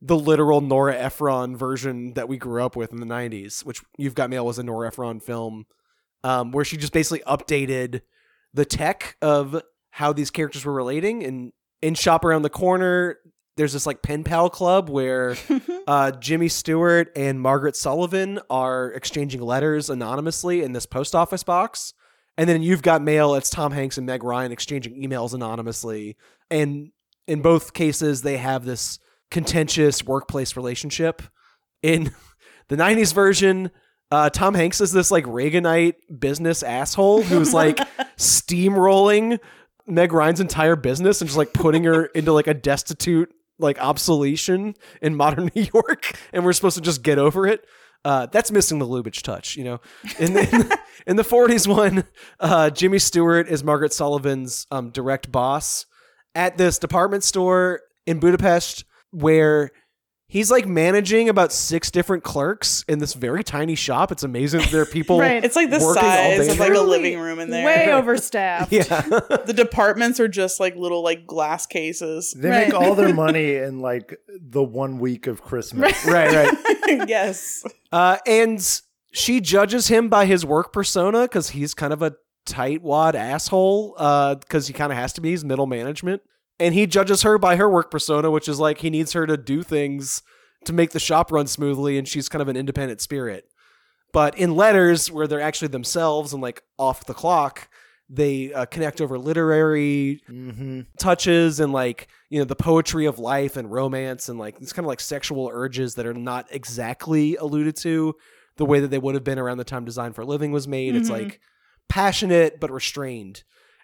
[0.00, 4.14] the literal Nora Ephron version that we grew up with in the 90s, which You've
[4.14, 5.66] Got Mail was a Nora Ephron film
[6.22, 8.02] um, where she just basically updated
[8.52, 11.52] the tech of how these characters were relating and
[11.82, 13.18] in Shop Around the Corner,
[13.56, 15.36] there's this like pen pal club where
[15.86, 21.94] uh, Jimmy Stewart and Margaret Sullavan are exchanging letters anonymously in this post office box.
[22.38, 23.34] And then you've got mail.
[23.34, 26.16] It's Tom Hanks and Meg Ryan exchanging emails anonymously.
[26.50, 26.90] And
[27.26, 28.98] in both cases, they have this
[29.30, 31.22] contentious workplace relationship.
[31.82, 32.12] In
[32.68, 33.70] the 90s version,
[34.10, 37.76] uh, Tom Hanks is this like Reaganite business asshole who's like
[38.16, 39.38] steamrolling
[39.86, 44.76] Meg Ryan's entire business and just like putting her into like a destitute like obsolescence
[45.00, 47.64] in modern New York, and we're supposed to just get over it.
[48.04, 49.80] Uh, that's missing the Lubitsch touch, you know.
[50.18, 50.78] In the, in the,
[51.08, 52.04] in the 40s one,
[52.38, 55.86] uh, Jimmy Stewart is Margaret Sullavan's um, direct boss
[56.34, 58.84] at this department store in Budapest
[59.16, 59.70] where
[60.28, 64.10] he's like managing about six different clerks in this very tiny shop.
[64.10, 65.18] It's amazing that there are people.
[65.26, 65.42] Right.
[65.44, 67.64] It's like the working all size day of like a living room in there.
[67.64, 68.72] Way overstaffed.
[68.72, 68.82] Yeah.
[69.46, 72.34] the departments are just like little like glass cases.
[72.36, 72.66] They Right.
[72.68, 76.04] make all their money in like the one week of Christmas.
[76.06, 77.08] right, right.
[77.08, 77.62] yes.
[77.92, 78.60] Uh, and
[79.12, 82.14] she judges him by his work persona because he's kind of a
[82.46, 83.94] tightwad asshole.
[84.40, 85.30] Because he kind of has to be.
[85.30, 86.22] He's middle management,
[86.58, 89.36] and he judges her by her work persona, which is like he needs her to
[89.36, 90.22] do things
[90.64, 93.44] to make the shop run smoothly, and she's kind of an independent spirit.
[94.12, 97.68] But in letters, where they're actually themselves and like off the clock,
[98.08, 103.56] they uh, connect over literary hmm touches and like you know the poetry of life
[103.56, 107.74] and romance and like these kind of like sexual urges that are not exactly alluded
[107.76, 108.14] to
[108.56, 110.68] the way that they would have been around the time design for a living was
[110.68, 111.18] made it's Mhm.
[111.18, 111.40] like
[111.88, 113.42] passionate but restrained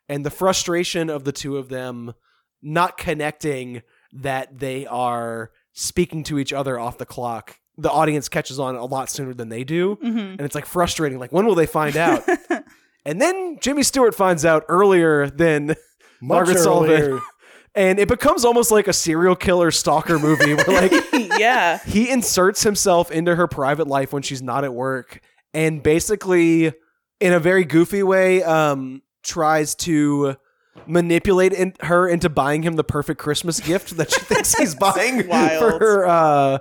[0.08, 2.14] and the frustration of the two of them
[2.62, 3.82] not connecting
[4.12, 7.58] that they are speaking to each other off the clock.
[7.78, 11.18] The audience catches on a lot sooner than they do hmm and it's like frustrating.
[11.18, 12.22] Like when will they find out?
[13.04, 15.76] And then jimmy stewart finds out earlier than Much
[16.20, 17.20] Margaret Sullavan.
[17.74, 20.92] and it becomes almost like a serial killer stalker movie where like
[21.36, 21.78] yeah.
[21.78, 25.20] he inserts himself into her private life when she's not at work
[25.52, 26.72] and basically
[27.18, 30.36] in a very goofy way um tries to
[30.86, 35.22] manipulate in- her into buying him the perfect christmas gift that she thinks he's buying
[35.58, 36.58] for her uh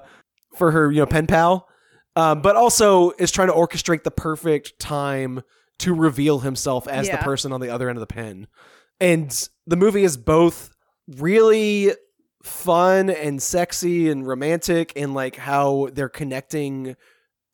[0.55, 1.67] for her you know pen pal.
[2.15, 5.41] Um but also is trying to orchestrate the perfect time
[5.79, 8.47] to reveal himself as the person on the other end of the pen.
[8.99, 10.69] And the movie is both
[11.07, 11.91] really
[12.43, 16.95] fun and sexy and romantic and like how they're connecting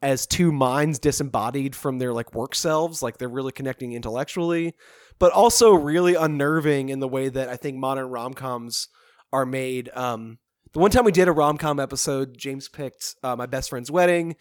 [0.01, 4.73] as two minds disembodied from their like work selves like they're really connecting intellectually
[5.19, 8.89] but also really unnerving in the way that i think modern rom-coms
[9.33, 10.37] are made um
[10.73, 14.35] the one time we did a rom-com episode james picked uh, my best friend's wedding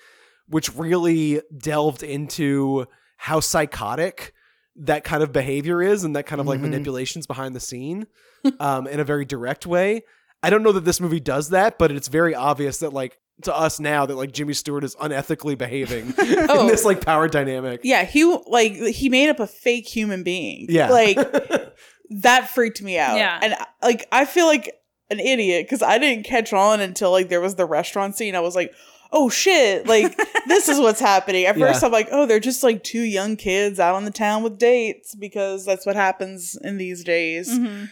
[0.48, 2.84] which really delved into
[3.16, 4.32] how psychotic
[4.76, 6.64] that kind of behavior is and that kind of like Mhm.
[6.64, 8.06] manipulations behind the scene
[8.60, 10.02] um, in a very direct way.
[10.42, 13.54] I don't know that this movie does that, but it's very obvious that like to
[13.54, 16.66] us now that like Jimmy Stewart is unethically behaving in Oh.
[16.68, 17.80] this like power dynamic.
[17.84, 20.66] Yeah, he like he made up a fake human being.
[20.68, 20.88] Yeah.
[20.90, 21.16] Like
[22.22, 23.16] that freaked me out.
[23.16, 23.38] Yeah.
[23.42, 24.72] And like I feel like
[25.10, 28.34] an idiot cuz I didn't catch on until like there was the restaurant scene.
[28.34, 28.72] I was like,
[29.12, 30.16] "Oh shit, like
[30.48, 31.86] this is what's happening." At first Yeah.
[31.86, 35.14] I'm like, "Oh, they're just like two young kids out on the town with dates
[35.14, 37.84] because that's what happens in these days." hmm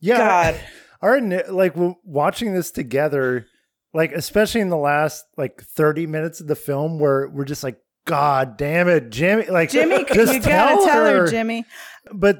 [0.00, 0.18] Yeah.
[0.18, 0.60] God.
[1.00, 1.74] Our ni- like
[2.04, 3.46] watching this together,
[3.94, 7.78] like especially in the last like 30 minutes of the film where we're just like,
[8.04, 9.46] God damn it, Jimmy!
[9.46, 11.26] Like Jimmy, just you gotta tell her, her.
[11.28, 11.64] Jimmy.
[12.12, 12.38] But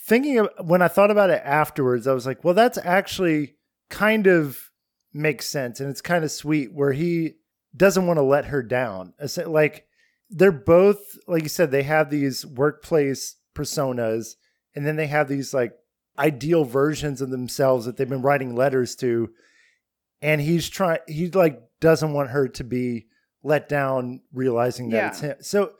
[0.00, 3.56] thinking of when I thought about it afterwards, I was like, well, that's actually
[3.90, 4.70] kind of
[5.12, 7.34] makes sense, and it's kind of sweet where he
[7.76, 9.12] doesn't want to let her down.
[9.46, 9.86] Like
[10.30, 14.34] they're both, like you said, they have these workplace personas,
[14.74, 15.72] and then they have these like
[16.18, 19.30] ideal versions of themselves that they've been writing letters to,
[20.22, 20.98] and he's trying.
[21.06, 23.06] He like doesn't want her to be
[23.42, 25.08] let down, realizing that Yeah.
[25.08, 25.36] it's him.
[25.40, 25.72] So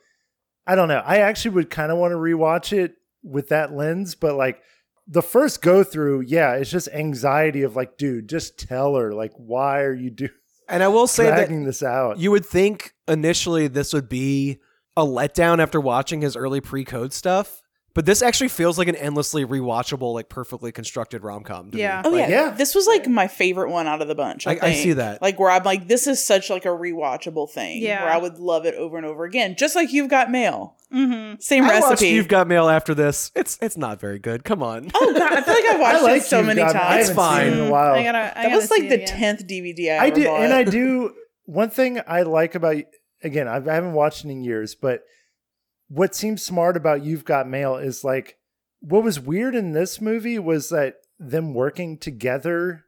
[0.67, 1.03] I don't know.
[1.05, 4.61] I actually would kind of want to rewatch it with that lens, but like
[5.09, 9.33] the first go through, yeah, it's just anxiety of like, dude, just tell her, like,
[9.37, 10.31] why are you doing
[10.69, 12.19] And I will say that dragging this out?
[12.19, 14.59] you would think initially this would be
[14.97, 17.63] a letdown after watching his early pre-code stuff,
[17.97, 21.73] but this actually feels like an endlessly rewatchable, like perfectly constructed rom-com.
[21.73, 21.83] to me.
[21.83, 22.03] Yeah.
[22.05, 22.47] Oh Like, yeah.
[22.47, 22.51] yeah.
[22.51, 24.47] This was like my favorite one out of the bunch.
[24.47, 25.21] I, I- I see that.
[25.23, 27.83] Like where I'm like, this is such like a rewatchable thing.
[27.83, 28.05] Yeah.
[28.05, 29.57] Where I would love it over and over again.
[29.59, 30.77] Just like you've got mail.
[30.93, 32.09] hmm Same I recipe.
[32.11, 33.33] You've Got Mail after this.
[33.35, 34.45] It's it's not very good.
[34.45, 34.91] Come on.
[34.95, 37.09] oh god, I feel like I've watched I like it so many Got times.
[37.09, 37.45] haven't fine.
[37.51, 37.95] seen it in a while.
[37.95, 38.19] I gotta.
[38.19, 39.19] I that gotta was like the it again.
[39.19, 40.41] tenth DVD I, I ever do, bought.
[40.43, 41.15] and I do.
[41.47, 42.77] One thing I like about
[43.23, 45.01] again, I've, I haven't watched it in years, but
[45.89, 48.39] what seems smart about You've Got Mail is like
[48.81, 52.85] what was weird in this movie was that them working together,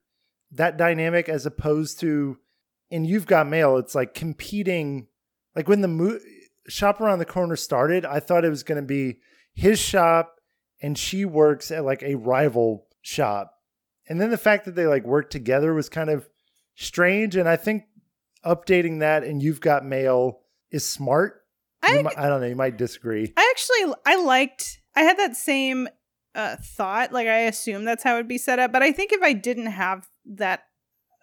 [0.52, 2.38] that dynamic, as opposed to
[2.90, 5.08] in You've Got Mail, it's like competing.
[5.54, 6.20] Like when the mo-
[6.68, 9.18] shop around the corner started, I thought it was going to be
[9.54, 10.36] his shop
[10.80, 13.54] and she works at like a rival shop.
[14.08, 16.28] And then the fact that they like work together was kind of
[16.76, 17.36] strange.
[17.36, 17.84] And I think
[18.44, 21.37] updating that and You've Got Mail is smart.
[21.82, 22.46] I, I don't know.
[22.46, 23.32] You might disagree.
[23.36, 25.88] I actually I liked I had that same
[26.34, 29.12] uh thought like I assume that's how it would be set up but I think
[29.12, 30.64] if I didn't have that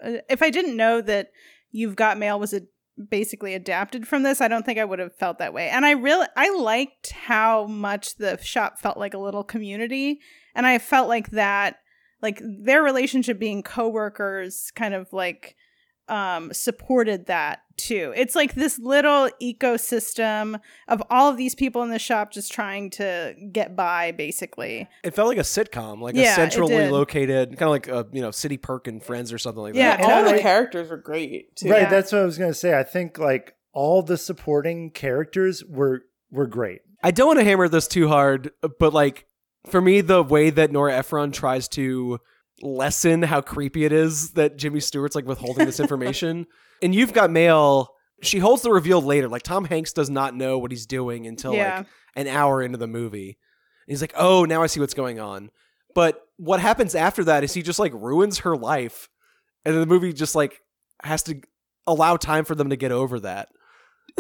[0.04, 1.30] uh, if I didn't know that
[1.72, 2.62] you've got mail was a,
[3.10, 5.92] basically adapted from this I don't think I would have felt that way and I
[5.92, 10.20] really I liked how much the shop felt like a little community
[10.56, 11.78] and I felt like that
[12.22, 15.56] like their relationship being coworkers kind of like
[16.08, 18.14] um supported that too.
[18.16, 22.90] It's like this little ecosystem of all of these people in the shop just trying
[22.92, 24.88] to get by basically.
[25.04, 28.22] It felt like a sitcom, like Yeah, a centrally located, kind of like a you
[28.22, 30.04] know City Perk and Friends or something like Yeah, that.
[30.04, 31.70] And all I- the characters were great too.
[31.70, 31.90] Right, Yeah.
[31.90, 32.78] that's what I was gonna say.
[32.78, 36.82] I think like all the supporting characters were were great.
[37.04, 39.26] I don't want to hammer this too hard, but like
[39.68, 42.20] for me, the way that Nora Ephron tries to
[42.62, 46.48] lessen how creepy it is that Jimmy Stewart's like withholding this information,
[46.82, 47.90] and you've got mail.
[48.22, 49.28] She holds the reveal later.
[49.28, 51.80] Like Tom Hanks does not know what he's doing until Yeah.
[51.80, 53.38] like an hour into the movie.
[53.88, 55.52] And he's like, "Oh, now I see what's going on."
[55.94, 59.10] But what happens after that is he just like ruins her life,
[59.66, 60.62] and then the movie just like
[61.04, 61.42] has to
[61.88, 63.50] allow time for them to get over that.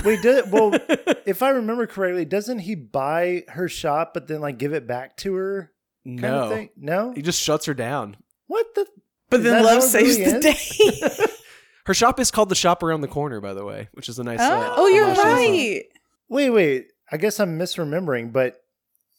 [0.03, 0.71] Wait, did well
[1.25, 5.15] if I remember correctly, doesn't he buy her shop but then like give it back
[5.17, 5.71] to her?
[6.05, 6.69] Kind no, of thing?
[6.77, 7.13] No?
[7.13, 8.17] he just shuts her down.
[8.47, 8.85] What the
[9.29, 10.77] but Is then love saves really the ends?
[11.17, 11.25] day.
[11.85, 14.23] Her shop is called the Shop Around the Corner, by the way, which is a
[14.23, 14.39] nice.
[14.39, 15.83] uh, oh, you're homage to right.
[16.29, 16.87] Wait, wait.
[17.11, 18.55] I guess I'm misremembering, but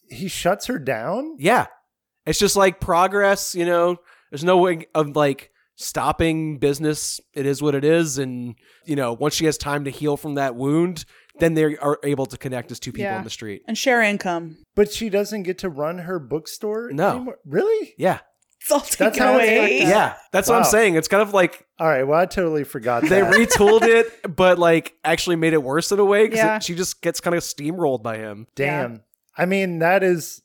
[0.09, 1.37] he shuts her down?
[1.39, 1.67] Yeah,
[2.27, 3.55] it's just like progress.
[3.55, 3.99] You know,
[4.31, 7.21] there's no way of like stopping business.
[7.35, 10.35] It is what it is, and you know, once she has time to heal from
[10.35, 11.05] that wound,
[11.39, 13.19] then they are able to connect as two people Yeah.
[13.19, 13.63] on the street.
[13.69, 14.59] And share income.
[14.75, 17.11] But she doesn't get to run her bookstore No.
[17.17, 17.39] anymore?
[17.45, 17.95] Really?
[17.97, 18.19] Yeah,
[18.67, 19.79] It's all That's taken how it's away.
[19.79, 20.97] fucked yeah, that's what I'm saying.
[20.97, 23.33] It's kind of like All right, well I totally forgot they that.
[23.33, 26.59] retooled it, but like actually made it worse in a way because Yeah.
[26.59, 28.49] she just gets kind of steamrolled by him.
[28.57, 29.03] Damn.
[29.39, 30.43] I mean, that is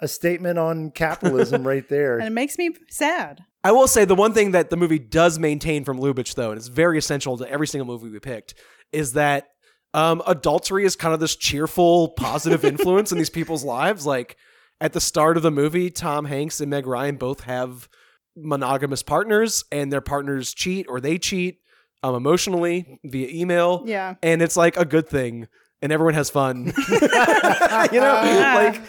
[0.00, 2.18] a statement on capitalism right there.
[2.18, 3.44] And it makes me sad.
[3.62, 6.58] I will say the one thing that the movie does maintain from Lubitsch, though, and
[6.58, 8.54] it's very essential to every single movie we picked,
[8.92, 9.48] is that
[9.92, 14.06] um, adultery is kind of this cheerful, positive influence in these people's lives.
[14.06, 14.36] Like
[14.80, 17.88] at the start of the movie, Tom Hanks and Meg Ryan both have
[18.36, 21.58] monogamous partners, and their partners cheat or they cheat
[22.02, 24.14] um, emotionally via email, Yeah.
[24.22, 25.48] and it's like a good thing,
[25.82, 26.66] and everyone has fun.
[26.88, 28.80] you know, like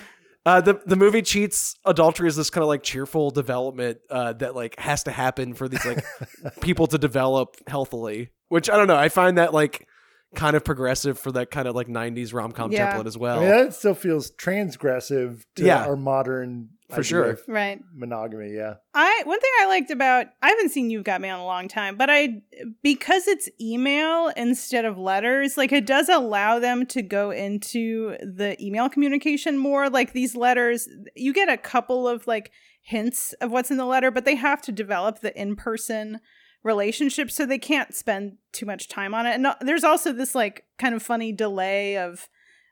[0.46, 4.56] uh, the the movie cheats adultery is this kind of like cheerful development uh, that
[4.56, 6.04] like has to happen for these like
[6.62, 8.30] people to develop healthily.
[8.50, 8.96] Which I don't know.
[8.96, 9.88] I find that like
[10.36, 12.94] kind of progressive for that kind of like '90s rom com Yeah.
[12.96, 13.40] template as I well.
[13.42, 15.86] mean, that still feels transgressive to Yeah.
[15.86, 17.38] our modern For sure.
[17.48, 17.80] Right.
[17.94, 18.52] monogamy.
[18.54, 18.76] Yeah.
[18.96, 21.68] I one thing I liked about I haven't seen You've Got Mail in a long
[21.68, 22.42] time, but I
[22.84, 28.56] because it's email instead of letters, like it does allow them to go into the
[28.64, 29.90] email communication more.
[29.90, 32.52] Like these letters, you get a couple of like
[32.82, 36.20] hints of what's in the letter, but they have to develop the in-person
[36.64, 39.34] relationship so they can't spend too much time on it.
[39.36, 42.28] And uh, there's also this like kind of funny delay of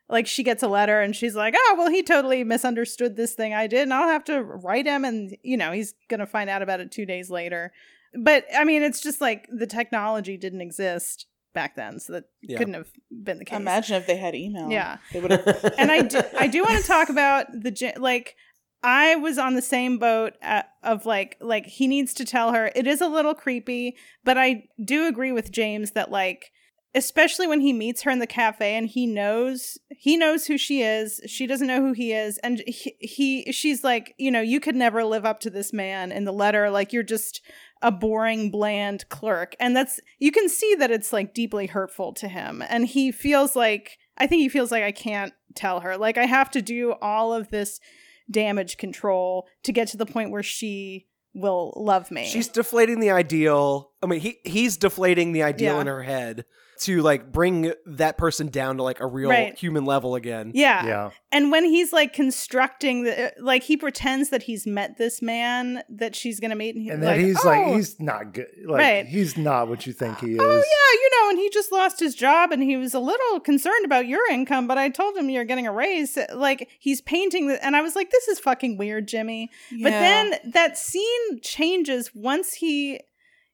[0.09, 3.53] like she gets a letter and she's like, "Oh, well, he totally misunderstood this thing
[3.53, 6.61] I did, and I'll have to write him." And you know, he's gonna find out
[6.61, 7.71] about it two days later.
[8.17, 12.57] But I mean, it's just like the technology didn't exist back then, so that Yeah.
[12.57, 13.57] couldn't have been the case.
[13.59, 14.69] Imagine if they had email.
[14.69, 14.97] Yeah.
[15.11, 15.73] They would have.
[15.77, 18.35] And I do, I do want to talk about the like.
[18.83, 22.71] I was on the same boat uh of like like he needs to tell her.
[22.75, 26.51] It is a little creepy, but I do agree with James that like
[26.95, 30.81] especially when he meets her in the cafe and he knows he knows who she
[30.81, 31.21] is.
[31.27, 32.37] She doesn't know who he is.
[32.39, 36.11] And he, he she's like you know you could never live up to this man
[36.11, 36.69] in the letter.
[36.69, 37.41] Like you're just
[37.81, 39.55] a boring bland clerk.
[39.59, 42.63] And that's you can see that it's like deeply hurtful to him.
[42.67, 45.97] And he feels like i think he feels like i can't tell her.
[45.97, 47.79] Like i have to do all of this
[48.29, 53.11] damage control to get to the point where she will love me She's deflating the
[53.11, 53.91] ideal.
[54.01, 55.81] I mean, he he's deflating the ideal Yeah.
[55.81, 56.45] in her head
[56.81, 59.57] to like bring that person down to like a real Right.
[59.57, 60.51] human level again.
[60.53, 60.85] Yeah.
[60.85, 61.09] Yeah.
[61.31, 65.83] And when he's like constructing the uh, like he pretends that he's met this man
[65.89, 68.47] that she's gonna meet and, he, And then he's "Oh, like, he's not good.
[68.65, 69.05] Like, Right.
[69.05, 70.41] he's not what you think he oh, is.
[70.41, 73.39] Oh yeah, you know, and he just lost his job and he was a little
[73.39, 76.17] concerned about your income, but I told him you're getting a raise.
[76.33, 79.49] Like he's painting the and I was like, This is fucking weird, Jimmy.
[79.83, 82.99] But then that scene changes once he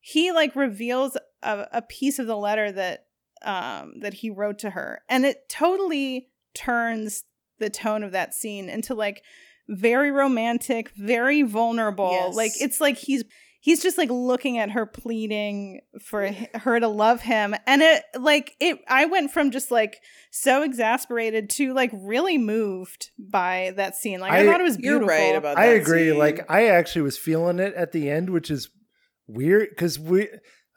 [0.01, 3.05] he like reveals a, a piece of the letter that
[3.43, 5.01] um that he wrote to her.
[5.09, 7.23] And it totally turns
[7.59, 9.23] the tone of that scene into like
[9.69, 12.11] very romantic, very vulnerable.
[12.11, 12.35] Yes.
[12.35, 13.23] Like it's like he's
[13.61, 18.57] he's just like looking at her pleading for her to love him and it like
[18.59, 20.01] it i went from just like
[20.31, 24.77] so exasperated to like really moved by that scene like i, I- thought it was
[24.77, 26.09] You're beautiful right about I agree.
[26.09, 26.19] scene.
[26.19, 28.69] Like I actually was feeling it at the end, which is
[29.27, 30.27] weird because we.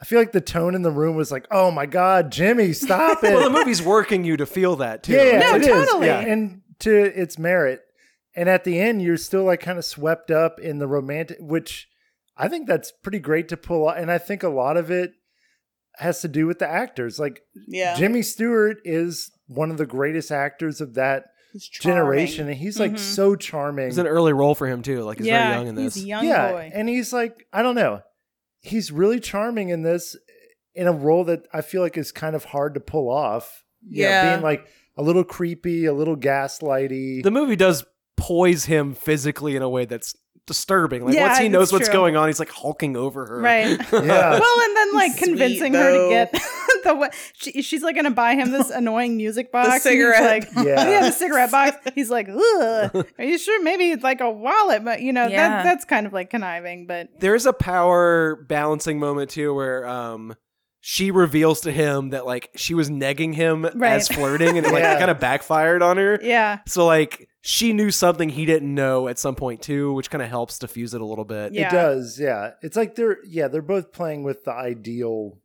[0.01, 3.19] I feel like the tone in the room was like, "Oh my god, Jimmy, stop
[3.25, 5.13] it!" Well, the movie's working you to feel that too.
[5.15, 5.69] yeah, yeah, No, it is.
[5.69, 6.07] totally.
[6.09, 7.81] Yeah, and to its merit,
[8.35, 11.89] and at the end, you're still like kind of swept up in the romantic, which
[12.37, 13.89] I think that's pretty great to pull.
[13.89, 13.97] out.
[13.99, 15.13] And I think a lot of it
[15.97, 17.19] has to do with the actors.
[17.19, 21.25] Like yeah, Jimmy Stewart is one of the greatest actors of that
[21.71, 22.99] generation, and he's like Mhm.
[22.99, 23.89] so charming.
[23.89, 25.03] It's an early role for him too.
[25.03, 25.95] Like he's yeah very young in this.
[25.95, 28.03] he's a young yeah, boy and he's like, I don't know,
[28.67, 30.17] he's really charming in this,
[30.75, 33.65] in a role that I feel like is kind of hard to pull off.
[33.89, 34.33] You know, Yeah.
[34.33, 34.67] being like
[34.97, 37.23] a little creepy, a little gaslighty.
[37.23, 37.85] the movie does
[38.17, 40.15] poise him physically in a way that's
[40.47, 41.05] disturbing.
[41.05, 41.93] Like Yeah, once he it's knows what's true.
[41.95, 43.41] going on, he's like hulking over her.
[43.41, 43.99] right Yeah.
[44.41, 46.09] well and then like Sweet, convincing her to though.
[46.11, 46.33] get
[46.85, 50.23] the wa- she, she's like gonna buy him this annoying music box and he's cigarette
[50.55, 50.89] like Yeah.
[50.89, 53.07] yeah the cigarette box he's like Ugh.
[53.19, 55.49] are you sure maybe it's like a wallet but you know Yeah.
[55.49, 60.35] that that's kind of like conniving but There's a power balancing moment too where um
[60.81, 63.95] she reveals to him that like she was negging him Right.
[63.95, 64.99] as flirting and it like Yeah.
[64.99, 66.21] kind of backfired on her.
[66.23, 70.21] yeah So like she knew something he didn't know at some point too, which kind
[70.21, 71.53] of helps diffuse it a little bit.
[71.53, 71.69] Yeah.
[71.69, 72.55] It does, yeah.
[72.61, 75.39] It's like they're yeah, they're both playing with the ideal.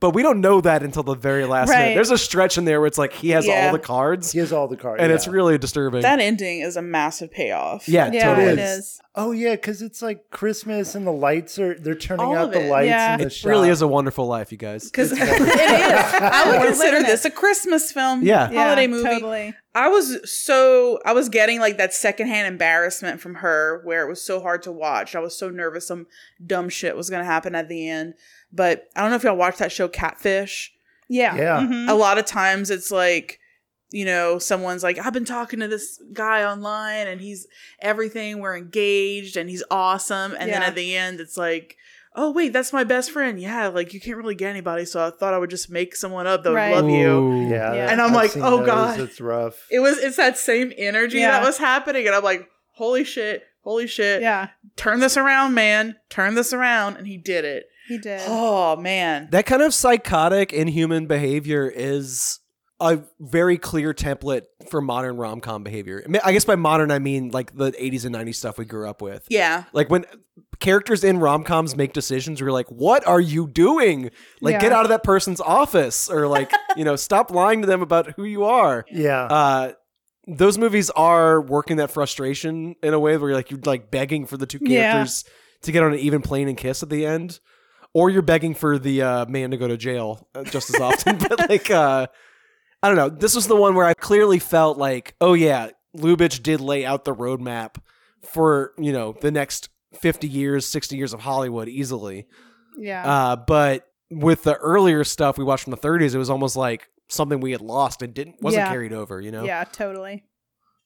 [0.00, 1.78] But we don't know that until the very last Right.
[1.80, 1.94] minute.
[1.96, 3.66] There's a stretch in there where it's like he has Yeah.
[3.66, 5.14] all the cards He has all the cards, and yeah.
[5.16, 6.02] it's really disturbing.
[6.02, 7.88] That ending is a massive payoff.
[7.88, 8.52] yeah, yeah totally.
[8.52, 8.78] it is.
[8.78, 12.52] is Oh yeah, because it's like Christmas and the lights are they're turning All out
[12.52, 12.70] the it.
[12.70, 12.86] lights.
[12.86, 13.14] Yeah.
[13.14, 13.48] in the It shop.
[13.48, 14.84] really is a wonderful life, you guys.
[14.84, 15.28] Because it is.
[15.30, 18.22] I would consider this a Christmas film.
[18.22, 18.48] Yeah.
[18.52, 19.02] Yeah, Holiday movie.
[19.08, 24.08] totally I was so I was getting like that secondhand embarrassment from her where it
[24.08, 25.16] was so hard to watch.
[25.16, 26.06] I was so nervous some
[26.44, 28.14] dumb shit was gonna happen at the end.
[28.52, 30.72] But I don't know if y'all watch that show Catfish.
[31.08, 31.60] yeah Yeah.
[31.60, 31.88] Mhm.
[31.88, 33.38] A lot of times it's like,
[33.90, 37.46] you know, someone's like, I've been talking to this guy online and he's
[37.80, 40.34] everything, we're engaged and he's awesome.
[40.38, 41.76] And then at the end it's like,
[42.14, 43.38] Oh wait, that's my best friend.
[43.40, 46.26] Yeah, like you can't really get anybody, so I thought I would just make someone
[46.26, 46.74] up that Right.
[46.74, 47.08] would love you.
[47.10, 47.48] Ooh.
[47.48, 47.90] Yeah, Yeah.
[47.92, 48.66] And I'm I've like, oh, those.
[48.66, 49.00] God.
[49.00, 49.66] it's rough.
[49.70, 51.32] it was it's that same energy Yeah.
[51.32, 55.96] that was happening and i'm like holy shit holy shit yeah turn this around man
[56.10, 60.52] turn this around and he did it he did oh man That kind of psychotic,
[60.52, 62.40] inhuman behavior is
[62.80, 66.00] a very clear template for modern rom com behavior.
[66.04, 68.64] I mean, I guess by modern, I mean like the 80s and 90s stuff we
[68.66, 69.26] grew up with.
[69.28, 70.04] yeah Like when
[70.60, 74.10] characters in rom coms make decisions, we're like, what are you doing?
[74.40, 74.60] Like, Yeah.
[74.60, 78.12] get out of that person's office or like, you know, stop lying to them about
[78.12, 78.84] who you are.
[78.92, 79.72] Yeah, Uh,
[80.28, 84.26] those movies are working that frustration in a way where you're like you're like begging
[84.26, 84.92] for the two Yeah.
[84.92, 85.24] characters
[85.62, 87.40] to get on an even plane and kiss at the end,
[87.98, 91.18] or you're begging for the uh, man to go to jail uh, just as often.
[91.28, 92.06] but like, uh,
[92.82, 93.08] I don't know.
[93.08, 97.04] This was the one where I clearly felt like, oh yeah, Lubitsch did lay out
[97.04, 97.76] the roadmap
[98.22, 102.26] for you know the next fifty years, sixty years of Hollywood easily.
[102.76, 106.56] yeah Uh, but with the earlier stuff we watched from the 30s, it was almost
[106.56, 108.70] like something we had lost and didn't wasn't Yeah.
[108.70, 109.20] carried over.
[109.20, 109.44] You know.
[109.44, 110.24] yeah totally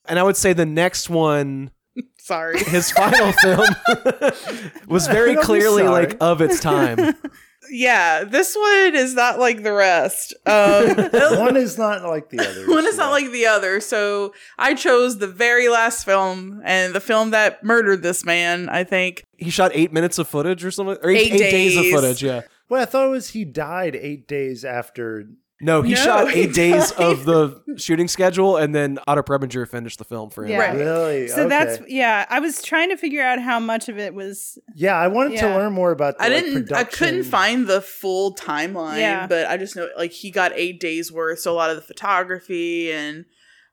[0.06, 1.70] And I would say the next one,
[2.18, 3.66] sorry his final film,
[4.86, 6.98] was very clearly like of its time.
[7.70, 10.88] yeah this one is not like the rest um
[11.38, 12.66] one is not like the other.
[12.68, 17.00] one is not like the other so i chose the very last film and the
[17.00, 20.98] film that murdered this man i think He shot eight minutes of footage or something,
[21.02, 21.76] or eight, Eight eight days.
[21.76, 22.22] of footage.
[22.22, 22.42] Yeah.
[22.68, 25.26] Well, I thought it was he died eight days after.
[25.62, 27.00] No, he No, shot he eight days died.
[27.12, 30.50] of the shooting schedule, and then Otto Preminger finished the film for him.
[30.50, 30.58] Yeah.
[30.58, 30.76] Right.
[30.76, 31.28] Really?
[31.28, 31.48] so okay.
[31.48, 34.94] that's yeah i was trying to figure out how much of it was yeah.
[34.96, 35.56] I wanted to Yeah.
[35.56, 36.18] learn more about.
[36.18, 36.72] The, I like, didn't.
[36.72, 37.24] I couldn't production.
[37.30, 39.26] find the full timeline, Yeah.
[39.26, 41.82] but I just know like he got eight days worth, so a lot of the
[41.82, 43.24] photography and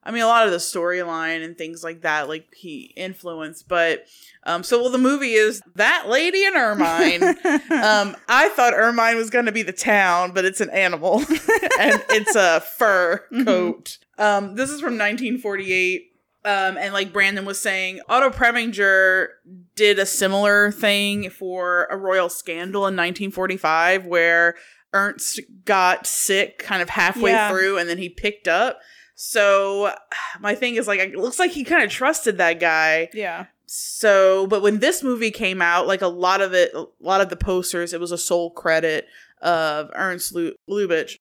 [0.04, 3.68] I mean, a lot of the storyline and things like that, like he influenced.
[3.68, 4.06] But
[4.46, 7.24] um, so well, the movie is that lady in Ermine.
[7.72, 11.20] um, I thought Ermine was going to be the town, but it's an animal,
[11.80, 13.46] and it's a fur Mhm.
[13.46, 13.98] coat.
[14.18, 16.06] Um, this is from 1948.
[16.46, 19.28] Um, and like Brandon was saying, Otto Preminger
[19.76, 24.56] did a similar thing for a royal scandal in 1945 where
[24.94, 27.50] Ernst got sick kind of halfway Yeah.
[27.52, 28.80] through and then he picked up.
[29.22, 29.94] So
[30.40, 33.10] my thing is like, it looks like he kind of trusted that guy.
[33.14, 33.48] yeah.
[33.72, 37.30] So, but when this movie came out, like a lot of it, a lot of
[37.30, 39.06] the posters, it was a sole credit
[39.44, 40.34] of Ernst
[40.68, 41.18] Lubitsch.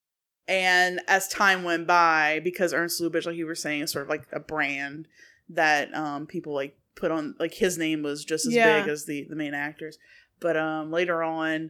[0.47, 4.09] And as time went by, because Ernst Lubitsch, like you were saying, is sort of
[4.09, 5.07] like a brand
[5.49, 8.81] that um, people like put on, like his name was just as Yeah.
[8.81, 9.99] big as the the main actors.
[10.39, 11.69] But um, later on,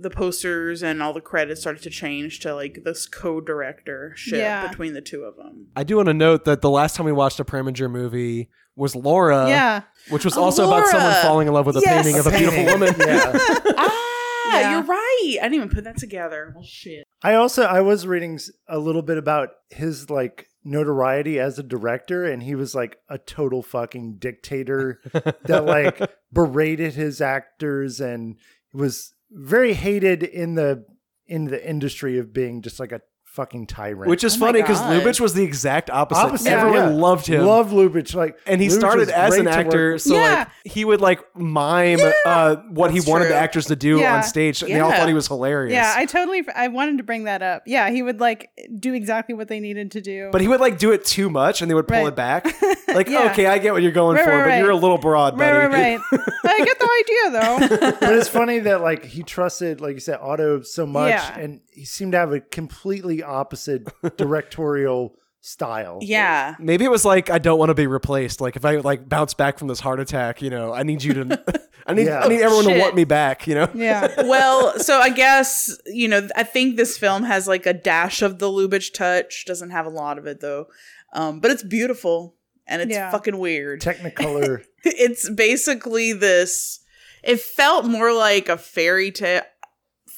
[0.00, 4.66] the posters and all the credits started to change to like this co-directorship Yeah.
[4.68, 5.68] between the two of them.
[5.76, 8.94] I do want to note that the last time we watched a Preminger movie was
[8.94, 9.82] Laura, yeah.
[10.10, 12.04] which was Oh, also about someone falling in love with a Yes!
[12.04, 12.94] painting of a beautiful woman.
[12.98, 13.32] Yeah.
[13.76, 14.70] ah, Yeah.
[14.72, 15.36] you're right.
[15.40, 16.52] I didn't even put that together.
[16.54, 17.04] Well, shit.
[17.22, 18.38] I also I was reading
[18.68, 23.18] a little bit about his like notoriety as a director and he was like a
[23.18, 25.00] total fucking dictator
[25.44, 26.00] that like
[26.32, 28.36] berated his actors and
[28.72, 30.84] was very hated in the
[31.26, 33.00] in the industry of being just like a
[33.38, 34.08] fucking tyrant.
[34.10, 35.00] Which is Oh my funny because God.
[35.02, 36.20] Lubitsch was the exact opposite.
[36.26, 37.00] Opposite, Everyone yeah.
[37.00, 37.44] loved him.
[37.46, 40.02] Love Lubitsch like and he Lubitsch started was as great an to work actor, with.
[40.02, 40.34] so Yeah.
[40.38, 43.34] like he would like mime uh, what he That's wanted true.
[43.34, 44.16] the actors to do Yeah.
[44.16, 44.96] on stage, and they all Yeah.
[44.98, 45.72] thought he was hilarious.
[45.74, 46.44] Yeah, I totally.
[46.54, 47.62] I wanted to bring that up.
[47.66, 50.28] Yeah, he would like do exactly what they needed to do.
[50.32, 52.08] but he would like do it too much, and they would pull Right.
[52.08, 52.46] it back.
[52.88, 53.30] Like, Yeah.
[53.32, 54.58] okay, I get what you're going Right, for, right, but right.
[54.62, 55.50] you're a little broad, buddy.
[55.58, 56.20] right, right, right.
[56.46, 57.96] I get the idea though.
[58.00, 61.38] but it's funny that like he trusted, like you said, Otto so much, Yeah.
[61.38, 65.98] and he seemed to have a completely opposite directorial style.
[66.02, 66.56] Yeah.
[66.58, 68.40] Maybe it was like I don't want to be replaced.
[68.40, 71.14] Like if I like bounce back from this heart attack, you know, I need you
[71.14, 72.20] to, I need, Yeah.
[72.20, 73.46] I need everyone to want me back.
[73.46, 74.22] You know, Yeah.
[74.26, 78.38] well, so I guess, you know, I think this film has like a dash of
[78.38, 79.44] the Lubitsch touch.
[79.46, 80.66] Doesn't have a lot of it though.
[81.12, 82.34] Um, but it's beautiful
[82.66, 83.10] and it's Yeah.
[83.10, 83.80] fucking weird.
[83.80, 84.64] Technicolor.
[84.84, 86.80] it's basically this
[87.22, 89.42] it felt more like a fairy tale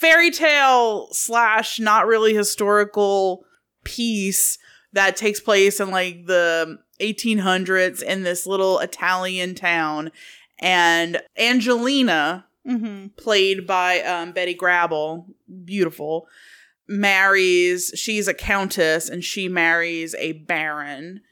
[0.01, 3.45] fairy tale slash not really historical
[3.85, 4.59] piece
[4.93, 10.11] that takes place in like the 1800s in this little Italian town
[10.59, 15.27] and Angelina hmm played by um, Betty Grable,
[15.65, 16.29] beautiful,
[16.87, 21.23] marries, she's a countess and she marries a baron,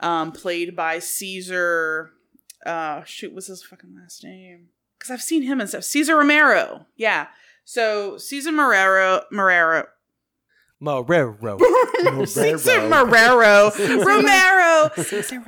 [0.00, 2.10] um, played by Cesar.
[2.66, 4.68] Uh, shoot, what's his fucking last name?
[4.98, 5.84] Because I've seen him and stuff.
[5.84, 6.86] Cesar Romero.
[6.96, 7.28] Yeah.
[7.64, 9.86] So Cesar Marrero, Marrero,
[10.82, 11.58] Marrero.
[12.26, 14.04] Cesar Marrero.
[14.04, 14.90] Romero.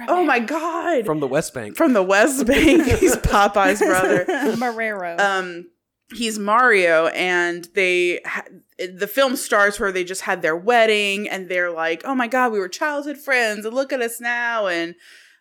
[0.09, 1.05] Oh my God.
[1.05, 1.76] from the West Bank.
[1.76, 2.84] From the West Bank.
[2.98, 4.24] He's Popeye's brother.
[4.56, 5.18] Marrero.
[5.20, 5.66] um
[6.14, 8.44] he's Mario and they ha-
[8.78, 12.52] the film starts where they just had their wedding and they're like oh my god
[12.52, 14.94] we were childhood friends and look at us now and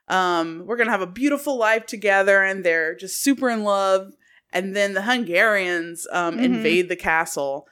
[0.07, 4.13] um we're going to have a beautiful life together and they're just super in love
[4.55, 6.43] and then the Hungarians um Mhm.
[6.45, 7.67] invade the castle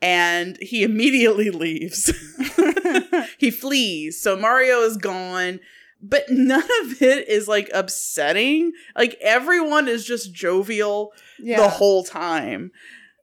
[0.00, 2.10] and he immediately leaves
[3.38, 5.60] he flees so Mario is gone
[6.04, 8.72] but none of it is like upsetting.
[8.96, 11.58] Like everyone is just jovial yeah.
[11.58, 12.72] the whole time.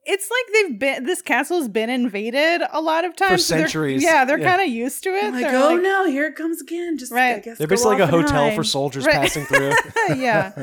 [0.06, 1.04] it's like they've been.
[1.04, 3.44] This castle's been invaded a lot of times.
[3.46, 4.02] so they're- centuries.
[4.02, 4.52] Yeah, they're Yeah.
[4.52, 5.34] kind of used to it.
[5.34, 6.98] like, They're oh like- no, here it comes again.
[6.98, 7.36] Just Right.
[7.36, 8.56] I guess They're go basically like a off and hotel hide.
[8.56, 9.16] for soldiers Right.
[9.16, 9.74] passing through.
[10.16, 10.54] yeah.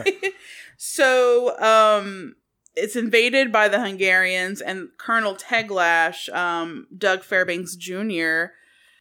[0.77, 2.37] So um
[2.75, 8.53] it's invaded by the Hungarians and Colonel Teglash, um, Doug Fairbanks Jr.,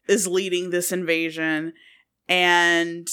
[0.08, 1.74] is leading this invasion.
[2.26, 3.06] And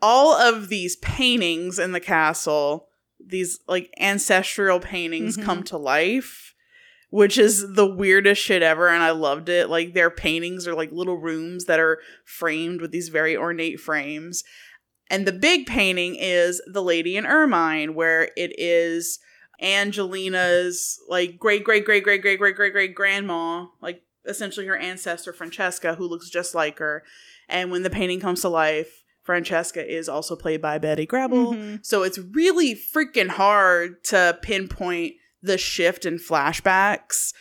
[0.00, 2.88] all of these paintings in the castle,
[3.24, 5.44] these like ancestral paintings Mhm.
[5.44, 6.52] come to life,
[7.10, 8.88] which is the weirdest shit ever.
[8.88, 9.68] And I loved it.
[9.68, 14.42] Like their paintings are like little rooms that are framed with these very ornate frames.
[15.12, 19.18] And the big painting is The Lady in Ermine, where it is
[19.60, 25.34] Angelina's like great great great great great great great great grandma, like essentially her ancestor
[25.34, 27.04] Francesca, who looks just like her.
[27.46, 31.54] And when the painting comes to life, Francesca is also played by Betty Grable.
[31.54, 31.84] Mhm.
[31.84, 37.34] So it's really freaking hard to pinpoint the shift in flashbacks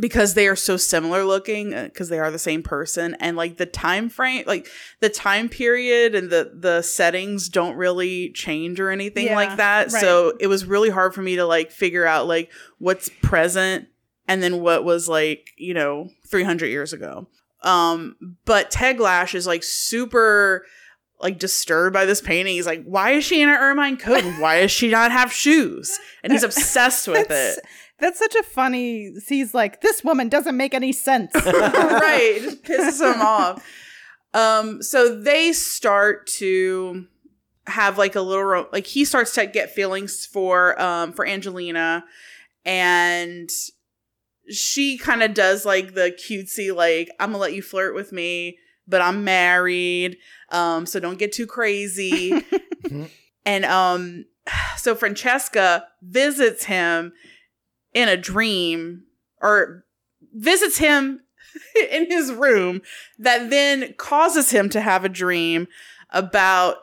[0.00, 3.66] because they are so similar looking because they are the same person and like the
[3.66, 4.66] time frame like
[5.00, 9.92] the time period and the the settings don't really change or anything Yeah, like that
[9.92, 10.00] right.
[10.00, 13.88] so it was really hard for me to like figure out like what's present
[14.26, 17.26] and then what was like you know 300 years ago
[17.62, 18.16] Um,
[18.46, 20.64] but Teglash is like super
[21.20, 22.54] like disturbed by this painting.
[22.54, 24.24] He's like, why is she in her ermine coat?
[24.40, 25.96] Why does she not have shoes?
[26.24, 27.60] And he's obsessed with it.
[28.02, 29.14] That's such a funny.
[29.28, 31.32] He's like, this woman doesn't make any sense.
[31.36, 32.40] right.
[32.42, 33.64] Just pisses him off.
[34.34, 37.06] Um, so they start to
[37.68, 42.04] have like a little ro- like he starts to get feelings for um for Angelina
[42.64, 43.48] and
[44.50, 48.58] she kind of does like the cutesy like I'm gonna let you flirt with me
[48.88, 50.18] but I'm married
[50.48, 52.44] um so don't get too crazy
[53.46, 54.24] and um
[54.76, 57.12] so Francesca visits him
[57.94, 59.04] in a dream
[59.40, 59.84] or
[60.34, 61.20] visits him
[61.90, 62.82] in his room
[63.18, 65.68] that then causes him to have a dream
[66.10, 66.76] about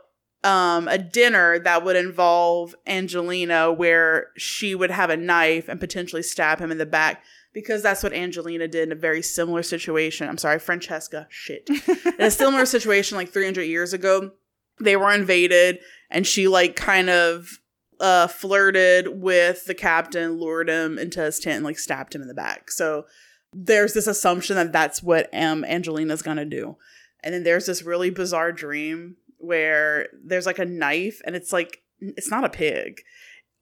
[0.44, 6.24] um a dinner that would involve Angelina where she would have a knife and potentially
[6.24, 7.24] stab him in the back
[7.54, 10.30] because that's what Angelina did in a very similar situation.
[10.30, 11.28] I'm sorry, Francesca.
[11.30, 11.70] Shit.
[11.70, 14.32] in a similar situation like 300 years ago,
[14.80, 15.80] they were invaded
[16.10, 17.59] and she like kind of
[18.00, 22.28] uh flirted with the captain, lured him into his tent and like stabbed him in
[22.28, 22.72] the back.
[22.72, 23.06] So
[23.54, 26.78] there's this assumption that that's what um Angelina's to do.
[27.24, 31.82] And then there's this really bizarre dream where there's like a knife and it's like
[32.00, 33.02] it's not a pig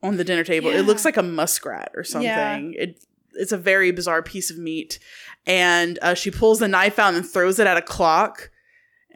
[0.03, 0.71] on the dinner table.
[0.71, 0.79] Yeah.
[0.79, 2.27] It looks like a muskrat or something.
[2.27, 2.83] Yeah.
[2.83, 3.03] It
[3.33, 4.99] it's a very bizarre piece of meat.
[5.45, 8.49] And uh, she pulls the knife out and throws it at a clock.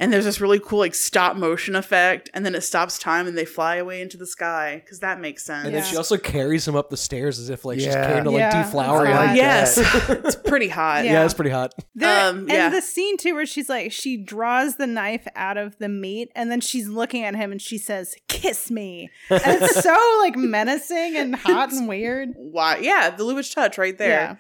[0.02, 3.38] And there's this really cool like stop motion effect, and then it stops time, and
[3.38, 5.68] they fly away into the sky because that makes sense.
[5.68, 8.07] And then she also carries him up the stairs as if like she's Yeah.
[8.07, 8.64] carrying to like Yeah.
[8.64, 9.15] deflower him.
[9.15, 9.78] like yes,
[10.10, 11.06] it's pretty hot.
[11.06, 11.23] yeah.
[11.23, 11.73] it's pretty hot.
[11.95, 15.78] There, Um, and the scene too, where she's like, she draws the knife out of
[15.78, 19.84] the meat, and then she's looking at him, and she says, "Kiss me," and it's
[19.84, 22.30] so like menacing and hot and weird.
[22.36, 22.78] Why?
[22.78, 24.10] Yeah, the Lubitsch touch right there.
[24.10, 24.36] Yeah.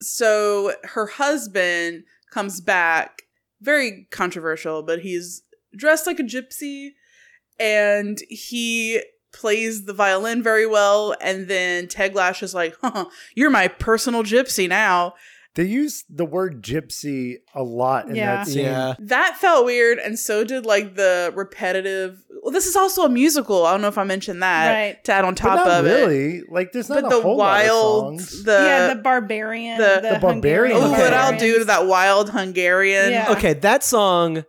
[0.00, 3.22] So her husband comes back,
[3.60, 5.42] very controversial, but he's
[5.76, 6.90] dressed like a gypsy
[7.58, 9.02] and he
[9.32, 11.14] plays the violin very well.
[11.20, 15.14] And then Teglash is like, huh, you're my personal gypsy now.
[15.56, 18.36] They use the word gypsy a lot in Yeah.
[18.36, 18.64] that scene.
[18.64, 18.94] Yeah.
[18.98, 22.18] That felt weird, and so did like the repetitive.
[22.42, 23.64] Well, this is also a musical.
[23.64, 25.04] I don't know if I mentioned that Right.
[25.04, 25.90] to add on But top not of it.
[25.90, 26.42] really.
[26.50, 28.44] Like there's not But a the whole wild, lot of songs.
[28.44, 30.76] the yeah, the barbarian, the- the, The barbarian.
[30.76, 33.12] Hungarian oh, what I'll do to that wild Hungarian.
[33.12, 33.30] Yeah.
[33.32, 34.44] Okay, that song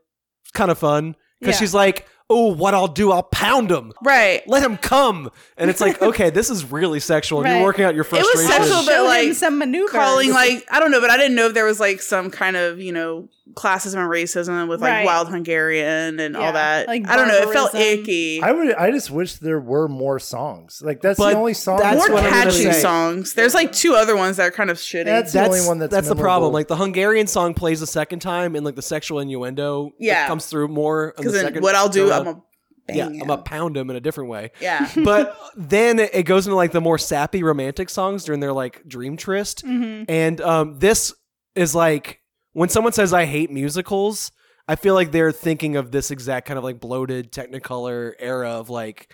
[0.54, 1.60] kind of fun because Yeah.
[1.60, 4.42] she's like, "Oh, what I'll do, I'll pound him, Right.
[4.48, 7.40] let him come," and it's like, okay, this is really sexual.
[7.40, 7.56] and Right.
[7.58, 8.48] You're working out your was frustration.
[8.52, 9.92] sexual, but, Show him like, some maneuvers.
[9.92, 12.56] calling like I don't know, but I didn't know if there was like some kind
[12.58, 15.06] of you know classism and racism with like Right.
[15.06, 16.88] wild Hungarian and Yeah, all that.
[16.88, 17.38] like I don't know.
[17.50, 18.42] It felt icky.
[18.42, 18.74] I would.
[18.74, 20.82] I just wish there were more songs.
[20.84, 21.78] Like that's But the only song.
[21.80, 22.82] that's More what I'm gonna catchy say.
[22.82, 23.34] songs.
[23.34, 25.06] There's like two other ones that are kind of shitty.
[25.06, 26.54] That's the only one that's That's the problem.
[26.54, 30.28] Like the Hungarian song plays a second time, and like the sexual innuendo Yeah.
[30.28, 30.86] comes through more.
[31.10, 32.36] on the Because then second what I'll do, go I'm around.
[32.38, 32.42] a
[32.88, 33.22] bang yeah, him.
[33.22, 34.52] I'm gonna pound him in a different way.
[34.62, 34.92] yeah.
[35.04, 39.18] but then it goes into like the more sappy romantic songs during their like dream
[39.18, 40.06] tryst Mhm.
[40.08, 41.14] and um this
[41.56, 42.22] is like
[42.54, 44.32] when someone says i hate musicals
[44.68, 48.70] i feel like they're thinking of this exact kind of like bloated technicolor era of
[48.70, 49.10] like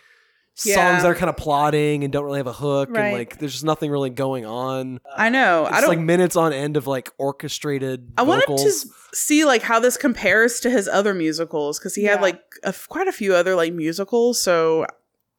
[0.66, 0.76] Yeah.
[0.76, 3.06] songs that are kind of plotting and don't really have a hook Right.
[3.06, 5.66] and like there's just nothing really going on I know.
[5.66, 5.90] it's I don't.
[5.90, 9.98] like minutes on end of like orchestrated I wanted to s- see like how this
[9.98, 13.56] compares to his other musicals because he had like a f quite a few other
[13.56, 14.40] like musicals.
[14.40, 14.86] So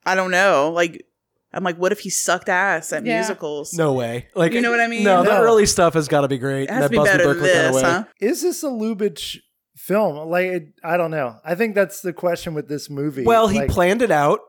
[0.04, 0.70] I don't know.
[0.74, 1.06] Like
[1.54, 3.18] I'm like, what if he sucked ass at Yeah.
[3.18, 3.74] musicals?
[3.74, 5.04] no way like You know what I mean?
[5.04, 5.42] no the No.
[5.42, 7.34] early stuff has got to be great it has that to be Busby better than
[7.34, 8.04] Berkeley kinda this, huh?
[8.20, 9.36] Is this a Lubitsch
[9.76, 10.28] film?
[10.30, 11.36] Like it, I don't know.
[11.44, 13.24] I think that's the question with this movie.
[13.24, 14.40] well he Like, planned it out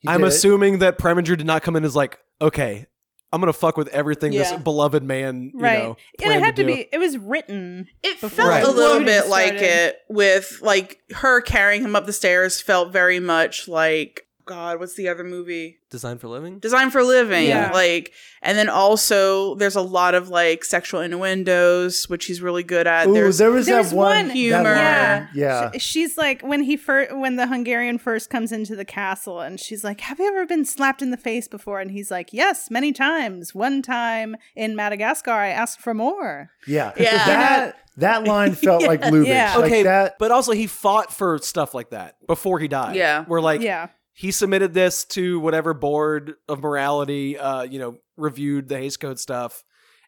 [0.00, 0.28] he I'm did.
[0.28, 2.86] assuming that Preminger did not come in as like, okay,
[3.32, 4.50] I'm gonna fuck with everything Yeah.
[4.50, 6.66] this beloved man, you right, know, and it had to do.
[6.74, 6.88] be.
[6.92, 7.88] It was written.
[8.02, 8.64] It Before felt Right.
[8.64, 12.92] a little shooting bit like it with like her carrying him up the stairs felt
[12.92, 15.78] very much like God, what's the other movie?
[15.90, 16.58] Design for Living.
[16.60, 17.46] Design for Living.
[17.48, 17.70] Yeah.
[17.72, 18.12] Like
[18.42, 23.06] and then also there's a lot of like sexual innuendos, which he's really good at.
[23.08, 24.74] Ooh, there's there was There's that one one- that Humor.
[24.74, 25.26] Yeah.
[25.34, 25.70] yeah.
[25.76, 29.58] Sh- she's like when he first when the Hungarian first comes into the castle and
[29.60, 32.70] she's like, "Have you ever been slapped in the face before?" And he's like, "Yes,
[32.70, 33.54] many times.
[33.54, 36.92] One time in Madagascar, I asked for more." Yeah.
[37.06, 37.26] Yeah.
[37.26, 39.26] That that line felt like Lubitsch.
[39.26, 39.54] Yeah.
[39.56, 40.18] Like okay, that.
[40.18, 42.96] but also he fought for stuff like that before he died.
[42.96, 43.24] Yeah.
[43.28, 48.66] we're like yeah, he submitted this to whatever board of morality, uh, you know, reviewed
[48.68, 49.62] the Hays Code stuff,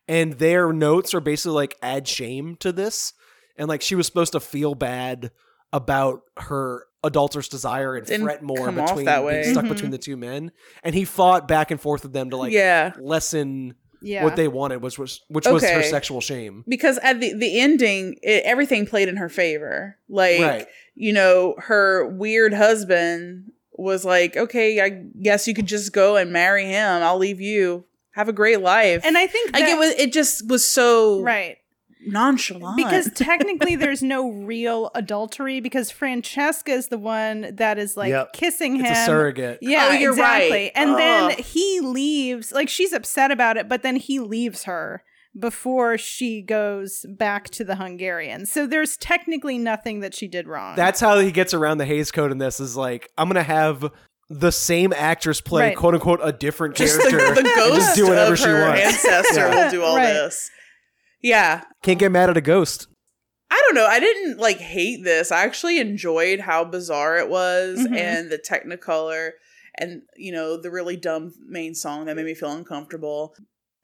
[0.09, 3.13] and their notes are basically like add shame to this,
[3.57, 5.31] and like she was supposed to feel bad
[5.75, 9.43] about her adulterous desire and Didn't fret more between that being way.
[9.53, 9.69] stuck Mhm.
[9.69, 10.53] between the two men,
[10.83, 12.93] and he fought back and forth with them to like yeah.
[12.99, 14.25] lessen Yeah.
[14.25, 16.65] what they wanted, which was which was her sexual shame.
[16.67, 19.99] because at the the ending, it, everything played in her favor.
[20.09, 20.67] Like Right.
[20.95, 24.91] you know, her weird husband was like, "Okay, I
[25.23, 27.03] guess you could just go and marry him.
[27.03, 27.85] I'll leave you.
[28.13, 31.23] Have a great life." and I think like that- it was, it just was so
[31.23, 31.57] right
[32.07, 38.11] nonchalant because technically there's no real adultery because Francesca is the one that is like
[38.11, 38.33] Yep.
[38.33, 38.87] kissing him.
[38.87, 39.59] It's a surrogate.
[39.63, 40.51] Oh, yeah, Oh, you're exactly.
[40.51, 40.73] right.
[40.75, 42.53] And then he leaves.
[42.53, 45.03] Like she's upset about it, but then he leaves her
[45.39, 48.47] before she goes back to the Hungarian.
[48.47, 50.77] So there's technically nothing that she did wrong.
[50.77, 52.61] That's how he gets around the Hays Code in this.
[52.61, 53.91] Is like I'm gonna have
[54.31, 55.77] the same actress play Right.
[55.77, 58.61] quote unquote a different just the, character the ghost just do whatever of she her
[58.69, 58.83] wants.
[59.05, 59.65] ancestor Yeah.
[59.65, 60.13] will do all Right.
[60.13, 60.51] this.
[61.23, 62.87] Yeah, Can't get mad at a ghost.
[63.51, 63.87] I don't know.
[63.87, 65.33] I didn't like hate this.
[65.33, 67.97] I actually enjoyed how bizarre it was Mhm.
[67.97, 69.31] and the Technicolor
[69.77, 73.35] and you know the really dumb main song that made me feel uncomfortable.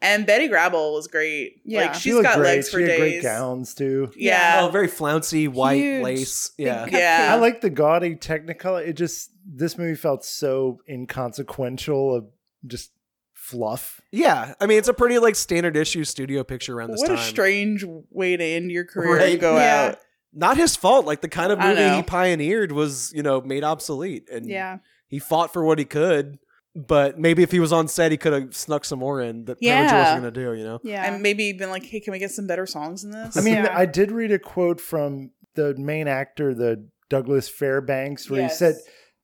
[0.02, 1.62] And Betty Grable was great.
[1.64, 1.82] Yeah.
[1.86, 2.56] like She she's looked got great.
[2.56, 2.98] legs She for had days.
[2.98, 4.10] great gowns too.
[4.16, 4.60] Yeah.
[4.62, 6.02] Oh, very flouncy white Huge.
[6.04, 6.52] lace.
[6.58, 6.86] Yeah.
[6.90, 7.28] Yeah.
[7.32, 8.86] I like the gaudy Technicolor.
[8.86, 12.26] It just this movie felt so inconsequential of
[12.66, 12.90] just
[13.32, 14.00] fluff.
[14.10, 14.54] Yeah.
[14.60, 17.16] I mean, it's a pretty like standard issue studio picture around this what time.
[17.16, 19.32] What a strange way to end your career Right.
[19.32, 19.88] and go Yeah.
[19.92, 19.98] out.
[20.32, 21.06] Not his fault.
[21.06, 24.78] Like the kind of movie he pioneered was, you know, made obsolete, and yeah.
[25.06, 26.38] he fought for what he could.
[26.76, 29.58] But maybe if he was on set, he could have snuck some more in that
[29.60, 29.86] Yeah.
[29.86, 30.58] Pamela George was going to do.
[30.58, 30.80] You know.
[30.82, 31.04] Yeah.
[31.12, 33.36] And maybe been like, hey, can we get some better songs in this?
[33.36, 33.74] I mean, Yeah.
[33.76, 38.52] I did read a quote from the main actor, the Douglas Fairbanks, where Yes.
[38.54, 38.74] he said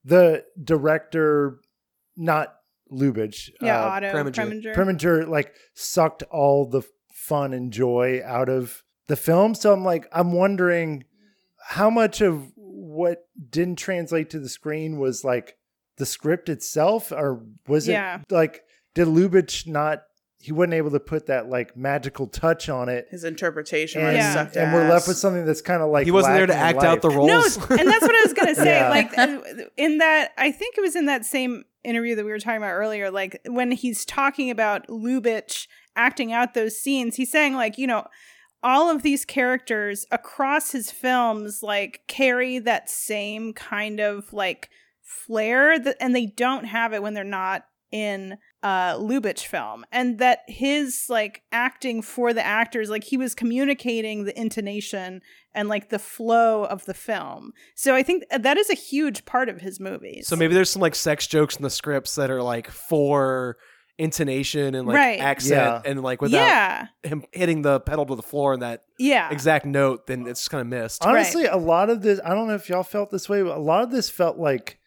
[0.05, 1.60] the director,
[2.16, 2.55] not
[2.93, 4.35] Lubitsch, yeah, uh, Otto Preminger.
[4.35, 4.74] Preminger.
[4.74, 6.82] Preminger, like sucked all the
[7.12, 9.55] fun and joy out of the film.
[9.55, 11.05] So I'm like, I'm wondering
[11.68, 15.56] how much of what didn't translate to the screen was like
[16.01, 17.97] the script itself, or was it
[18.31, 18.62] like
[18.97, 20.02] did Lubitsch not?
[20.43, 24.32] He wasn't able to put that like magical touch on it, His interpretation and, Yeah.
[24.32, 26.78] sucked and we're left with something that's kind of like he wasn't there to act
[26.81, 27.16] in out the life.
[27.16, 27.59] roles.
[27.59, 28.78] No, and that's what I was gonna say.
[28.78, 28.89] Yeah.
[28.89, 29.12] Like
[29.77, 32.72] in that, I think it was in that same interview that we were talking about
[32.72, 33.10] earlier.
[33.10, 38.05] Like when he's talking about Lubitsch acting out those scenes, he's saying like, you know,
[38.62, 44.70] all of these characters across his films like carry that same kind of like
[45.27, 50.19] flair that, and they don't have it when they're not in uh Lubitsch film and
[50.20, 55.20] that his like acting for the actors like he was communicating the intonation
[55.57, 57.53] and like the flow of the film.
[57.74, 60.28] So I think that is a huge part of his movies.
[60.28, 63.57] So maybe there's some like sex jokes in the scripts that are like for
[63.99, 65.20] intonation and like Right.
[65.20, 65.91] accent Yeah.
[65.91, 69.66] and like without yeah, him hitting the pedal to the floor in that yeah, exact
[69.66, 71.05] note, then it's kind of missed.
[71.05, 73.61] Honestly, a lot of this, I don't know if y'all felt this way, but a
[73.61, 74.78] lot of this felt like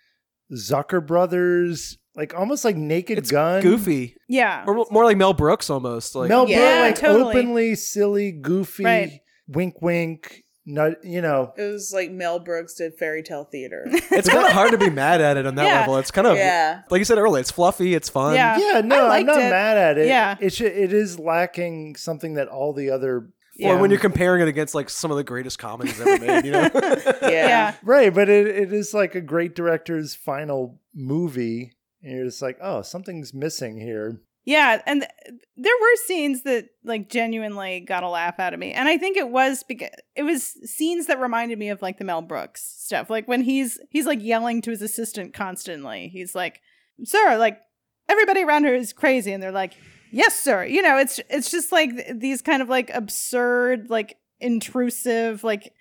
[0.53, 3.61] Zucker Brothers, like almost like Naked It's Gun.
[3.61, 4.63] goofy, yeah.
[4.67, 6.15] or more like Mel Brooks almost.
[6.15, 6.57] Like Mel Yeah,
[6.87, 7.35] Brooks, like totally.
[7.37, 9.19] openly silly, goofy, Right.
[9.47, 10.39] wink, wink.
[10.65, 13.83] Not, you know, It was like Mel Brooks did fairy tale theater.
[13.87, 15.79] it's kind of hard to be mad at it on that Yeah.
[15.81, 15.97] level.
[15.97, 16.83] It's kind of yeah.
[16.89, 17.41] like you said earlier.
[17.41, 17.93] It's fluffy.
[17.93, 18.35] It's fun.
[18.35, 18.57] Yeah.
[18.57, 19.49] yeah, no, I I'm liked not it.
[19.49, 20.07] mad at it.
[20.07, 20.37] Yeah.
[20.39, 23.27] it should, it is lacking something that all the other,
[23.61, 26.51] Or when you're comparing it against like some of the greatest comedies ever made, you
[26.51, 26.69] know?
[27.21, 27.47] Yeah.
[27.47, 27.75] yeah.
[27.83, 32.57] right, but it, it is like a great director's final movie, and you're just like,
[32.61, 34.21] oh, something's missing here.
[34.45, 38.73] Yeah, and th- there were scenes that like genuinely got a laugh out of me,
[38.73, 42.03] and I think it was because it was scenes that reminded me of like the
[42.03, 46.09] Mel Brooks stuff, like when he's he's like yelling to his assistant constantly.
[46.09, 46.59] He's like,
[47.05, 47.61] "Sir, like
[48.09, 49.75] everybody around here is crazy," and they're like,
[50.13, 55.43] "Yes, sir." You know, it's it's just like these kind of like absurd, like intrusive,
[55.43, 55.73] like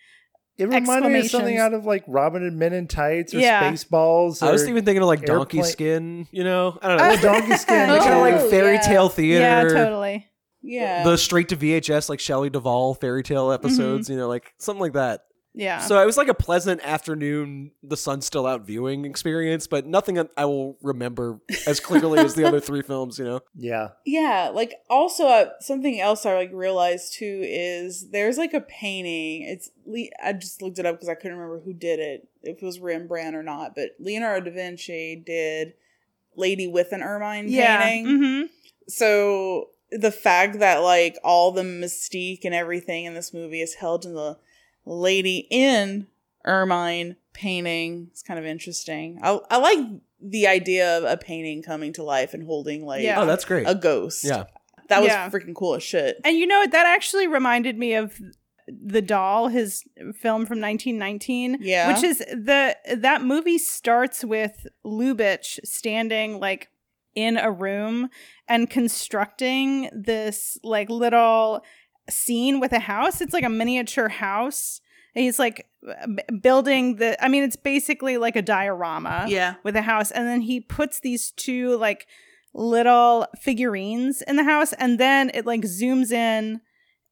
[0.57, 3.71] It reminded me of something out of like Robin and Men in Tights or Yeah.
[3.71, 4.43] Spaceballs.
[4.43, 6.79] Or, I was even thinking of like Donkey Airplane- Skin, you know?
[6.81, 7.11] I don't know.
[7.11, 7.91] Oh, Donkey Skin.
[7.91, 8.81] Oh, kind of like fairy yeah.
[8.81, 9.41] tale theater.
[9.41, 10.29] yeah, totally.
[10.63, 11.03] Yeah.
[11.05, 14.13] The straight to VHS, like Shelley Duvall fairy tale episodes, mm-hmm.
[14.13, 15.23] you know, like something like that.
[15.55, 15.81] Yeah.
[15.81, 20.19] So it was like a pleasant afternoon, the sun's still out viewing experience, but nothing
[20.37, 23.41] I will remember as clearly as the other three films, you know?
[23.55, 23.91] yeah.
[24.05, 29.43] yeah like also uh, something else i like realized too is there's like a painting
[29.43, 32.63] it's Le- i just looked it up because i couldn't remember who did it if
[32.63, 35.75] it was rembrandt or not but leonardo da vinci did
[36.37, 37.83] lady with an ermine yeah.
[37.83, 38.43] painting hmm
[38.89, 44.05] so the fact that like all the mystique and everything in this movie is held
[44.05, 44.37] in the
[44.85, 46.07] lady in
[46.45, 49.79] ermine painting It's kind of interesting i, I like
[50.21, 53.21] the idea of a painting coming to life and holding like Yeah.
[53.21, 53.67] Oh, that's great.
[53.69, 54.45] a ghost Yeah.
[54.89, 55.29] that was Yeah.
[55.31, 56.21] freaking cool as shit.
[56.25, 56.71] And you know what?
[56.73, 58.21] That actually reminded me of
[58.69, 59.83] the doll, his
[60.15, 61.59] film from 1919.
[61.61, 61.93] Yeah.
[61.93, 66.69] which is the that movie starts with Lubitsch standing like
[67.17, 68.09] in a room
[68.49, 71.63] and constructing this like little
[72.11, 73.21] scene with a house.
[73.21, 74.81] It's like a miniature house.
[75.15, 75.67] And he's like
[76.41, 79.55] building the I mean it's basically like a diorama Yeah.
[79.63, 82.07] with a house and then he puts these two like
[82.55, 86.61] little figurines in the house and then it like zooms in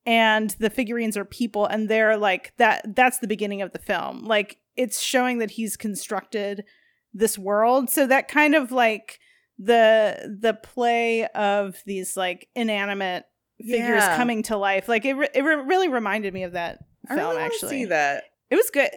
[0.06, 4.24] and the figurines are people and they're like that that's the beginning of the film
[4.24, 6.64] like it's showing that he's constructed
[7.12, 9.18] this world so that kind of like
[9.58, 13.24] the the play of these like inanimate
[13.62, 14.16] figures Yeah.
[14.16, 16.78] coming to life like it, re- it re- really reminded me of that
[17.08, 17.20] film actually.
[17.20, 18.24] I film really actually see that.
[18.50, 18.90] it was good.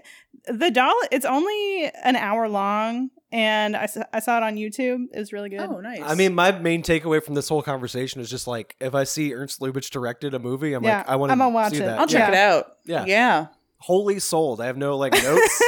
[0.48, 5.06] The doll, it's only an hour long, and I saw it on YouTube.
[5.14, 5.62] It was really good.
[5.62, 6.02] Oh, nice.
[6.04, 9.34] I mean, my main takeaway from this whole conversation is just like if I see
[9.34, 11.78] Ernst Lubitsch directed a movie, I'm Yeah, like, I want I'm to gonna watch see
[11.78, 11.86] it.
[11.86, 11.98] that.
[12.00, 12.32] I'll check Yeah.
[12.32, 12.66] it out.
[12.86, 13.06] Yeah.
[13.06, 13.48] Yeah.
[13.84, 14.62] Wholly sold.
[14.62, 15.62] I have no like notes.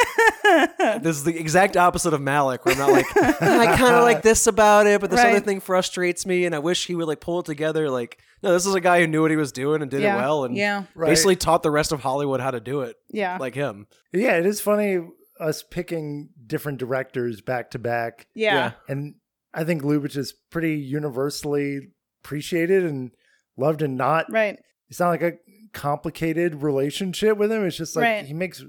[1.01, 4.03] this is the exact opposite of Malick, where I'm not like, "Ah, I kind of
[4.03, 7.07] like this about it, but this other thing frustrates me, and I wish he would
[7.07, 7.89] like pull it together.
[7.89, 10.15] Like, no, this is a guy who knew what he was doing and did Yeah.
[10.15, 10.83] it well, and Yeah.
[10.95, 11.09] Right.
[11.09, 13.87] basically taught the rest of Hollywood how to do it, yeah, like him.
[14.13, 14.99] Yeah, it is funny
[15.39, 18.27] us picking different directors back to back.
[18.33, 19.15] yeah, And
[19.53, 21.89] I think Lubitsch is pretty universally
[22.23, 23.11] appreciated and
[23.57, 24.27] loved and not.
[24.31, 24.57] right.
[24.89, 25.33] It's not like a
[25.75, 27.63] complicated relationship with him.
[27.65, 28.25] It's just like Right.
[28.25, 28.63] he makes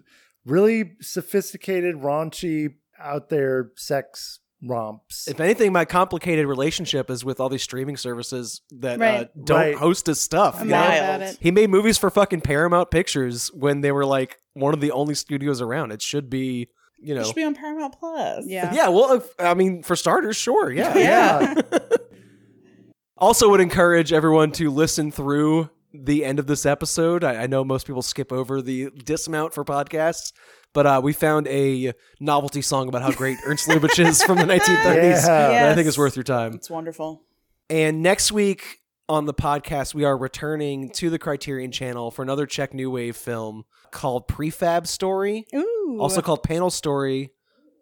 [0.45, 5.29] really sophisticated, raunchy, out there sex romps.
[5.29, 9.75] If anything, my complicated relationship is with all these streaming services that uh, don't Right.
[9.77, 10.57] host his stuff.
[10.61, 11.39] I'm you mad about it.
[11.41, 15.15] He made movies for fucking Paramount Pictures when they were like one of the only
[15.15, 15.93] studios around.
[15.93, 16.69] It should be,
[16.99, 17.25] you It know.
[17.25, 18.45] should be on Paramount Plus.
[18.47, 18.73] Yeah.
[18.75, 20.97] Yeah, well, if, I mean, for starters, sure, yeah.
[20.97, 21.55] yeah.
[23.19, 25.71] Also, would encourage everyone to listen through
[26.05, 27.25] the end of this episode.
[27.25, 30.33] I, I know most people skip over the dismount for podcasts,
[30.73, 34.45] but uh, we found a novelty song about how great Ernst Lubitsch is from the
[34.45, 34.65] 1930s.
[34.95, 35.19] Yeah.
[35.27, 35.95] that I think Yes.
[35.95, 36.55] is worth your time.
[36.55, 37.23] It's wonderful.
[37.71, 38.79] And next week
[39.09, 43.17] on the podcast, we are returning to the Criterion Channel for another Czech New Wave
[43.17, 47.31] film called Prefab Story, Ooh, also called Panel Story,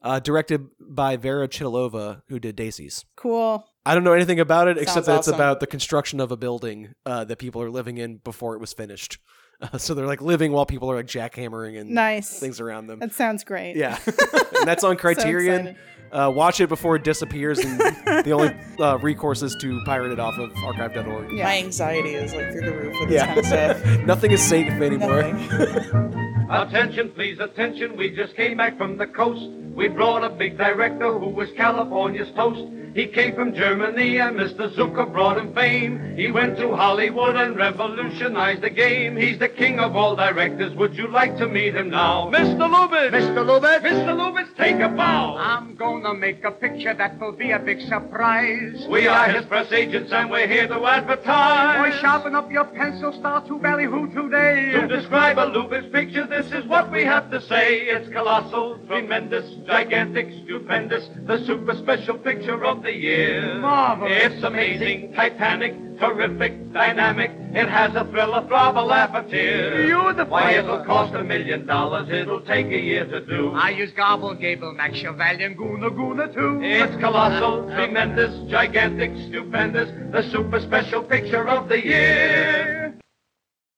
[0.05, 3.05] uh, directed by Věra Chytilová, who did Daisies.
[3.17, 3.65] cool.
[3.87, 6.37] I don't know anything about it except Sounds that it's about the construction of a
[6.39, 9.19] building uh, that people are living in before it was finished.
[9.61, 12.39] Uh, so they're like living while people are like jackhammering and Nice.
[12.41, 12.99] things around them.
[13.01, 13.77] That sounds great.
[13.77, 15.67] Yeah, and that's on Criterion.
[15.69, 15.77] excited.
[16.13, 17.79] uh, watch it before it disappears, and
[18.25, 21.33] the only uh, recourse is to pirate it off of archive.org.
[21.33, 21.45] Yeah.
[21.45, 24.01] My anxiety is like through the roof with this kind of Yeah, stuff.
[24.07, 26.31] nothing is safe anymore.
[26.51, 27.97] Attention, please, attention.
[27.97, 29.49] We just came back from the coast.
[29.75, 32.63] We brought a big director who was California's toast.
[32.95, 34.73] He came from Germany and Mr.
[34.73, 36.15] Zukor brought him fame.
[36.17, 39.17] He went to Hollywood and revolutionized the game.
[39.17, 40.73] He's the king of all directors.
[40.77, 42.31] Would you like to meet him now?
[42.33, 42.71] Mr.
[42.71, 43.11] Lubitsch!
[43.11, 43.45] Mr.
[43.45, 43.81] Lubitsch!
[43.81, 44.15] Mr.
[44.15, 45.37] Lubitsch, take a bow!
[45.37, 48.87] I'm gonna make a picture that will be a big surprise.
[48.89, 51.91] We are his press agents and we're here to advertise.
[51.91, 54.71] Boy, sharpen up your pencil, start to ballyhoo today.
[54.71, 57.81] To describe a Lubitsch picture, this is what we have to say.
[57.83, 63.59] It's colossal, tremendous, gigantic, stupendous, the super special picture of the year.
[63.59, 64.13] Marvelous.
[64.13, 67.31] It's amazing, titanic, terrific, dynamic.
[67.53, 69.87] It has a thrill, a throb, a laugh, a tear.
[69.87, 70.27] Beautiful.
[70.33, 72.09] Why, it'll cost a million dollars.
[72.11, 73.53] It'll take a year to do.
[73.53, 76.61] I use Gobble, Gable, Max Chevalier, Guna, Guna, too.
[76.63, 82.99] It's colossal, tremendous, gigantic, stupendous, the super special picture of the year.